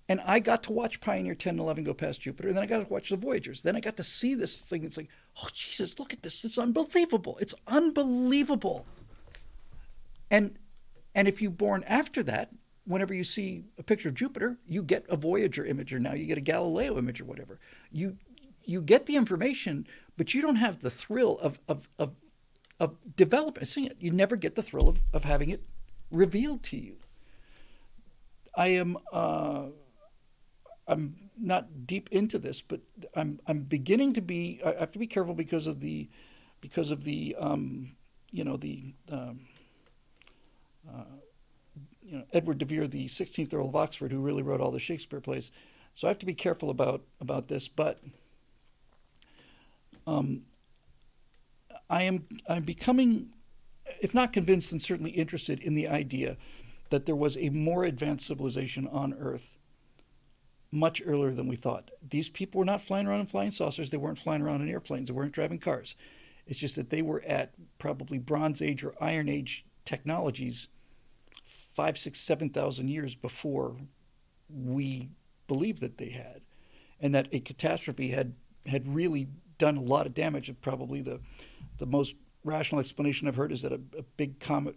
[0.09, 2.49] And I got to watch Pioneer 10 and 11 go past Jupiter.
[2.49, 3.61] And then I got to watch the Voyagers.
[3.61, 4.83] Then I got to see this thing.
[4.83, 5.09] It's like,
[5.41, 6.43] oh, Jesus, look at this.
[6.43, 7.37] It's unbelievable.
[7.39, 8.85] It's unbelievable.
[10.29, 10.57] And
[11.13, 12.51] and if you're born after that,
[12.85, 16.25] whenever you see a picture of Jupiter, you get a Voyager image, or now you
[16.25, 17.59] get a Galileo image, or whatever.
[17.91, 18.17] You
[18.63, 22.15] you get the information, but you don't have the thrill of of of,
[22.79, 23.97] of developing seeing it.
[23.99, 25.63] You never get the thrill of, of having it
[26.11, 26.97] revealed to you.
[28.55, 29.67] I am uh,
[30.87, 32.81] I'm not deep into this, but
[33.15, 34.59] I'm I'm beginning to be.
[34.65, 36.09] I have to be careful because of the
[36.59, 37.95] because of the um,
[38.31, 39.41] you know the um,
[40.89, 41.03] uh,
[42.03, 44.79] you know, Edward de Vere, the 16th Earl of Oxford, who really wrote all the
[44.79, 45.51] Shakespeare plays.
[45.95, 47.99] So I have to be careful about about this, but
[50.07, 50.43] um,
[51.89, 53.29] I am I'm becoming,
[54.01, 56.37] if not convinced, and certainly interested in the idea
[56.89, 59.57] that there was a more advanced civilization on Earth
[60.71, 61.91] much earlier than we thought.
[62.07, 63.89] These people were not flying around in flying saucers.
[63.89, 65.09] They weren't flying around in airplanes.
[65.09, 65.95] They weren't driving cars.
[66.47, 70.67] It's just that they were at probably Bronze Age or Iron Age technologies
[71.45, 73.77] five, six, seven thousand years before
[74.49, 75.11] we
[75.47, 76.41] believed that they had,
[76.99, 78.33] and that a catastrophe had
[78.65, 79.27] had really
[79.57, 80.53] done a lot of damage.
[80.61, 81.21] Probably the
[81.77, 84.75] the most rational explanation I've heard is that a, a big comet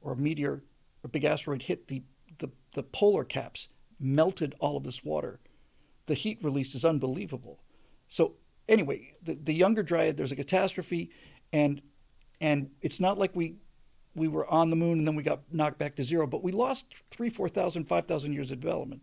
[0.00, 0.62] or a meteor,
[1.04, 2.02] a big asteroid hit the,
[2.38, 3.68] the, the polar caps,
[4.00, 5.40] melted all of this water.
[6.06, 7.60] The heat release is unbelievable.
[8.08, 8.34] So
[8.68, 11.10] anyway, the, the Younger Dryas, there's a catastrophe,
[11.52, 11.82] and
[12.40, 13.56] and it's not like we
[14.14, 16.52] we were on the moon and then we got knocked back to zero, but we
[16.52, 19.02] lost three, 4,000, 5,000 years of development.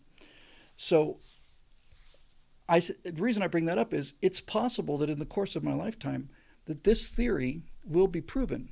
[0.76, 1.18] So
[2.68, 5.64] I, the reason I bring that up is it's possible that in the course of
[5.64, 6.30] my lifetime
[6.66, 8.70] that this theory will be proven.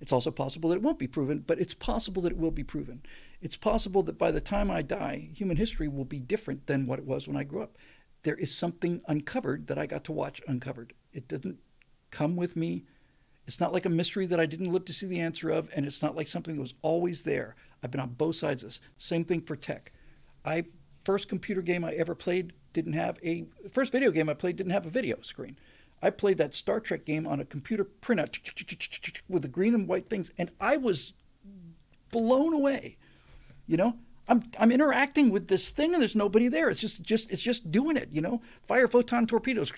[0.00, 2.64] It's also possible that it won't be proven, but it's possible that it will be
[2.64, 3.02] proven.
[3.40, 6.98] It's possible that by the time I die, human history will be different than what
[6.98, 7.76] it was when I grew up.
[8.22, 10.92] There is something uncovered that I got to watch uncovered.
[11.12, 11.58] It didn't
[12.10, 12.84] come with me
[13.48, 15.86] it's not like a mystery that I didn't live to see the answer of, and
[15.86, 17.56] it's not like something that was always there.
[17.82, 18.80] I've been on both sides of this.
[18.98, 19.90] Same thing for tech.
[20.44, 20.66] I
[21.02, 24.72] first computer game I ever played didn't have a first video game I played didn't
[24.72, 25.58] have a video screen.
[26.02, 28.38] I played that Star Trek game on a computer printout
[29.30, 31.14] with the green and white things, and I was
[32.12, 32.98] blown away.
[33.66, 33.96] You know,
[34.28, 36.68] I'm I'm interacting with this thing, and there's nobody there.
[36.68, 38.10] It's just just it's just doing it.
[38.12, 39.72] You know, fire photon torpedoes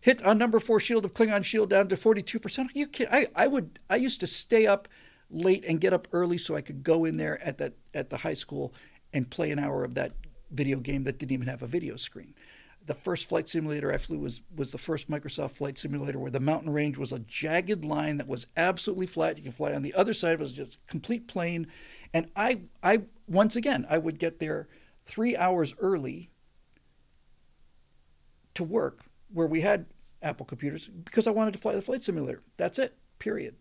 [0.00, 2.68] hit on number four shield of Klingon shield down to 42%.
[2.74, 4.88] You kid, I, I would I used to stay up
[5.30, 8.18] late and get up early so I could go in there at that at the
[8.18, 8.74] high school
[9.12, 10.12] and play an hour of that
[10.50, 12.34] video game that didn't even have a video screen.
[12.86, 16.40] The first flight simulator I flew was was the first Microsoft flight simulator where the
[16.40, 19.36] mountain range was a jagged line that was absolutely flat.
[19.36, 21.66] You can fly on the other side it was just complete plain.
[22.14, 24.66] And I I once again I would get there
[25.04, 26.30] three hours early
[28.54, 29.86] to work where we had
[30.22, 32.42] Apple computers because I wanted to fly the flight simulator.
[32.56, 32.96] That's it.
[33.18, 33.56] Period.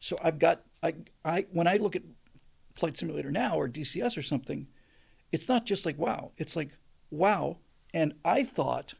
[0.00, 0.94] So I've got I
[1.24, 2.02] I when I look at
[2.74, 4.66] flight simulator now or DCS or something,
[5.30, 6.32] it's not just like wow.
[6.36, 6.70] It's like
[7.10, 7.58] wow.
[7.94, 8.94] And I thought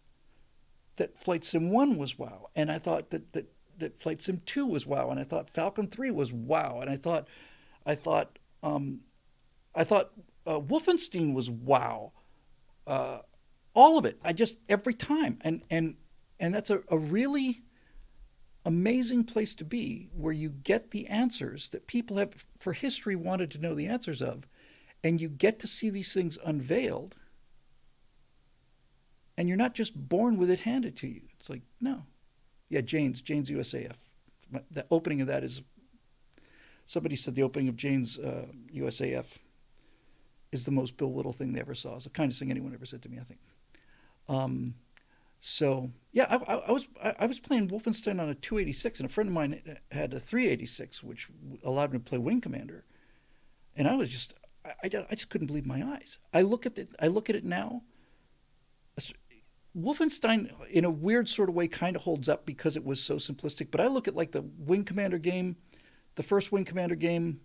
[0.97, 3.47] that Flight Sim One was wow, and I thought that that
[3.78, 6.97] that Flight Sim Two was wow, and I thought Falcon Three was wow, and I
[6.97, 7.27] thought,
[7.86, 9.01] I thought, um,
[9.74, 10.12] I thought
[10.47, 12.12] uh, Wolfenstein was wow.
[12.86, 13.19] Uh,
[13.74, 14.19] all of it.
[14.23, 15.97] I just every time, and and
[16.39, 17.62] and that's a, a really
[18.65, 23.51] amazing place to be where you get the answers that people have for history wanted
[23.51, 24.47] to know the answers of
[25.03, 27.16] and you get to see these things unveiled
[29.36, 31.23] and you're not just born with it handed to you.
[31.40, 32.05] It's like no.
[32.69, 33.97] Yeah jane's jane's usaf
[34.70, 35.62] the opening of that is
[36.86, 39.24] somebody said the opening of jane's uh, usaf
[40.53, 41.97] is the most bill whittle thing they ever saw.
[41.97, 43.40] It's the kindest thing anyone ever said to me i think
[44.28, 44.74] um,
[45.40, 46.86] so yeah, I, I, was
[47.19, 51.03] I, was playing Wolfenstein on a 286, and a friend of mine had a 386,
[51.03, 51.28] which
[51.65, 52.85] allowed me to play Wing Commander,
[53.77, 54.35] and I was just
[54.65, 56.19] I, I, just couldn't believe my eyes.
[56.32, 57.82] I look at it I look at it now.
[59.77, 63.16] Wolfenstein, in a weird sort of way, kind of holds up because it was so
[63.16, 63.70] simplistic.
[63.70, 65.57] But I look at like the Wing Commander game,
[66.15, 67.40] the first Wing Commander game,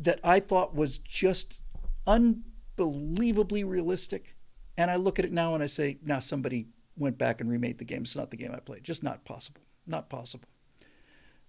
[0.00, 1.60] that I thought was just
[2.06, 4.36] unbelievably realistic
[4.78, 7.78] and I look at it now and I say, now somebody went back and remade
[7.78, 8.02] the game.
[8.02, 8.84] It's not the game I played.
[8.84, 9.60] Just not possible.
[9.86, 10.48] Not possible.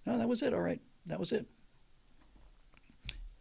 [0.06, 0.52] No, that was it.
[0.52, 0.82] All right.
[1.06, 1.46] That was it.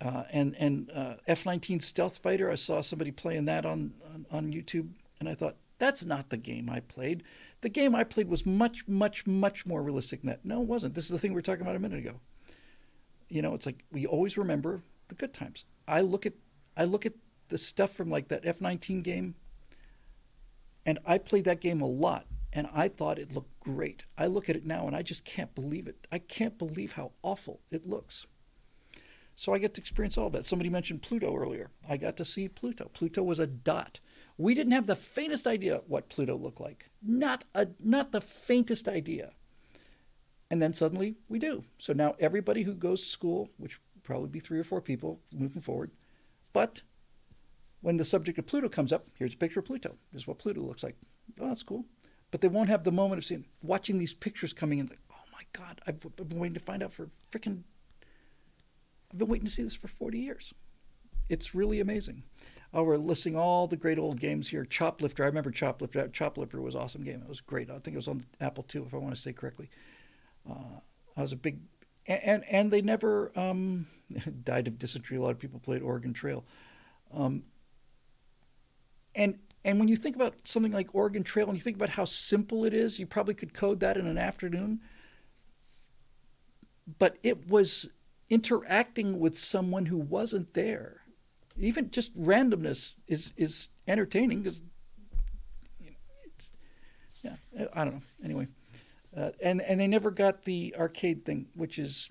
[0.00, 4.52] Uh, and and uh, F-19 Stealth Fighter, I saw somebody playing that on, on, on
[4.52, 7.24] YouTube, and I thought that's not the game I played.
[7.62, 10.44] The game I played was much much much more realistic than that.
[10.44, 10.94] No, it wasn't.
[10.94, 12.20] This is the thing we were talking about a minute ago.
[13.28, 15.64] You know, it's like we always remember the good times.
[15.88, 16.34] I look at
[16.76, 17.14] I look at
[17.48, 19.34] the stuff from like that F-19 game
[20.88, 24.06] and I played that game a lot and I thought it looked great.
[24.16, 26.06] I look at it now and I just can't believe it.
[26.10, 28.26] I can't believe how awful it looks.
[29.36, 30.46] So I get to experience all that.
[30.46, 31.68] Somebody mentioned Pluto earlier.
[31.86, 32.90] I got to see Pluto.
[32.94, 34.00] Pluto was a dot.
[34.38, 36.88] We didn't have the faintest idea what Pluto looked like.
[37.02, 39.32] Not a not the faintest idea.
[40.50, 41.64] And then suddenly we do.
[41.76, 45.60] So now everybody who goes to school, which probably be three or four people moving
[45.60, 45.90] forward,
[46.54, 46.80] but
[47.80, 49.96] when the subject of Pluto comes up, here's a picture of Pluto.
[50.12, 50.96] This is what Pluto looks like.
[51.40, 51.84] Oh, that's cool.
[52.30, 54.86] But they won't have the moment of seeing, watching these pictures coming in.
[54.86, 57.62] Like, oh my God, I've been waiting to find out for freaking.
[59.10, 60.52] I've been waiting to see this for 40 years.
[61.28, 62.24] It's really amazing.
[62.74, 64.64] Oh, we're listing all the great old games here.
[64.64, 66.10] Choplifter, I remember Choplifter.
[66.10, 67.22] Choplifter was an awesome game.
[67.22, 67.70] It was great.
[67.70, 69.70] I think it was on Apple II, if I want to say correctly.
[70.48, 70.80] Uh,
[71.16, 71.60] I was a big,
[72.06, 73.86] and and, and they never um,
[74.44, 75.16] died of dysentery.
[75.16, 76.44] A lot of people played Oregon Trail.
[77.12, 77.44] Um,
[79.18, 82.04] and and when you think about something like Oregon Trail and you think about how
[82.04, 84.80] simple it is, you probably could code that in an afternoon.
[86.98, 87.90] But it was
[88.30, 91.02] interacting with someone who wasn't there.
[91.58, 94.62] Even just randomness is is entertaining because
[95.80, 96.52] you know, it's
[97.22, 98.46] yeah I don't know anyway,
[99.16, 102.08] uh, and and they never got the arcade thing, which is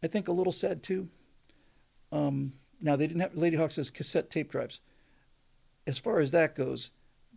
[0.00, 1.08] I think a little sad too.
[2.12, 4.80] Um, now they didn't have Ladyhawk says cassette tape drives
[5.86, 6.90] as far as that goes,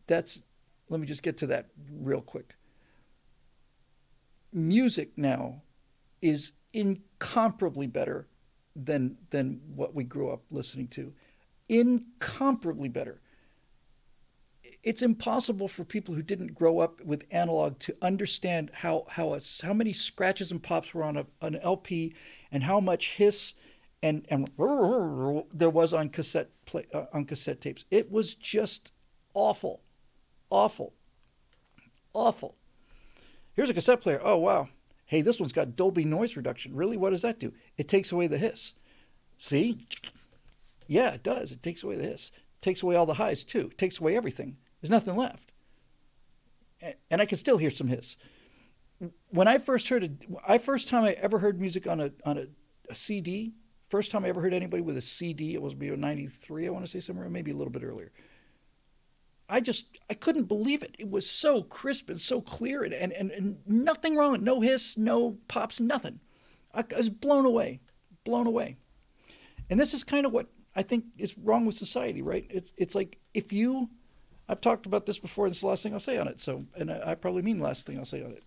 [0.08, 0.42] that's
[0.90, 2.56] let me just get to that real quick.
[4.54, 5.64] Music now
[6.22, 8.28] is incomparably better
[8.76, 11.14] than than what we grew up listening to.
[11.70, 13.22] Incomparably better.
[14.84, 19.42] It's impossible for people who didn't grow up with analog to understand how how a,
[19.64, 22.14] how many scratches and pops were on a, an LP
[22.52, 23.56] and how much hiss
[24.06, 24.48] and and
[25.51, 27.85] there was on cassette play, uh, on cassette tapes.
[27.90, 28.92] It was just
[29.34, 29.82] awful,
[30.51, 30.93] awful,
[32.14, 32.56] awful.
[33.56, 34.22] Here's a cassette player.
[34.24, 34.69] Oh wow,
[35.08, 36.75] hey, this one's got Dolby noise reduction.
[36.75, 37.51] Really, what does that do?
[37.77, 38.75] It takes away the hiss.
[39.40, 39.88] See?
[40.88, 41.51] Yeah, it does.
[41.51, 42.30] It takes away the hiss.
[42.35, 43.69] It takes away all the highs too.
[43.72, 44.58] It takes away everything.
[44.82, 45.51] There's nothing left.
[47.09, 48.17] And I can still hear some hiss.
[49.30, 52.38] When I first heard it, I first time I ever heard music on a on
[52.38, 52.45] a,
[52.88, 53.56] a CD
[53.90, 56.86] First time I ever heard anybody with a CD, it was maybe 93, I want
[56.86, 58.12] to say somewhere, maybe a little bit earlier.
[59.48, 60.96] I just, I couldn't believe it.
[60.98, 64.44] It was so crisp and so clear and, and, and, and nothing wrong.
[64.44, 66.20] No hiss, no pops, nothing.
[66.74, 67.82] I, I was blown away,
[68.24, 68.78] blown away.
[69.70, 72.46] And this is kind of what I think is wrong with society, right?
[72.50, 73.90] It's, it's like if you,
[74.50, 76.40] I've talked about this before, this is the last thing I'll say on it.
[76.40, 78.44] So, and I, I probably mean last thing I'll say on it.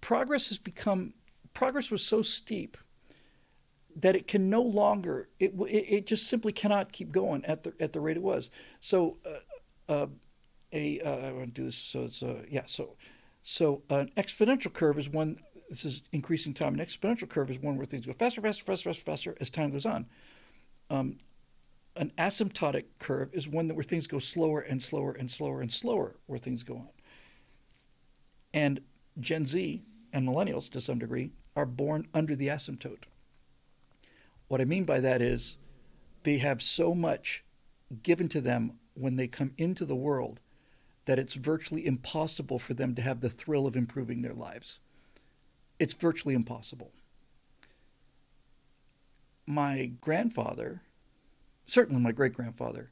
[0.00, 1.14] Progress has become,
[1.52, 2.78] progress was so steep
[4.00, 7.72] that it can no longer it, it, it just simply cannot keep going at the
[7.80, 8.50] at the rate it was.
[8.80, 10.06] So uh, uh,
[10.72, 12.96] a uh, I want to do this so it's uh, yeah so
[13.42, 16.74] so an exponential curve is one this is increasing time.
[16.78, 19.70] An exponential curve is one where things go faster, faster, faster, faster, faster as time
[19.70, 20.06] goes on.
[20.90, 21.18] Um,
[21.96, 25.70] an asymptotic curve is one that where things go slower and slower and slower and
[25.70, 26.88] slower where things go on.
[28.54, 28.80] And
[29.20, 33.04] Gen Z and millennials, to some degree, are born under the asymptote.
[34.48, 35.58] What I mean by that is
[36.24, 37.44] they have so much
[38.02, 40.40] given to them when they come into the world
[41.04, 44.78] that it's virtually impossible for them to have the thrill of improving their lives.
[45.78, 46.92] It's virtually impossible.
[49.46, 50.82] My grandfather,
[51.64, 52.90] certainly my great grandfather,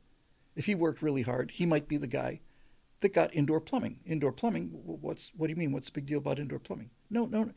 [0.55, 2.41] if he worked really hard, he might be the guy
[3.01, 3.99] that got indoor plumbing.
[4.07, 5.73] Indoor plumbing, what's what do you mean?
[5.73, 6.91] What's the big deal about indoor plumbing?
[7.11, 7.51] No, no,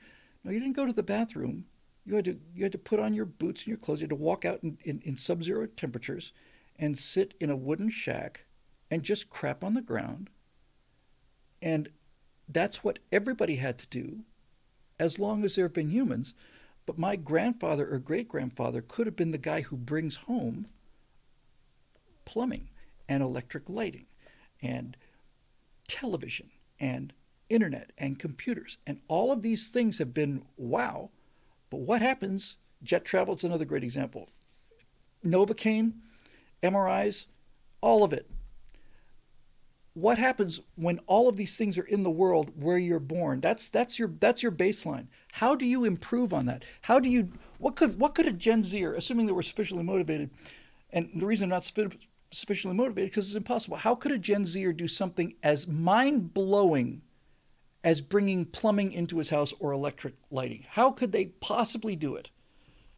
[0.43, 0.51] no.
[0.51, 1.65] You didn't go to the bathroom.
[2.09, 4.01] You had to you had to put on your boots and your clothes.
[4.01, 6.33] You had to walk out in, in, in sub-zero temperatures
[6.77, 8.47] and sit in a wooden shack
[8.89, 10.31] and just crap on the ground
[11.61, 11.89] and
[12.47, 14.21] that's what everybody had to do
[14.99, 16.33] as long as there have been humans.
[16.87, 20.67] But my grandfather or great grandfather could have been the guy who brings home
[22.25, 22.69] plumbing
[23.07, 24.07] and electric lighting
[24.63, 24.97] and
[25.87, 27.13] television and
[27.49, 28.79] internet and computers.
[28.87, 31.11] And all of these things have been wow.
[31.69, 32.57] But what happens?
[32.83, 34.29] Jet travel is another great example.
[35.25, 35.93] Novocaine,
[36.63, 37.27] MRIs,
[37.81, 38.29] all of it.
[39.93, 43.41] What happens when all of these things are in the world where you're born?
[43.41, 45.07] That's that's your that's your baseline.
[45.33, 46.63] How do you improve on that?
[46.83, 50.29] How do you what could what could a gen zer assuming that we're sufficiently motivated
[50.91, 51.63] and the reason i'm not
[52.31, 53.77] sufficiently motivated because it's impossible.
[53.77, 57.01] How could a gen zer do something as mind-blowing
[57.83, 62.29] as bringing plumbing into his house or electric lighting how could they possibly do it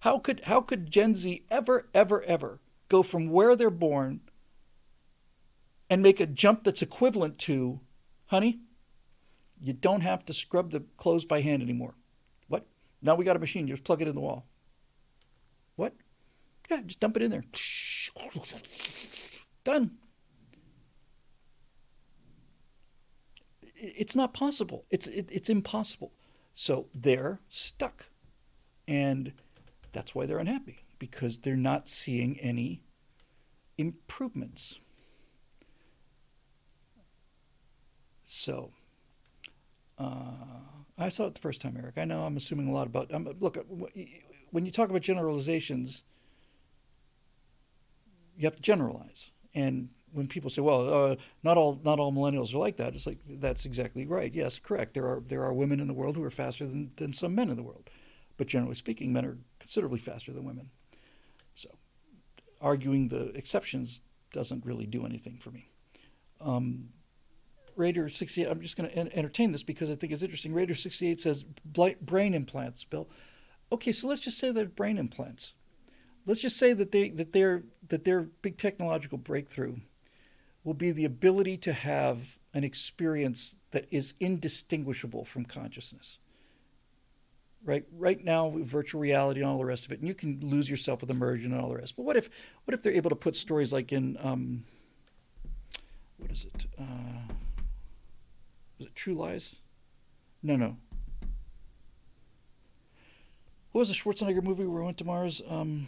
[0.01, 4.22] how could how could gen z ever ever ever go from where they're born
[5.92, 7.82] and make a jump that's equivalent to,
[8.27, 8.61] honey,
[9.61, 11.95] you don't have to scrub the clothes by hand anymore.
[12.48, 12.66] What?
[13.01, 13.68] Now we got a machine.
[13.68, 14.48] You just plug it in the wall.
[15.76, 15.93] What?
[16.69, 17.43] Yeah, just dump it in there.
[19.66, 19.98] Done.
[23.82, 24.85] It's not possible.
[24.90, 26.11] It's it, it's impossible.
[26.53, 28.10] So they're stuck,
[28.88, 29.34] and
[29.92, 32.84] that's why they're unhappy because they're not seeing any
[33.77, 34.80] improvements.
[38.24, 38.72] So,
[39.98, 40.61] uh,
[40.98, 41.98] I saw it the first time, Eric.
[41.98, 43.14] I know I'm assuming a lot about.
[43.14, 43.58] Um, look,
[44.51, 46.03] when you talk about generalizations,
[48.38, 49.32] you have to generalize.
[49.53, 53.06] And when people say, "Well, uh, not all not all millennials are like that," it's
[53.06, 54.33] like that's exactly right.
[54.33, 54.93] Yes, correct.
[54.93, 57.49] There are there are women in the world who are faster than, than some men
[57.49, 57.90] in the world,
[58.38, 60.69] but generally speaking, men are considerably faster than women.
[61.56, 61.69] So,
[62.61, 65.69] arguing the exceptions doesn't really do anything for me.
[66.40, 66.90] Um,
[67.75, 70.53] Raider 68, I'm just going to entertain this because I think it's interesting.
[70.53, 71.43] Raider 68 says
[72.01, 73.09] brain implants, Bill.
[73.72, 75.53] Okay, so let's just say they're brain implants.
[76.25, 79.77] Let's just say that they that their that their big technological breakthrough
[80.64, 86.17] will be the ability to have an experience that is indistinguishable from consciousness.
[87.64, 90.67] Right, right now, virtual reality and all the rest of it, and you can lose
[90.67, 91.95] yourself with immersion and all the rest.
[91.95, 92.27] But what if,
[92.65, 94.64] what if they're able to put stories like in, um,
[96.17, 96.65] what is it?
[96.80, 97.33] Uh,
[98.80, 99.57] was it True Lies?
[100.41, 100.77] No, no.
[103.72, 105.41] What was the Schwarzenegger movie where we went to Mars?
[105.48, 105.88] Um,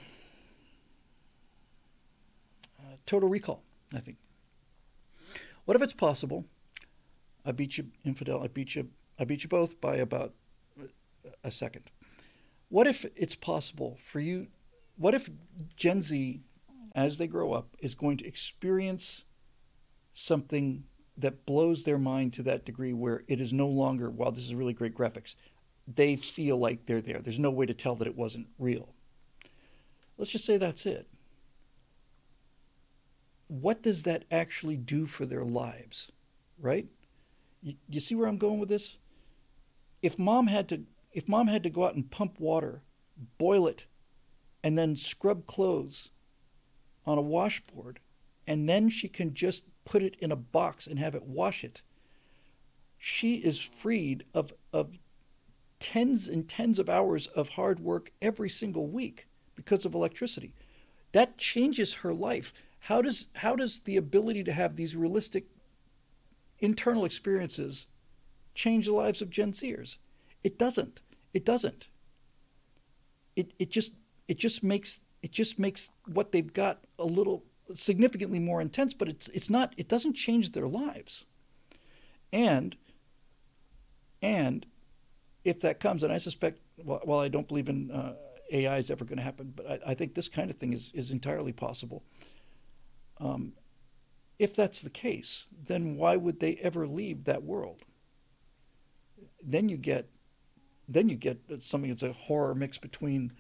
[2.80, 3.64] uh, Total Recall,
[3.95, 4.18] I think.
[5.66, 6.45] What if it's possible?
[7.45, 8.43] I beat you, infidel.
[8.43, 8.90] I beat you.
[9.19, 10.33] I beat you both by about
[11.43, 11.92] a second.
[12.69, 14.48] What if it's possible for you?
[14.98, 15.30] What if
[15.75, 16.42] Gen Z,
[16.95, 19.24] as they grow up, is going to experience
[20.11, 20.85] something
[21.17, 24.56] that blows their mind to that degree where it is no longer, wow, this is
[24.56, 25.35] really great graphics.
[25.88, 27.19] They feel like they're there.
[27.19, 28.90] There's no way to tell that it wasn't real.
[30.17, 31.08] Let's just say that's it.
[33.48, 36.12] What does that actually do for their lives?
[36.60, 36.88] Right?
[37.62, 38.98] You, you see where I'm going with this?
[40.02, 42.82] If mom had to if mom had to go out and pump water,
[43.38, 43.86] boil it,
[44.64, 46.10] and then scrub clothes
[47.06, 48.00] on a washboard,
[48.48, 51.82] and then she can just put it in a box and have it wash it.
[52.98, 54.98] She is freed of, of
[55.80, 60.54] tens and tens of hours of hard work every single week because of electricity.
[61.12, 62.54] That changes her life.
[62.88, 65.45] How does, how does the ability to have these realistic
[66.60, 67.88] internal experiences
[68.56, 70.00] change the lives of Gen Zers?
[70.44, 71.02] It doesn't.
[71.34, 71.88] It doesn't.
[73.38, 73.94] It, it just
[74.28, 79.08] it just makes it just makes what they've got a little significantly more intense, but
[79.08, 81.26] it's it's not it doesn't change their lives.
[82.34, 82.76] And
[84.22, 84.66] and
[85.45, 88.16] if that comes, and I suspect, well, while I don't believe in uh,
[88.52, 90.92] AI is ever going to happen, but I, I, think this kind of thing is
[90.94, 92.03] is entirely possible.
[93.24, 93.53] Um,
[94.38, 97.85] if that's the case, then why would they ever leave that world?
[99.42, 100.10] Then you get,
[100.88, 103.34] then you get something that's a horror mix between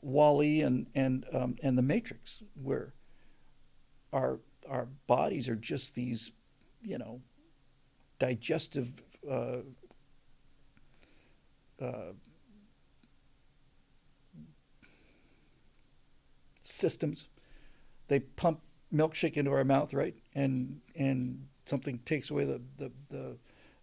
[0.00, 2.94] WALL-E and and um, and the Matrix, where
[4.12, 6.30] our our bodies are just these,
[6.82, 7.20] you know,
[8.18, 9.02] digestive.
[9.28, 9.58] Uh,
[11.80, 12.12] uh,
[16.62, 17.28] systems.
[18.08, 18.60] They pump
[18.92, 20.16] milkshake into our mouth, right?
[20.34, 23.36] And and something takes away the, the, the,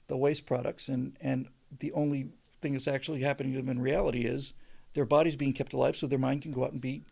[0.08, 1.48] the waste products and, and
[1.80, 2.30] the only
[2.62, 4.54] thing that's actually happening to them in reality is
[4.94, 7.04] their body's being kept alive so their mind can go out and be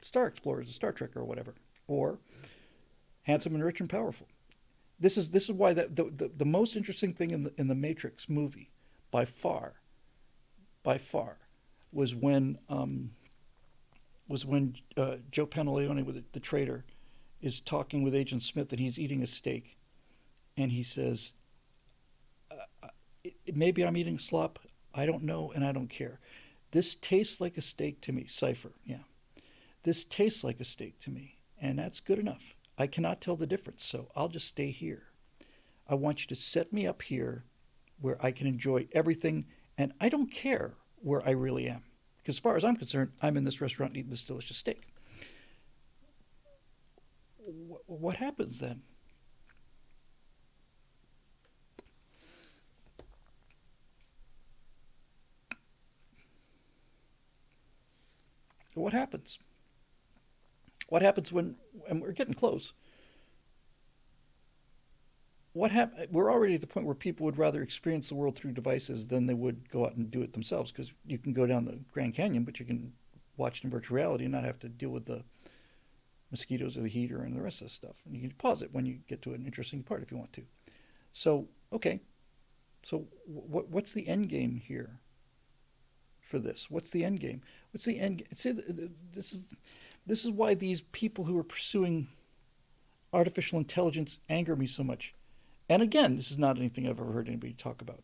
[0.00, 1.54] star explorers, a Star Trek or whatever.
[1.88, 2.18] Or
[3.22, 4.28] handsome and rich and powerful.
[4.98, 7.68] This is this is why the, the, the, the most interesting thing in the in
[7.68, 8.70] the Matrix movie,
[9.10, 9.74] by far,
[10.82, 11.38] by far,
[11.90, 13.12] was when um,
[14.28, 16.84] was when uh, Joe Pantoliano, with the, the traitor,
[17.40, 19.76] is talking with Agent Smith and he's eating a steak,
[20.56, 21.32] and he says,
[22.50, 22.88] uh,
[23.52, 24.58] "Maybe I'm eating slop.
[24.94, 26.20] I don't know, and I don't care.
[26.72, 29.04] This tastes like a steak to me." Cypher, yeah.
[29.82, 32.54] This tastes like a steak to me, and that's good enough.
[32.76, 35.04] I cannot tell the difference, so I'll just stay here.
[35.86, 37.44] I want you to set me up here
[38.00, 39.46] where I can enjoy everything,
[39.76, 41.84] and I don't care where I really am.
[42.18, 44.89] Because as far as I'm concerned, I'm in this restaurant eating this delicious steak.
[47.90, 48.82] What happens then?
[58.74, 59.40] What happens?
[60.88, 61.56] What happens when,
[61.88, 62.72] and we're getting close,
[65.52, 68.52] what hap- we're already at the point where people would rather experience the world through
[68.52, 71.64] devices than they would go out and do it themselves because you can go down
[71.64, 72.92] the Grand Canyon, but you can
[73.36, 75.24] watch it in virtual reality and not have to deal with the
[76.30, 78.02] mosquitoes or the heat or and the rest of the stuff.
[78.04, 80.32] And you can pause it when you get to an interesting part if you want
[80.34, 80.42] to.
[81.12, 82.00] So, okay.
[82.82, 85.00] So, what what's the end game here
[86.20, 86.70] for this?
[86.70, 87.42] What's the end game?
[87.72, 88.22] What's the end?
[88.32, 88.52] See,
[89.12, 89.42] this is
[90.06, 92.08] this is why these people who are pursuing
[93.12, 95.14] artificial intelligence anger me so much
[95.70, 98.02] and again, this is not anything I've ever heard anybody talk about.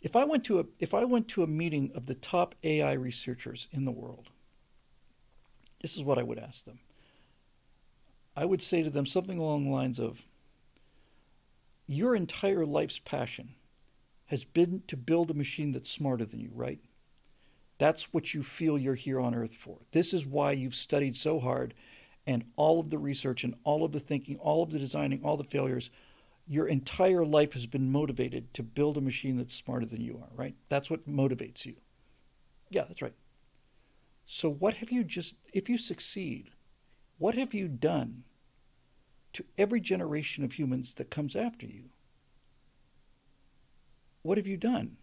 [0.00, 2.94] If I went to a if I went to a meeting of the top AI
[2.94, 4.30] researchers in the world,
[5.82, 6.80] this is what I would ask them.
[8.36, 10.26] I would say to them something along the lines of
[11.86, 13.54] your entire life's passion
[14.26, 16.80] has been to build a machine that's smarter than you, right?
[17.78, 19.78] That's what you feel you're here on earth for.
[19.90, 21.74] This is why you've studied so hard
[22.26, 25.36] and all of the research and all of the thinking, all of the designing, all
[25.36, 25.90] the failures
[26.46, 30.34] your entire life has been motivated to build a machine that's smarter than you are,
[30.34, 30.54] right?
[30.68, 31.76] That's what motivates you.
[32.70, 33.14] Yeah, that's right.
[34.26, 36.50] So, what have you just, if you succeed,
[37.22, 38.24] what have you done
[39.32, 41.84] to every generation of humans that comes after you?
[44.22, 44.96] What have you done?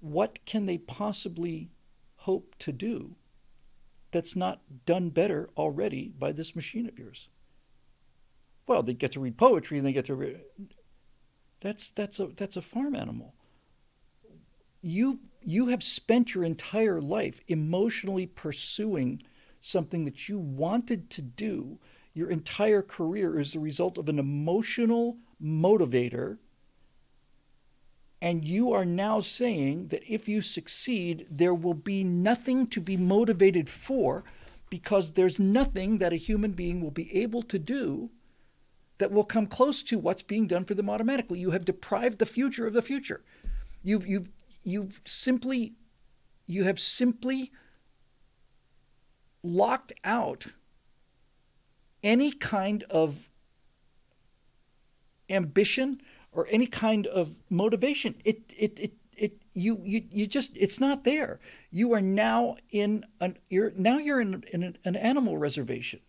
[0.00, 1.70] What can they possibly
[2.16, 3.14] hope to do
[4.10, 7.28] that's not done better already by this machine of yours?
[8.66, 10.40] Well, they get to read poetry and they get to read.
[11.60, 13.32] That's that's a that's a farm animal.
[14.82, 19.22] You you have spent your entire life emotionally pursuing
[19.60, 21.78] something that you wanted to do.
[22.14, 26.38] Your entire career is the result of an emotional motivator.
[28.22, 32.96] And you are now saying that if you succeed, there will be nothing to be
[32.96, 34.24] motivated for
[34.70, 38.10] because there's nothing that a human being will be able to do
[38.98, 41.38] that will come close to what's being done for them automatically.
[41.38, 43.22] You have deprived the future of the future.
[43.82, 44.30] You've you've
[44.64, 45.74] you've simply
[46.46, 47.52] you have simply
[49.46, 50.46] locked out
[52.02, 53.30] any kind of
[55.28, 56.00] ambition
[56.32, 58.14] or any kind of motivation.
[58.24, 61.40] It it it it you you you just it's not there.
[61.70, 66.00] You are now in an you're now you're in, in an, an animal reservation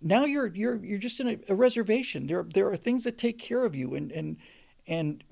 [0.00, 2.26] now you're you're you're just in a, a, reservation.
[2.26, 4.36] There there are things that take care of you, and and
[4.86, 5.24] and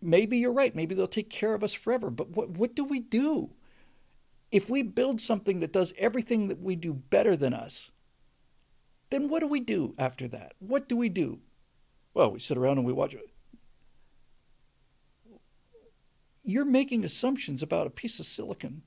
[0.00, 0.74] maybe you're right.
[0.74, 2.10] Maybe they'll take care of us forever.
[2.10, 3.50] But what what do we do
[4.50, 7.90] if we build something that does everything that we do better than us?
[9.10, 10.52] Then what do we do after that?
[10.58, 11.40] What do we do?
[12.14, 13.14] Well, we sit around and we watch.
[16.42, 18.82] You're making assumptions about a piece of silicon,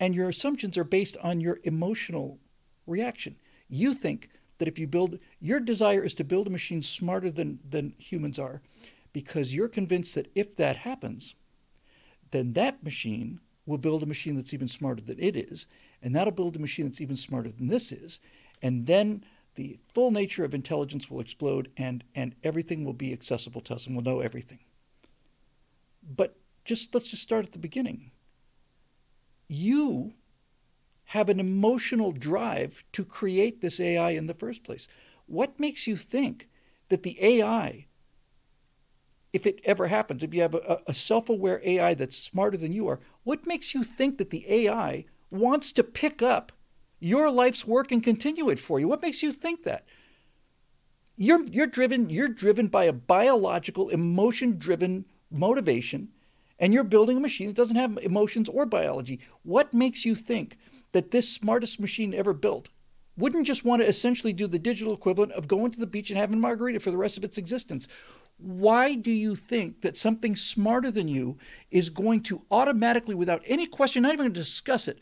[0.00, 2.38] and your assumptions are based on your emotional
[2.86, 3.36] reaction.
[3.68, 7.58] You think that if you build, your desire is to build a machine smarter than,
[7.68, 8.62] than humans are
[9.12, 11.34] because you're convinced that if that happens,
[12.30, 15.66] then that machine will build a machine that's even smarter than it is.
[16.02, 18.18] and that'll build a machine that's even smarter than this is.
[18.60, 19.24] And then
[19.54, 23.86] the full nature of intelligence will explode and, and everything will be accessible to us
[23.86, 24.58] and we'll know everything.
[26.02, 28.10] But just let's just start at the beginning.
[29.48, 30.14] You
[31.06, 34.88] have an emotional drive to create this AI in the first place.
[35.26, 36.48] What makes you think
[36.88, 37.86] that the AI,
[39.32, 42.72] if it ever happens, if you have a, a self aware AI that's smarter than
[42.72, 46.52] you are, what makes you think that the AI wants to pick up
[46.98, 48.88] your life's work and continue it for you?
[48.88, 49.84] What makes you think that?
[51.16, 56.08] You're, you're driven you're driven by a biological emotion driven motivation
[56.58, 59.20] and you're building a machine that doesn't have emotions or biology.
[59.42, 60.56] What makes you think
[60.92, 62.70] that this smartest machine ever built
[63.16, 66.18] wouldn't just want to essentially do the digital equivalent of going to the beach and
[66.18, 67.88] having margarita for the rest of its existence?
[68.42, 71.38] Why do you think that something smarter than you
[71.70, 74.98] is going to automatically, without any question, not even going to discuss it,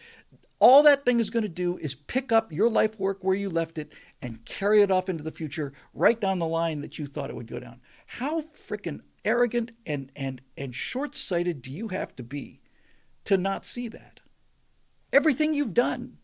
[0.58, 3.48] all that thing is going to do is pick up your life work where you
[3.48, 7.06] left it and carry it off into the future, right down the line that you
[7.06, 7.80] thought it would go down?
[8.06, 12.60] How freaking arrogant and, and, and short sighted do you have to be
[13.24, 14.20] to not see that?
[15.14, 16.18] Everything you've done,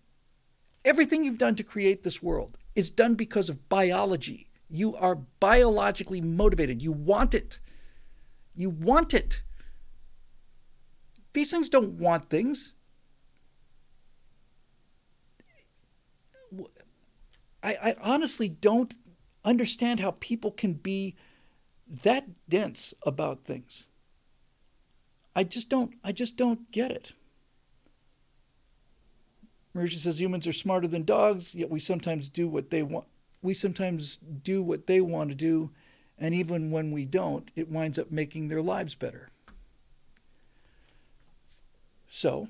[0.85, 4.46] everything you've done to create this world is done because of biology.
[4.69, 6.83] You are biologically motivated.
[6.83, 7.59] You want it.
[8.55, 9.43] You want it.
[11.33, 12.75] These things don't want things.
[17.63, 18.95] I, I honestly don't
[19.45, 21.15] understand how people can be
[21.89, 23.87] that dense about things.
[25.35, 27.13] I just don't I just don't get it.
[29.75, 33.07] Marisha says humans are smarter than dogs, yet we sometimes do what they want
[33.47, 35.71] we sometimes do what they want to do,
[36.19, 39.31] and even when we don't, it winds up making their lives better.
[42.07, 42.49] So,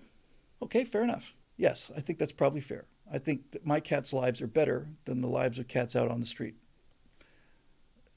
[0.60, 1.34] okay, fair enough.
[1.56, 2.84] Yes, I think that's probably fair.
[3.10, 6.20] I think that my cats' lives are better than the lives of cats out on
[6.20, 6.56] the street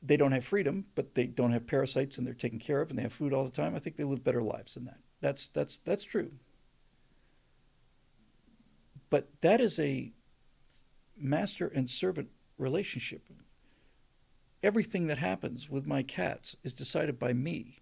[0.01, 2.97] they don't have freedom, but they don't have parasites and they're taken care of and
[2.97, 3.75] they have food all the time.
[3.75, 4.99] I think they live better lives than that.
[5.21, 6.31] That's that's that's true.
[9.09, 10.11] But that is a
[11.17, 12.29] master and servant
[12.59, 13.23] relationship.
[14.61, 17.79] Everything that happens with my cats is decided by me.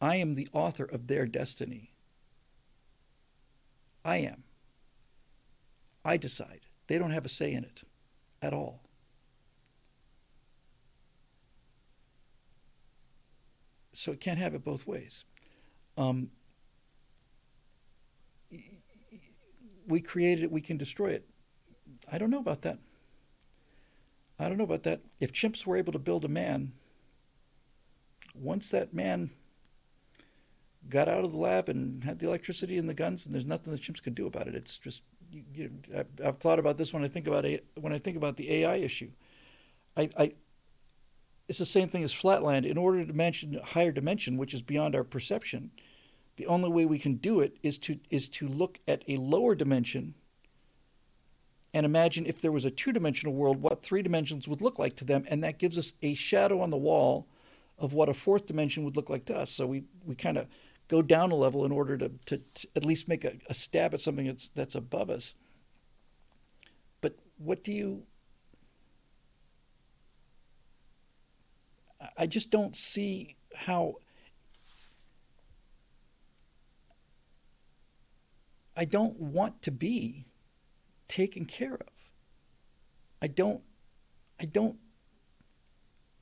[0.00, 1.92] I am the author of their destiny.
[4.04, 4.44] I am.
[6.04, 6.60] I decide.
[6.86, 7.82] They don't have a say in it
[8.42, 8.86] at all.
[13.96, 15.24] so it can't have it both ways.
[15.96, 16.30] Um,
[19.88, 21.26] we created it, we can destroy it.
[22.12, 22.78] I don't know about that.
[24.38, 25.00] I don't know about that.
[25.20, 26.72] If chimps were able to build a man,
[28.34, 29.30] once that man
[30.88, 33.72] got out of the lab and had the electricity and the guns, and there's nothing
[33.72, 34.54] the chimps could do about it.
[34.54, 35.70] It's just you, you,
[36.24, 38.76] I've, thought about this when I think about a, when I think about the AI
[38.76, 39.10] issue.
[39.96, 40.32] I, I
[41.48, 42.66] it's the same thing as flatland.
[42.66, 45.70] In order to mention higher dimension, which is beyond our perception,
[46.36, 49.54] the only way we can do it is to is to look at a lower
[49.54, 50.14] dimension
[51.76, 55.04] and imagine if there was a two-dimensional world, what three dimensions would look like to
[55.04, 57.26] them, and that gives us a shadow on the wall
[57.78, 59.50] of what a fourth dimension would look like to us.
[59.50, 60.46] So we we kind of
[60.88, 63.92] go down a level in order to, to, to at least make a, a stab
[63.92, 65.34] at something that's that's above us.
[67.02, 68.04] But what do you
[72.16, 73.96] I just don't see how.
[78.78, 80.26] I don't want to be
[81.08, 81.88] taken care of.
[83.20, 83.62] I don't
[84.40, 84.78] I don't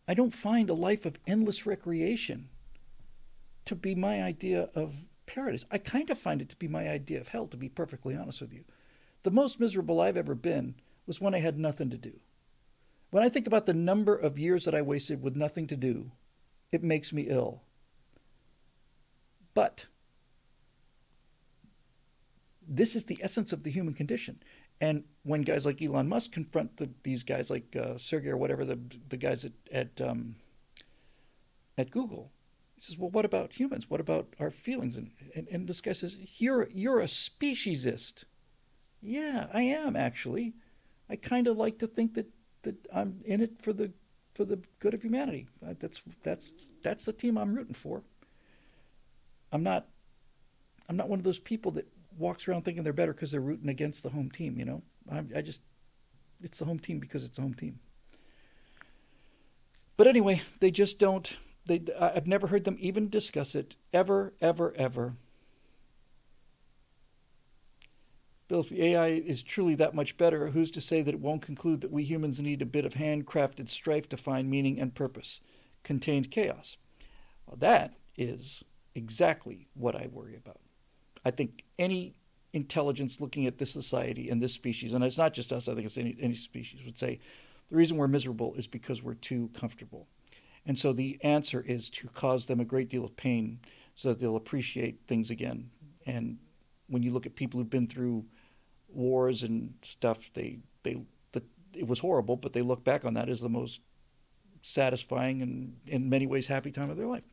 [0.06, 2.48] I don't find a life of endless recreation
[3.64, 5.64] to be my idea of paradise.
[5.70, 8.40] I kind of find it to be my idea of hell to be perfectly honest
[8.40, 8.64] with you.
[9.22, 10.74] The most miserable I've ever been
[11.06, 12.20] was when I had nothing to do.
[13.10, 16.10] When I think about the number of years that I wasted with nothing to do,
[16.72, 17.62] it makes me ill.
[19.54, 19.86] But
[22.66, 24.42] this is the essence of the human condition.
[24.80, 28.64] And when guys like Elon Musk confront the, these guys like uh, Sergey or whatever,
[28.64, 28.78] the,
[29.08, 30.36] the guys at, at, um,
[31.78, 32.32] at Google,
[32.74, 33.88] he says, well, what about humans?
[33.88, 34.96] What about our feelings?
[34.96, 38.24] And, and, and this guy says, you're, you're a speciesist.
[39.00, 40.54] Yeah, I am actually.
[41.08, 42.26] I kind of like to think that
[42.62, 43.92] that I'm in it for the
[44.34, 45.46] for the good of humanity.
[45.62, 48.02] That's that's that's the team I'm rooting for.
[49.52, 49.86] I'm not
[50.88, 51.86] I'm not one of those people that
[52.18, 54.58] walks around thinking they're better because they're rooting against the home team.
[54.58, 55.62] You know, I, I just
[56.42, 57.78] it's the home team because it's the home team.
[59.96, 61.36] But anyway, they just don't.
[61.66, 65.16] They I've never heard them even discuss it ever, ever, ever.
[68.46, 71.40] Bill, if the AI is truly that much better, who's to say that it won't
[71.40, 75.40] conclude that we humans need a bit of handcrafted strife to find meaning and purpose?
[75.82, 76.76] Contained chaos.
[77.46, 78.62] Well, that is
[78.94, 80.60] exactly what I worry about.
[81.24, 82.14] I think any
[82.52, 85.86] intelligence looking at this society and this species, and it's not just us, I think
[85.86, 87.20] it's any, any species, would say
[87.68, 90.06] the reason we're miserable is because we're too comfortable.
[90.66, 93.60] And so the answer is to cause them a great deal of pain
[93.94, 95.70] so that they'll appreciate things again.
[96.06, 96.38] And
[96.88, 98.24] when you look at people who've been through
[98.88, 101.02] wars and stuff, they they
[101.32, 101.42] the,
[101.74, 103.80] it was horrible, but they look back on that as the most
[104.62, 107.24] satisfying and in many ways happy time of their life.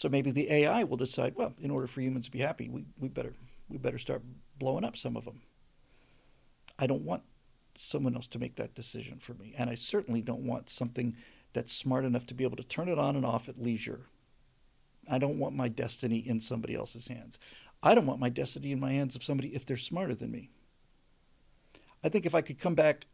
[0.00, 2.86] So maybe the AI will decide, well, in order for humans to be happy, we,
[2.98, 3.34] we better
[3.68, 4.22] we better start
[4.58, 5.42] blowing up some of them.
[6.78, 7.22] I don't want
[7.74, 11.16] someone else to make that decision for me, and I certainly don't want something
[11.52, 14.06] that's smart enough to be able to turn it on and off at leisure.
[15.06, 17.38] I don't want my destiny in somebody else's hands.
[17.82, 20.48] I don't want my destiny in my hands of somebody if they're smarter than me.
[22.02, 23.06] I think if I could come back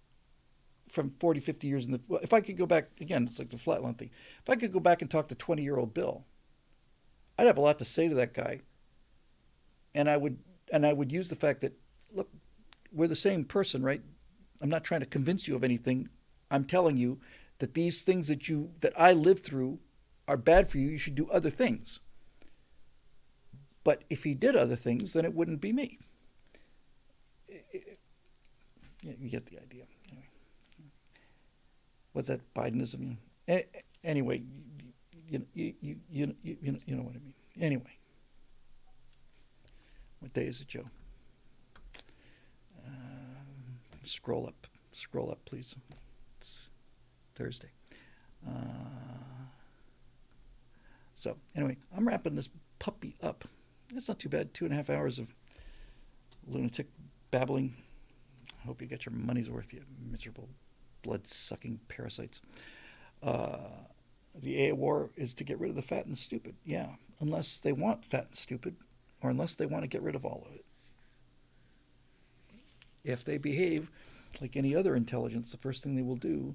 [0.88, 3.58] from 40, 50 years in the, if I could go back, again, it's like the
[3.58, 4.10] flatland thing.
[4.40, 6.24] If I could go back and talk to 20 year old Bill,
[7.38, 8.60] I'd have a lot to say to that guy.
[9.94, 10.38] And I would,
[10.72, 11.72] and I would use the fact that,
[12.12, 12.28] look,
[12.92, 14.02] we're the same person, right?
[14.60, 16.08] I'm not trying to convince you of anything.
[16.50, 17.18] I'm telling you
[17.58, 19.78] that these things that you, that I lived through
[20.28, 20.88] are bad for you.
[20.88, 22.00] You should do other things.
[23.84, 25.98] But if he did other things, then it wouldn't be me.
[29.02, 29.84] You get the idea.
[30.10, 30.26] Anyway.
[32.12, 33.18] What's that Bidenism?
[34.02, 34.42] Anyway,
[35.28, 37.34] you, you, you, you, you, know, you know what I mean.
[37.60, 37.98] Anyway,
[40.20, 40.84] what day is it, Joe?
[42.86, 42.90] Uh,
[44.02, 44.66] scroll up.
[44.92, 45.76] Scroll up, please.
[46.40, 46.68] It's
[47.34, 47.70] Thursday.
[48.46, 48.52] Uh,
[51.16, 52.48] so, anyway, I'm wrapping this
[52.78, 53.44] puppy up.
[53.94, 54.52] It's not too bad.
[54.54, 55.34] Two and a half hours of
[56.46, 56.86] lunatic
[57.30, 57.74] babbling.
[58.62, 60.48] I hope you get your money's worth, you miserable,
[61.02, 62.42] blood sucking parasites.
[63.22, 63.58] Uh,
[64.40, 66.54] the AI war is to get rid of the fat and stupid.
[66.64, 66.88] Yeah,
[67.20, 68.76] unless they want fat and stupid,
[69.22, 70.64] or unless they want to get rid of all of it.
[73.04, 73.90] If they behave
[74.40, 76.54] like any other intelligence, the first thing they will do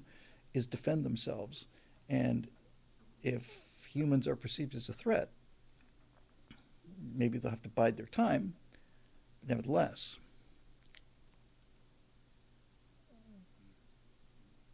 [0.54, 1.66] is defend themselves.
[2.08, 2.48] And
[3.22, 5.30] if humans are perceived as a threat,
[7.14, 8.54] maybe they'll have to bide their time.
[9.46, 10.18] Nevertheless,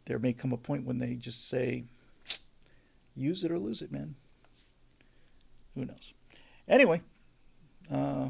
[0.05, 1.85] there may come a point when they just say,
[3.19, 4.15] use it or lose it, man.
[5.75, 6.13] Who knows?
[6.67, 7.01] Anyway,
[7.91, 8.29] uh,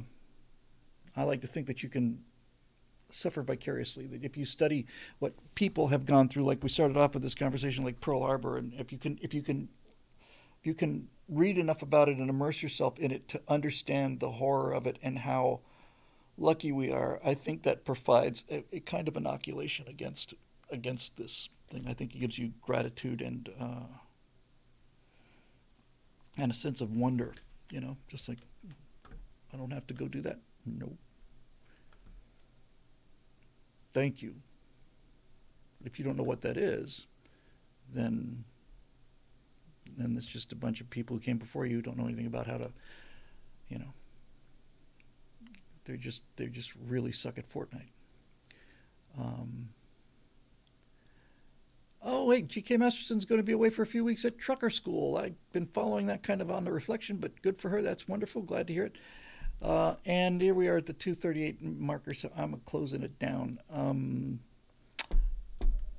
[1.15, 2.23] I like to think that you can
[3.11, 4.07] suffer vicariously.
[4.07, 4.85] That if you study
[5.19, 8.57] what people have gone through, like we started off with this conversation, like Pearl Harbor,
[8.57, 9.69] and if you can, if you can,
[10.59, 14.31] if you can read enough about it and immerse yourself in it to understand the
[14.31, 15.61] horror of it and how
[16.37, 20.33] lucky we are, I think that provides a, a kind of inoculation against
[20.71, 21.85] against this thing.
[21.87, 23.87] I think it gives you gratitude and uh,
[26.39, 27.33] and a sense of wonder.
[27.71, 28.39] You know, just like
[29.53, 30.39] I don't have to go do that.
[30.65, 30.97] Nope.
[33.93, 34.35] Thank you.
[35.83, 37.07] If you don't know what that is,
[37.93, 38.43] then
[39.97, 42.27] then it's just a bunch of people who came before you who don't know anything
[42.27, 42.71] about how to,
[43.67, 43.93] you know.
[45.85, 47.89] They're just they just really suck at Fortnite.
[49.17, 49.69] Um,
[52.01, 52.77] oh wait, G.K.
[52.77, 55.17] Masterson's going to be away for a few weeks at trucker school.
[55.17, 57.81] I've been following that kind of on the reflection, but good for her.
[57.81, 58.41] That's wonderful.
[58.41, 58.95] Glad to hear it.
[59.61, 63.59] Uh, and here we are at the 238 marker, so I'm closing it down.
[63.71, 64.39] Um,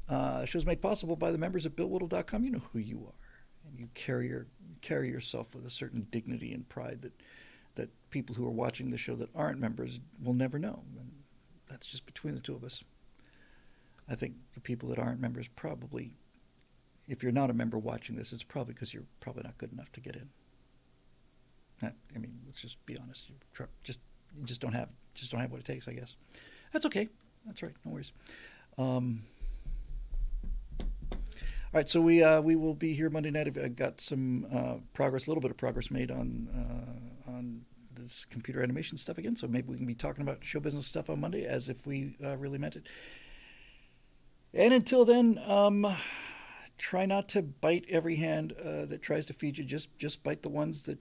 [0.09, 2.45] uh, show's made possible by the members of BillWhittle.com.
[2.45, 3.21] You know who you are
[3.71, 4.47] and you carry your
[4.81, 7.13] carry yourself with a certain dignity and pride that
[7.75, 10.83] that people who are watching the show that aren't members will never know.
[10.99, 11.11] And
[11.69, 12.83] that's just between the two of us.
[14.11, 16.17] I think the people that aren't members probably,
[17.07, 19.93] if you're not a member watching this, it's probably because you're probably not good enough
[19.93, 20.29] to get in.
[21.83, 23.29] I mean, let's just be honest.
[23.29, 23.37] You
[23.83, 24.01] just
[24.37, 25.89] you just don't have just don't have what it takes.
[25.89, 26.17] I guess
[26.73, 27.09] that's okay.
[27.47, 27.73] That's right.
[27.85, 28.13] No worries.
[28.77, 29.23] Um,
[31.13, 33.47] all right, so we uh, we will be here Monday night.
[33.47, 37.63] I've got some uh, progress, a little bit of progress made on uh, on
[37.95, 39.37] this computer animation stuff again.
[39.37, 42.17] So maybe we can be talking about show business stuff on Monday, as if we
[42.25, 42.89] uh, really meant it.
[44.53, 45.87] And until then, um,
[46.77, 49.65] try not to bite every hand uh, that tries to feed you.
[49.65, 50.99] Just just bite the ones that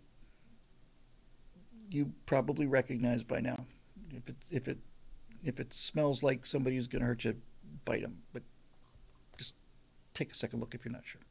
[1.90, 3.66] you probably recognize by now.
[4.11, 4.78] If it if it
[5.44, 7.36] if it smells like somebody who's going to hurt you,
[7.86, 8.19] bite them.
[8.34, 8.44] But
[9.38, 9.56] just
[10.14, 11.22] take a second look if you're not sure.